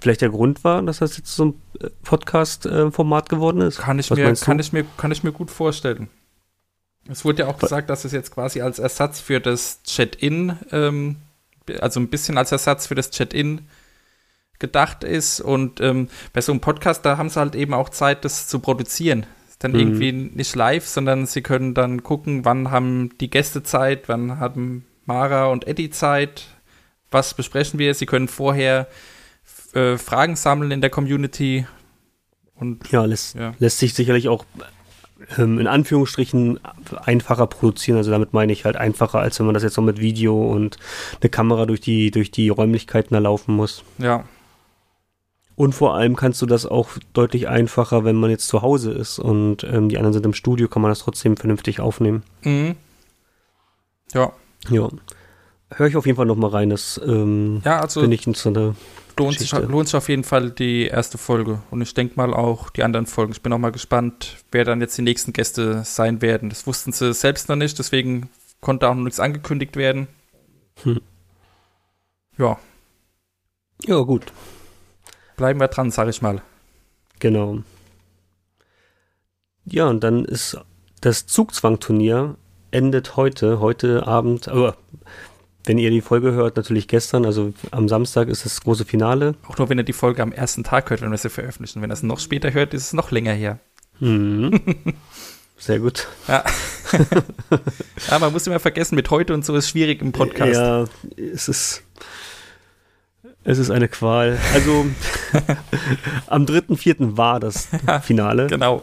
vielleicht 0.00 0.20
der 0.20 0.30
Grund 0.30 0.64
war, 0.64 0.82
dass 0.82 0.98
das 0.98 1.16
jetzt 1.16 1.34
so 1.34 1.46
ein 1.46 1.54
äh, 1.80 1.90
Podcast-Format 2.02 3.28
geworden 3.28 3.60
ist? 3.60 3.78
Kann 3.78 3.98
ich, 3.98 4.10
Was 4.10 4.18
mir, 4.18 4.32
du? 4.32 4.40
kann, 4.40 4.58
ich 4.58 4.72
mir, 4.72 4.84
kann 4.96 5.10
ich 5.10 5.24
mir 5.24 5.32
gut 5.32 5.50
vorstellen. 5.50 6.08
Es 7.10 7.24
wurde 7.24 7.42
ja 7.44 7.48
auch 7.48 7.58
gesagt, 7.58 7.88
dass 7.90 8.04
es 8.04 8.12
jetzt 8.12 8.30
quasi 8.32 8.60
als 8.60 8.78
Ersatz 8.78 9.20
für 9.20 9.40
das 9.40 9.82
Chat-In, 9.84 10.56
ähm, 10.72 11.16
also 11.80 12.00
ein 12.00 12.08
bisschen 12.08 12.38
als 12.38 12.52
Ersatz 12.52 12.86
für 12.86 12.94
das 12.94 13.10
Chat-In 13.10 13.62
gedacht 14.58 15.04
ist. 15.04 15.40
Und 15.40 15.80
ähm, 15.80 16.08
bei 16.32 16.40
so 16.40 16.52
einem 16.52 16.60
Podcast, 16.60 17.04
da 17.06 17.16
haben 17.16 17.28
sie 17.30 17.38
halt 17.40 17.54
eben 17.54 17.74
auch 17.74 17.88
Zeit, 17.88 18.24
das 18.24 18.48
zu 18.48 18.58
produzieren. 18.58 19.24
Ist 19.48 19.62
dann 19.64 19.72
Mhm. 19.72 19.78
irgendwie 19.78 20.12
nicht 20.12 20.54
live, 20.54 20.86
sondern 20.86 21.26
sie 21.26 21.42
können 21.42 21.74
dann 21.74 22.02
gucken, 22.02 22.44
wann 22.44 22.70
haben 22.70 23.16
die 23.20 23.30
Gäste 23.30 23.62
Zeit, 23.62 24.08
wann 24.08 24.38
haben 24.40 24.84
Mara 25.06 25.46
und 25.46 25.66
Eddie 25.66 25.90
Zeit, 25.90 26.46
was 27.10 27.34
besprechen 27.34 27.78
wir. 27.78 27.94
Sie 27.94 28.06
können 28.06 28.28
vorher 28.28 28.86
äh, 29.74 29.96
Fragen 29.96 30.36
sammeln 30.36 30.70
in 30.70 30.80
der 30.80 30.90
Community. 30.90 31.66
Und 32.54 32.90
Ja, 32.90 33.04
lässt, 33.04 33.34
Ja. 33.36 33.54
lässt 33.58 33.78
sich 33.78 33.94
sicherlich 33.94 34.28
auch 34.28 34.44
in 35.36 35.66
Anführungsstrichen 35.66 36.60
einfacher 37.04 37.46
produzieren. 37.46 37.98
Also 37.98 38.10
damit 38.10 38.32
meine 38.32 38.52
ich 38.52 38.64
halt 38.64 38.76
einfacher, 38.76 39.18
als 39.18 39.38
wenn 39.38 39.46
man 39.46 39.54
das 39.54 39.62
jetzt 39.62 39.76
noch 39.76 39.84
mit 39.84 40.00
Video 40.00 40.50
und 40.50 40.76
eine 41.20 41.28
Kamera 41.30 41.66
durch 41.66 41.80
die, 41.80 42.10
durch 42.10 42.30
die 42.30 42.48
Räumlichkeiten 42.48 43.14
da 43.14 43.18
laufen 43.18 43.54
muss. 43.56 43.82
ja, 43.98 44.24
Und 45.56 45.74
vor 45.74 45.94
allem 45.94 46.14
kannst 46.14 46.40
du 46.40 46.46
das 46.46 46.66
auch 46.66 46.90
deutlich 47.14 47.48
einfacher, 47.48 48.04
wenn 48.04 48.16
man 48.16 48.30
jetzt 48.30 48.46
zu 48.46 48.62
Hause 48.62 48.92
ist 48.92 49.18
und 49.18 49.64
ähm, 49.64 49.88
die 49.88 49.96
anderen 49.96 50.12
sind 50.12 50.24
im 50.24 50.34
Studio, 50.34 50.68
kann 50.68 50.82
man 50.82 50.90
das 50.90 51.00
trotzdem 51.00 51.36
vernünftig 51.36 51.80
aufnehmen. 51.80 52.22
Mhm. 52.42 52.76
Ja, 54.14 54.32
Ja. 54.70 54.88
Hör 55.70 55.86
ich 55.86 55.96
auf 55.96 56.06
jeden 56.06 56.16
Fall 56.16 56.24
nochmal 56.24 56.50
rein, 56.50 56.70
das 56.70 56.98
ähm, 57.04 57.60
ja, 57.62 57.80
also 57.80 58.00
finde 58.00 58.14
ich 58.14 58.26
interessante. 58.26 58.74
Lohnt 59.18 59.38
sich, 59.38 59.52
lohnt 59.52 59.88
sich 59.88 59.96
auf 59.96 60.08
jeden 60.08 60.24
Fall 60.24 60.50
die 60.50 60.86
erste 60.86 61.18
Folge. 61.18 61.60
Und 61.70 61.82
ich 61.82 61.94
denke 61.94 62.14
mal 62.16 62.32
auch 62.34 62.70
die 62.70 62.82
anderen 62.82 63.06
Folgen. 63.06 63.32
Ich 63.32 63.42
bin 63.42 63.52
auch 63.52 63.58
mal 63.58 63.72
gespannt, 63.72 64.36
wer 64.52 64.64
dann 64.64 64.80
jetzt 64.80 64.96
die 64.98 65.02
nächsten 65.02 65.32
Gäste 65.32 65.82
sein 65.84 66.22
werden. 66.22 66.48
Das 66.48 66.66
wussten 66.66 66.92
sie 66.92 67.12
selbst 67.12 67.48
noch 67.48 67.56
nicht, 67.56 67.78
deswegen 67.78 68.30
konnte 68.60 68.88
auch 68.88 68.94
noch 68.94 69.04
nichts 69.04 69.20
angekündigt 69.20 69.76
werden. 69.76 70.08
Hm. 70.82 71.00
Ja, 72.38 72.58
Ja, 73.84 74.00
gut, 74.00 74.32
bleiben 75.36 75.60
wir 75.60 75.68
dran, 75.68 75.90
sag 75.90 76.08
ich 76.08 76.22
mal. 76.22 76.40
genau. 77.18 77.58
Ja, 79.64 79.86
und 79.88 80.02
dann 80.02 80.24
ist 80.24 80.56
das 81.00 81.26
Zugzwang-Turnier 81.26 82.36
endet 82.70 83.16
heute, 83.16 83.60
heute 83.60 84.06
Abend, 84.06 84.48
aber 84.48 84.76
wenn 85.68 85.78
ihr 85.78 85.90
die 85.90 86.00
Folge 86.00 86.32
hört, 86.32 86.56
natürlich 86.56 86.88
gestern, 86.88 87.26
also 87.26 87.52
am 87.70 87.88
Samstag 87.88 88.28
ist 88.28 88.46
das 88.46 88.62
große 88.62 88.86
Finale. 88.86 89.34
Auch 89.46 89.58
nur, 89.58 89.68
wenn 89.68 89.78
ihr 89.78 89.84
die 89.84 89.92
Folge 89.92 90.22
am 90.22 90.32
ersten 90.32 90.64
Tag 90.64 90.88
hört, 90.88 91.02
wenn 91.02 91.10
wir 91.10 91.18
sie 91.18 91.28
veröffentlichen. 91.28 91.82
Wenn 91.82 91.90
ihr 91.90 91.94
es 91.94 92.02
noch 92.02 92.18
später 92.18 92.54
hört, 92.54 92.72
ist 92.72 92.86
es 92.86 92.92
noch 92.94 93.10
länger 93.10 93.34
her. 93.34 93.58
Mhm. 94.00 94.60
Sehr 95.58 95.78
gut. 95.78 96.08
Ja. 96.26 96.42
ja, 98.10 98.18
man 98.18 98.32
muss 98.32 98.46
immer 98.46 98.60
vergessen, 98.60 98.94
mit 98.94 99.10
heute 99.10 99.34
und 99.34 99.44
so 99.44 99.54
ist 99.56 99.68
schwierig 99.68 100.00
im 100.00 100.12
Podcast. 100.12 100.54
Ja, 100.54 100.84
es 101.16 101.48
ist. 101.48 101.82
Es 103.44 103.58
ist 103.58 103.70
eine 103.70 103.88
Qual. 103.88 104.38
Also 104.54 104.86
am 106.28 106.44
3.4. 106.44 107.16
war 107.16 107.40
das 107.40 107.68
Finale. 108.02 108.46
Genau. 108.46 108.82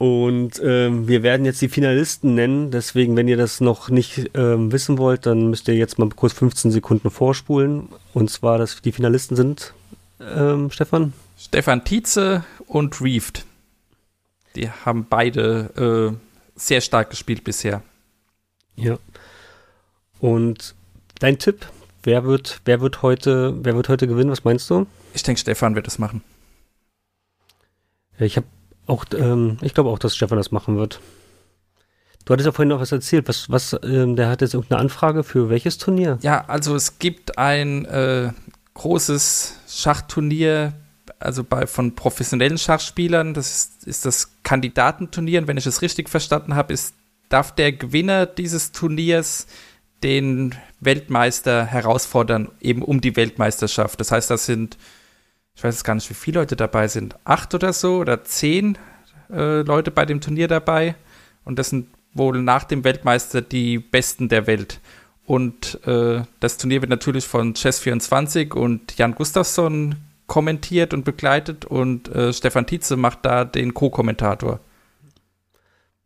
Und 0.00 0.58
ähm, 0.64 1.08
wir 1.08 1.22
werden 1.22 1.44
jetzt 1.44 1.60
die 1.60 1.68
Finalisten 1.68 2.34
nennen. 2.34 2.70
Deswegen, 2.70 3.16
wenn 3.16 3.28
ihr 3.28 3.36
das 3.36 3.60
noch 3.60 3.90
nicht 3.90 4.30
ähm, 4.32 4.72
wissen 4.72 4.96
wollt, 4.96 5.26
dann 5.26 5.50
müsst 5.50 5.68
ihr 5.68 5.74
jetzt 5.74 5.98
mal 5.98 6.08
kurz 6.08 6.32
15 6.32 6.70
Sekunden 6.70 7.10
vorspulen. 7.10 7.90
Und 8.14 8.30
zwar, 8.30 8.56
dass 8.56 8.80
die 8.80 8.92
Finalisten 8.92 9.36
sind, 9.36 9.74
ähm, 10.18 10.70
Stefan. 10.70 11.12
Stefan 11.36 11.84
Tietze 11.84 12.44
und 12.66 12.98
Reeft. 13.02 13.44
Die 14.56 14.70
haben 14.70 15.06
beide 15.06 16.16
äh, 16.16 16.58
sehr 16.58 16.80
stark 16.80 17.10
gespielt 17.10 17.44
bisher. 17.44 17.82
Ja. 18.76 18.98
Und 20.18 20.74
dein 21.18 21.38
Tipp, 21.38 21.66
wer 22.04 22.24
wird, 22.24 22.62
wer 22.64 22.80
wird 22.80 23.02
heute, 23.02 23.54
wer 23.62 23.76
wird 23.76 23.90
heute 23.90 24.06
gewinnen? 24.06 24.30
Was 24.30 24.44
meinst 24.44 24.70
du? 24.70 24.86
Ich 25.12 25.24
denke, 25.24 25.42
Stefan 25.42 25.74
wird 25.74 25.86
es 25.86 25.98
machen. 25.98 26.22
Ich 28.18 28.38
habe 28.38 28.46
auch, 28.90 29.04
ähm, 29.16 29.56
ich 29.62 29.74
glaube 29.74 29.90
auch, 29.90 29.98
dass 29.98 30.16
Stefan 30.16 30.38
das 30.38 30.50
machen 30.50 30.76
wird. 30.76 31.00
Du 32.24 32.32
hattest 32.32 32.46
ja 32.46 32.52
vorhin 32.52 32.68
noch 32.68 32.80
was 32.80 32.92
erzählt. 32.92 33.28
Was, 33.28 33.50
was, 33.50 33.76
ähm, 33.82 34.16
der 34.16 34.28
hat 34.28 34.40
jetzt 34.42 34.54
irgendeine 34.54 34.80
Anfrage 34.80 35.24
für 35.24 35.48
welches 35.48 35.78
Turnier? 35.78 36.18
Ja, 36.22 36.44
also 36.46 36.74
es 36.76 36.98
gibt 36.98 37.38
ein 37.38 37.86
äh, 37.86 38.32
großes 38.74 39.56
Schachturnier, 39.68 40.74
also 41.18 41.44
bei, 41.44 41.66
von 41.66 41.94
professionellen 41.94 42.58
Schachspielern. 42.58 43.34
Das 43.34 43.50
ist, 43.50 43.86
ist 43.86 44.06
das 44.06 44.30
Kandidatenturnier. 44.42 45.40
Und 45.40 45.48
wenn 45.48 45.56
ich 45.56 45.66
es 45.66 45.82
richtig 45.82 46.08
verstanden 46.08 46.54
habe, 46.54 46.72
ist, 46.72 46.94
darf 47.30 47.54
der 47.54 47.72
Gewinner 47.72 48.26
dieses 48.26 48.72
Turniers 48.72 49.46
den 50.02 50.54
Weltmeister 50.80 51.64
herausfordern, 51.64 52.48
eben 52.60 52.82
um 52.82 53.00
die 53.00 53.16
Weltmeisterschaft. 53.16 54.00
Das 54.00 54.12
heißt, 54.12 54.30
das 54.30 54.46
sind, 54.46 54.78
ich 55.60 55.64
weiß 55.64 55.74
jetzt 55.74 55.84
gar 55.84 55.94
nicht, 55.94 56.08
wie 56.08 56.14
viele 56.14 56.40
Leute 56.40 56.56
dabei 56.56 56.88
sind, 56.88 57.16
acht 57.24 57.54
oder 57.54 57.74
so 57.74 57.98
oder 57.98 58.24
zehn 58.24 58.78
äh, 59.30 59.60
Leute 59.60 59.90
bei 59.90 60.06
dem 60.06 60.22
Turnier 60.22 60.48
dabei. 60.48 60.94
Und 61.44 61.58
das 61.58 61.68
sind 61.68 61.88
wohl 62.14 62.40
nach 62.40 62.64
dem 62.64 62.82
Weltmeister 62.82 63.42
die 63.42 63.78
Besten 63.78 64.30
der 64.30 64.46
Welt. 64.46 64.80
Und 65.26 65.86
äh, 65.86 66.22
das 66.40 66.56
Turnier 66.56 66.80
wird 66.80 66.88
natürlich 66.88 67.26
von 67.26 67.52
Chess24 67.52 68.54
und 68.54 68.96
Jan 68.96 69.14
Gustafsson 69.14 69.96
kommentiert 70.26 70.94
und 70.94 71.04
begleitet 71.04 71.66
und 71.66 72.08
äh, 72.08 72.32
Stefan 72.32 72.66
Tietze 72.66 72.96
macht 72.96 73.26
da 73.26 73.44
den 73.44 73.74
Co-Kommentator. 73.74 74.60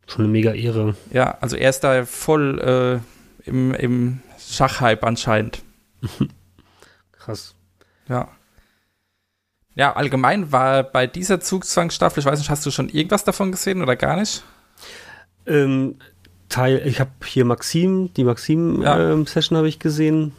Schon 0.05 0.25
eine 0.25 0.33
mega 0.33 0.51
Ehre. 0.51 0.97
Ja, 1.13 1.37
also 1.39 1.55
er 1.55 1.69
ist 1.69 1.79
da 1.79 2.05
voll 2.05 3.01
äh, 3.47 3.49
im, 3.49 3.73
im 3.73 4.19
Schachhype 4.37 5.07
anscheinend. 5.07 5.63
Krass. 7.13 7.55
Ja. 8.09 8.27
Ja, 9.75 9.93
allgemein 9.93 10.51
war 10.51 10.83
bei 10.83 11.05
dieser 11.05 11.39
Zugzwangsstaffel, 11.41 12.21
ich 12.21 12.25
weiß 12.25 12.39
nicht, 12.39 12.49
hast 12.49 12.65
du 12.65 12.71
schon 12.71 12.89
irgendwas 12.89 13.23
davon 13.25 13.51
gesehen 13.51 13.81
oder 13.81 13.95
gar 13.95 14.15
nicht? 14.17 14.43
Ähm, 15.45 15.95
Teil, 16.47 16.81
ich 16.85 16.99
habe 16.99 17.11
hier 17.25 17.43
Maxim, 17.45 18.13
die 18.13 18.21
Ja. 18.21 18.27
Maxim-Session 18.27 19.57
habe 19.57 19.67
ich 19.67 19.79
gesehen. 19.79 20.31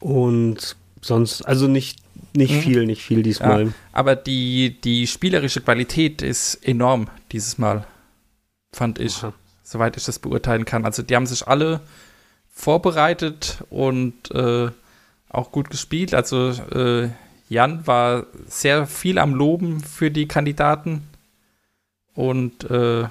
Und 0.00 0.76
sonst, 1.00 1.42
also 1.42 1.66
nicht, 1.68 1.98
nicht 2.34 2.52
Mhm. 2.54 2.60
viel, 2.60 2.86
nicht 2.86 3.02
viel 3.02 3.22
diesmal. 3.22 3.72
Aber 3.92 4.16
die, 4.16 4.80
die 4.80 5.06
spielerische 5.06 5.60
Qualität 5.60 6.22
ist 6.22 6.54
enorm 6.66 7.08
dieses 7.32 7.58
Mal, 7.58 7.86
fand 8.72 8.98
ich, 8.98 9.18
Aha. 9.22 9.32
soweit 9.62 9.96
ich 9.96 10.04
das 10.04 10.18
beurteilen 10.18 10.64
kann. 10.64 10.84
Also 10.84 11.02
die 11.02 11.14
haben 11.14 11.26
sich 11.26 11.46
alle 11.46 11.80
vorbereitet 12.50 13.58
und 13.70 14.30
äh, 14.30 14.70
auch 15.28 15.50
gut 15.52 15.70
gespielt. 15.70 16.14
Also 16.14 16.50
äh, 16.50 17.08
Jan 17.48 17.86
war 17.86 18.26
sehr 18.46 18.86
viel 18.86 19.18
am 19.18 19.34
Loben 19.34 19.80
für 19.80 20.10
die 20.10 20.26
Kandidaten 20.26 21.02
und 22.14 22.64
äh, 22.70 23.04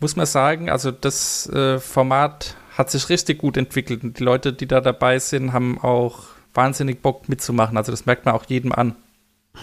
muss 0.00 0.16
man 0.16 0.26
sagen, 0.26 0.68
also 0.70 0.90
das 0.90 1.48
äh, 1.50 1.78
Format 1.78 2.56
hat 2.76 2.90
sich 2.90 3.08
richtig 3.08 3.38
gut 3.38 3.56
entwickelt. 3.56 4.02
Und 4.02 4.18
die 4.18 4.24
Leute, 4.24 4.52
die 4.52 4.66
da 4.66 4.80
dabei 4.80 5.18
sind, 5.18 5.52
haben 5.52 5.78
auch 5.80 6.24
wahnsinnig 6.52 7.00
Bock 7.02 7.28
mitzumachen. 7.28 7.76
Also 7.76 7.92
das 7.92 8.04
merkt 8.04 8.24
man 8.26 8.34
auch 8.34 8.44
jedem 8.46 8.72
an. 8.72 8.96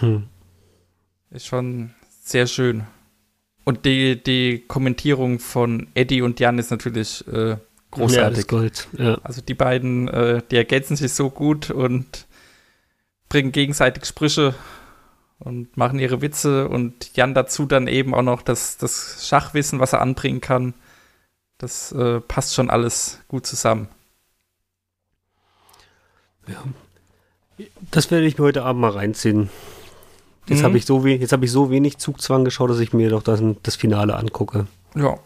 Hm. 0.00 0.24
Ist 1.30 1.46
schon 1.46 1.90
sehr 2.22 2.46
schön. 2.46 2.84
Und 3.64 3.84
die, 3.84 4.20
die 4.22 4.64
Kommentierung 4.66 5.38
von 5.38 5.86
Eddie 5.94 6.22
und 6.22 6.40
Jan 6.40 6.58
ist 6.58 6.70
natürlich 6.70 7.24
äh, 7.28 7.50
Ja, 7.50 7.58
großartig. 7.90 8.38
ist 8.38 8.48
Gold. 8.48 8.88
Ja. 8.96 9.18
also 9.22 9.40
die 9.42 9.54
beiden, 9.54 10.08
äh, 10.08 10.42
die 10.50 10.56
ergänzen 10.56 10.96
sich 10.96 11.12
so 11.12 11.30
gut 11.30 11.70
und 11.70 12.26
bringen 13.32 13.50
gegenseitig 13.50 14.04
Sprüche 14.04 14.54
und 15.38 15.74
machen 15.78 15.98
ihre 15.98 16.20
Witze 16.20 16.68
und 16.68 17.16
Jan 17.16 17.32
dazu 17.32 17.64
dann 17.64 17.86
eben 17.86 18.14
auch 18.14 18.20
noch 18.20 18.42
das, 18.42 18.76
das 18.76 19.26
Schachwissen, 19.26 19.80
was 19.80 19.94
er 19.94 20.02
anbringen 20.02 20.42
kann. 20.42 20.74
Das 21.56 21.92
äh, 21.92 22.20
passt 22.20 22.54
schon 22.54 22.68
alles 22.68 23.20
gut 23.28 23.46
zusammen. 23.46 23.88
Das 27.90 28.10
werde 28.10 28.26
ich 28.26 28.36
mir 28.36 28.44
heute 28.44 28.64
Abend 28.64 28.82
mal 28.82 28.90
reinziehen. 28.90 29.48
Jetzt 30.46 30.60
Mhm. 30.60 30.64
habe 30.64 30.76
ich, 30.76 30.84
so 30.84 31.06
jetzt 31.06 31.32
hab 31.32 31.42
ich 31.42 31.50
so 31.50 31.70
wenig 31.70 31.96
Zugzwang 31.96 32.44
geschaut, 32.44 32.68
dass 32.68 32.80
ich 32.80 32.92
mir 32.92 33.08
doch 33.08 33.22
das, 33.22 33.40
das 33.62 33.76
Finale 33.76 34.14
angucke. 34.16 34.66
Ja. 34.94 35.16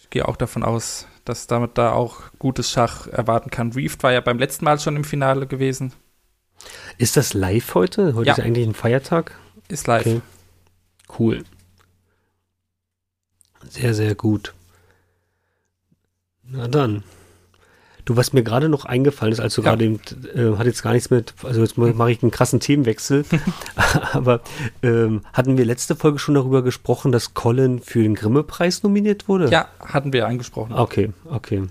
Ich 0.00 0.10
gehe 0.10 0.28
auch 0.28 0.36
davon 0.36 0.62
aus, 0.62 1.08
dass 1.24 1.48
damit 1.48 1.76
da 1.76 1.90
auch 1.92 2.20
gutes 2.38 2.70
Schach 2.70 3.08
erwarten 3.08 3.50
kann. 3.50 3.72
Reefed 3.72 4.04
war 4.04 4.12
ja 4.12 4.20
beim 4.20 4.38
letzten 4.38 4.64
Mal 4.64 4.78
schon 4.78 4.94
im 4.94 5.02
Finale 5.02 5.48
gewesen. 5.48 5.92
Ist 6.98 7.16
das 7.16 7.34
live 7.34 7.74
heute? 7.74 8.14
Heute 8.14 8.28
Ja. 8.28 8.34
ist 8.34 8.40
eigentlich 8.40 8.66
ein 8.66 8.74
Feiertag. 8.74 9.34
Ist 9.68 9.86
live. 9.86 10.06
Okay. 10.06 10.20
Cool. 11.18 11.44
Sehr, 13.68 13.94
sehr 13.94 14.14
gut. 14.14 14.54
Na 16.48 16.68
dann. 16.68 17.02
Du, 18.04 18.16
was 18.16 18.32
mir 18.32 18.44
gerade 18.44 18.68
noch 18.68 18.84
eingefallen 18.84 19.32
ist, 19.32 19.40
als 19.40 19.54
du 19.56 19.62
Ja. 19.62 19.74
gerade 19.74 19.84
äh, 19.86 20.56
hat 20.56 20.66
jetzt 20.66 20.82
gar 20.84 20.92
nichts 20.92 21.10
mit, 21.10 21.34
also 21.42 21.60
jetzt 21.60 21.76
mache 21.76 22.12
ich 22.12 22.22
einen 22.22 22.30
krassen 22.30 22.60
Themenwechsel, 22.60 23.24
aber 24.12 24.42
ähm, 24.84 25.22
hatten 25.32 25.58
wir 25.58 25.64
letzte 25.64 25.96
Folge 25.96 26.20
schon 26.20 26.34
darüber 26.36 26.62
gesprochen, 26.62 27.10
dass 27.10 27.34
Colin 27.34 27.80
für 27.80 28.00
den 28.04 28.14
Grimme-Preis 28.14 28.84
nominiert 28.84 29.26
wurde? 29.26 29.48
Ja, 29.50 29.66
hatten 29.80 30.12
wir 30.12 30.28
angesprochen. 30.28 30.72
Okay, 30.74 31.10
okay. 31.24 31.64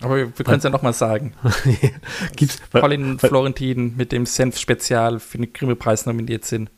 Aber 0.00 0.16
wir, 0.16 0.38
wir 0.38 0.44
können 0.44 0.58
es 0.58 0.64
ja 0.64 0.70
nochmal 0.70 0.92
sagen. 0.92 1.34
Gibt's, 2.36 2.58
Colin 2.72 3.20
wa- 3.20 3.28
Florentin 3.28 3.96
mit 3.96 4.12
dem 4.12 4.26
Senf-Spezial 4.26 5.18
für 5.18 5.38
den 5.38 5.52
Grimme-Preis 5.52 6.06
nominiert 6.06 6.44
sind. 6.44 6.70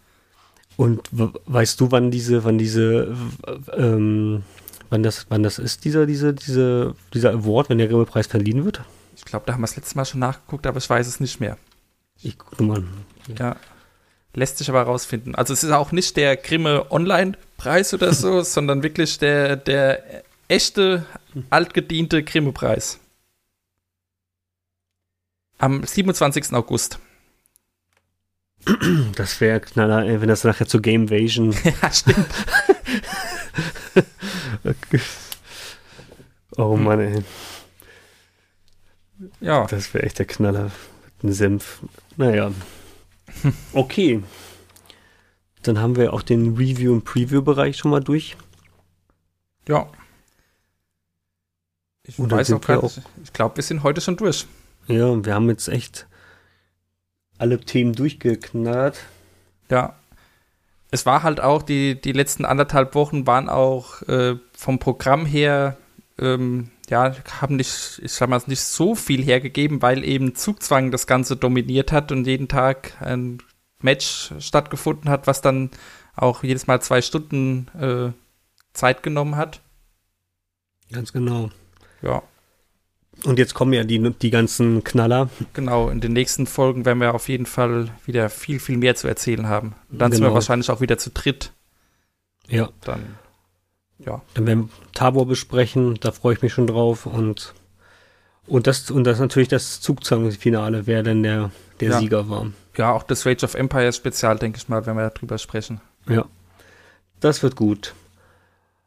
Und 0.77 1.03
weißt 1.13 1.79
du, 1.81 1.91
wann 1.91 2.11
diese, 2.11 2.45
wann 2.45 2.57
diese, 2.57 3.15
ähm, 3.77 4.43
wann 4.89 5.03
das, 5.03 5.27
wann 5.29 5.43
das 5.43 5.59
ist, 5.59 5.85
dieser, 5.85 6.07
diese, 6.07 6.33
diese, 6.33 6.95
dieser 7.13 7.33
Award, 7.33 7.69
wenn 7.69 7.77
der 7.79 7.89
Grimme-Preis 7.89 8.27
verliehen 8.27 8.65
wird? 8.65 8.81
Ich 9.17 9.27
glaube, 9.27 9.45
da 9.47 9.53
haben 9.53 9.61
wir 9.61 9.67
das 9.67 9.77
letzte 9.77 9.97
Mal 9.97 10.07
schon 10.07 10.21
nachgeguckt, 10.21 10.67
aber 10.67 10.79
ich 10.79 10.89
weiß 10.89 11.07
es 11.07 11.21
nicht 11.21 11.41
mehr. 11.41 11.59
Ich 12.23 12.39
gucke 12.39 12.63
mal. 12.63 12.83
Ja. 13.39 13.57
Lässt 14.33 14.57
sich 14.59 14.71
aber 14.71 14.83
rausfinden. 14.83 15.35
Also 15.35 15.53
es 15.53 15.63
ist 15.63 15.73
auch 15.73 15.93
nicht 15.93 16.17
der 16.17 16.37
Grimme 16.39 16.91
Online-Preis 16.91 17.93
oder 17.93 18.15
so, 18.15 18.41
sondern 18.43 18.83
wirklich 18.83 19.19
der, 19.19 19.57
der 19.57 20.23
echte, 20.49 21.05
altgediente 21.51 22.23
Grimme-Preis. 22.23 22.99
Am 25.61 25.85
27. 25.85 26.53
August. 26.55 26.99
Das 29.15 29.41
wäre 29.41 29.61
knaller, 29.61 30.21
wenn 30.21 30.29
das 30.29 30.45
nachher 30.45 30.67
zur 30.67 30.81
Gamevasion. 30.83 31.53
ja, 31.83 31.93
stimmt. 31.93 32.27
oh 36.57 36.77
Mann, 36.77 37.01
ey. 37.01 37.23
Ja, 39.41 39.67
Das 39.67 39.93
wäre 39.93 40.05
echt 40.05 40.19
der 40.19 40.27
Knaller. 40.27 40.71
Ein 41.23 41.33
Senf. 41.33 41.81
Naja. 42.17 42.53
Okay. 43.73 44.23
Dann 45.63 45.79
haben 45.79 45.95
wir 45.97 46.13
auch 46.13 46.23
den 46.23 46.57
Review- 46.57 46.93
und 46.93 47.05
Preview-Bereich 47.05 47.77
schon 47.77 47.91
mal 47.93 48.01
durch. 48.03 48.37
ja. 49.69 49.87
Ich 52.03 52.17
dann 52.17 52.31
weiß 52.31 52.53
auch 52.53 52.61
gar 52.61 52.83
nicht. 52.83 53.01
Ich 53.23 53.33
glaube, 53.33 53.57
wir 53.57 53.63
sind 53.63 53.85
heute 53.85 54.01
schon 54.01 54.17
durch. 54.17 54.47
Ja, 54.87 55.07
und 55.07 55.27
wir 55.27 55.35
haben 55.35 55.49
jetzt 55.49 55.69
echt 55.69 56.07
alle 57.39 57.61
Themen 57.61 57.95
durchgeknallt. 57.95 59.01
Ja. 59.71 59.97
Es 60.93 61.07
war 61.07 61.23
halt 61.23 61.41
auch, 61.41 61.63
die, 61.63 62.01
die 62.01 62.13
letzten 62.13 62.45
anderthalb 62.45 62.97
Wochen 62.97 63.27
waren 63.27 63.49
auch 63.49 64.03
äh, 64.03 64.37
vom 64.53 64.81
Programm 64.81 65.25
her, 65.25 65.77
ähm, 66.19 66.71
ja, 66.89 67.15
haben 67.41 67.55
nicht, 67.55 68.01
ich 68.03 68.13
sag 68.13 68.29
mal, 68.29 68.43
nicht 68.47 68.61
so 68.61 68.97
viel 68.97 69.23
hergegeben, 69.23 69.83
weil 69.83 70.05
eben 70.05 70.35
Zugzwang 70.35 70.91
das 70.91 71.07
Ganze 71.07 71.37
dominiert 71.37 71.93
hat 71.93 72.11
und 72.11 72.27
jeden 72.27 72.49
Tag 72.49 73.01
ein 73.01 73.39
Match 73.81 74.33
stattgefunden 74.41 75.09
hat, 75.09 75.29
was 75.29 75.41
dann 75.41 75.71
auch 76.17 76.43
jedes 76.43 76.67
Mal 76.67 76.83
zwei 76.83 77.01
Stunden 77.01 77.69
äh, 77.81 78.13
Zeit 78.73 79.05
genommen 79.05 79.37
hat. 79.37 79.61
Ganz 80.91 81.13
genau. 81.13 81.51
Ja, 82.03 82.23
Und 83.25 83.39
jetzt 83.39 83.55
kommen 83.55 83.73
ja 83.73 83.85
die, 83.85 83.99
die 84.23 84.31
ganzen 84.31 84.83
Knaller. 84.85 85.29
genau. 85.53 85.91
In 85.91 86.01
den 86.01 86.13
nächsten 86.13 86.47
Folgen 86.47 86.85
werden 86.85 87.01
wir 87.01 87.15
auf 87.15 87.29
jeden 87.29 87.47
Fall 87.47 87.89
wieder 88.07 88.31
viel, 88.31 88.59
viel 88.61 88.79
mehr 88.79 88.95
zu 88.95 89.09
erzählen 89.09 89.47
haben. 89.49 89.75
Und 89.91 89.99
dann 90.01 90.11
sind 90.13 90.23
wir 90.23 90.29
Genau. 90.29 90.35
wahrscheinlich 90.35 90.71
auch 90.71 90.81
wieder 90.81 90.97
zu 90.99 91.11
dritt. 91.11 91.53
Ja. 92.49 92.71
Dann, 92.83 93.17
ja. 93.99 94.23
Dann 94.35 94.47
werden 94.47 94.65
wir 94.65 94.93
Tabor 94.95 95.27
besprechen, 95.27 95.99
da 96.01 96.13
freue 96.13 96.35
ich 96.35 96.43
mich 96.43 96.53
schon 96.53 96.67
drauf. 96.67 97.05
Und, 97.07 97.55
und 98.47 98.67
das 98.67 98.91
und 98.91 99.05
das 99.05 99.19
natürlich 99.21 99.49
das 99.49 99.81
Zugzwang-Finale, 99.81 100.87
wer 100.87 101.03
denn 101.03 101.23
der, 101.23 101.51
der 101.81 101.91
Ja. 101.91 101.99
Sieger 101.99 102.29
war. 102.31 102.47
Ja, 102.77 102.93
auch 102.93 103.03
das 103.03 103.27
Rage 103.27 103.45
of 103.45 103.55
Empires 103.55 103.97
Spezial, 103.97 104.39
denke 104.39 104.57
ich 104.59 104.69
mal, 104.69 104.87
wenn 104.87 104.97
wir 104.97 105.11
darüber 105.11 105.37
sprechen. 105.39 105.81
Ja. 106.09 106.25
Das 107.21 107.43
wird 107.43 107.55
gut. 107.57 107.95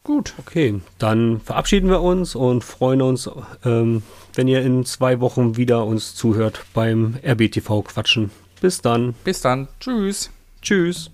Gut. 0.03 0.33
Okay, 0.37 0.81
dann 0.99 1.39
verabschieden 1.39 1.89
wir 1.89 2.01
uns 2.01 2.35
und 2.35 2.63
freuen 2.63 3.01
uns, 3.01 3.29
ähm, 3.63 4.03
wenn 4.35 4.49
ihr 4.49 4.61
in 4.61 4.83
zwei 4.83 5.21
Wochen 5.21 5.55
wieder 5.55 5.85
uns 5.85 6.13
zuhört 6.13 6.65
beim 6.73 7.17
RBTV 7.23 7.83
quatschen. 7.83 8.29
Bis 8.59 8.81
dann. 8.81 9.13
Bis 9.23 9.41
dann. 9.41 9.69
Tschüss. 9.79 10.29
Tschüss. 10.61 11.09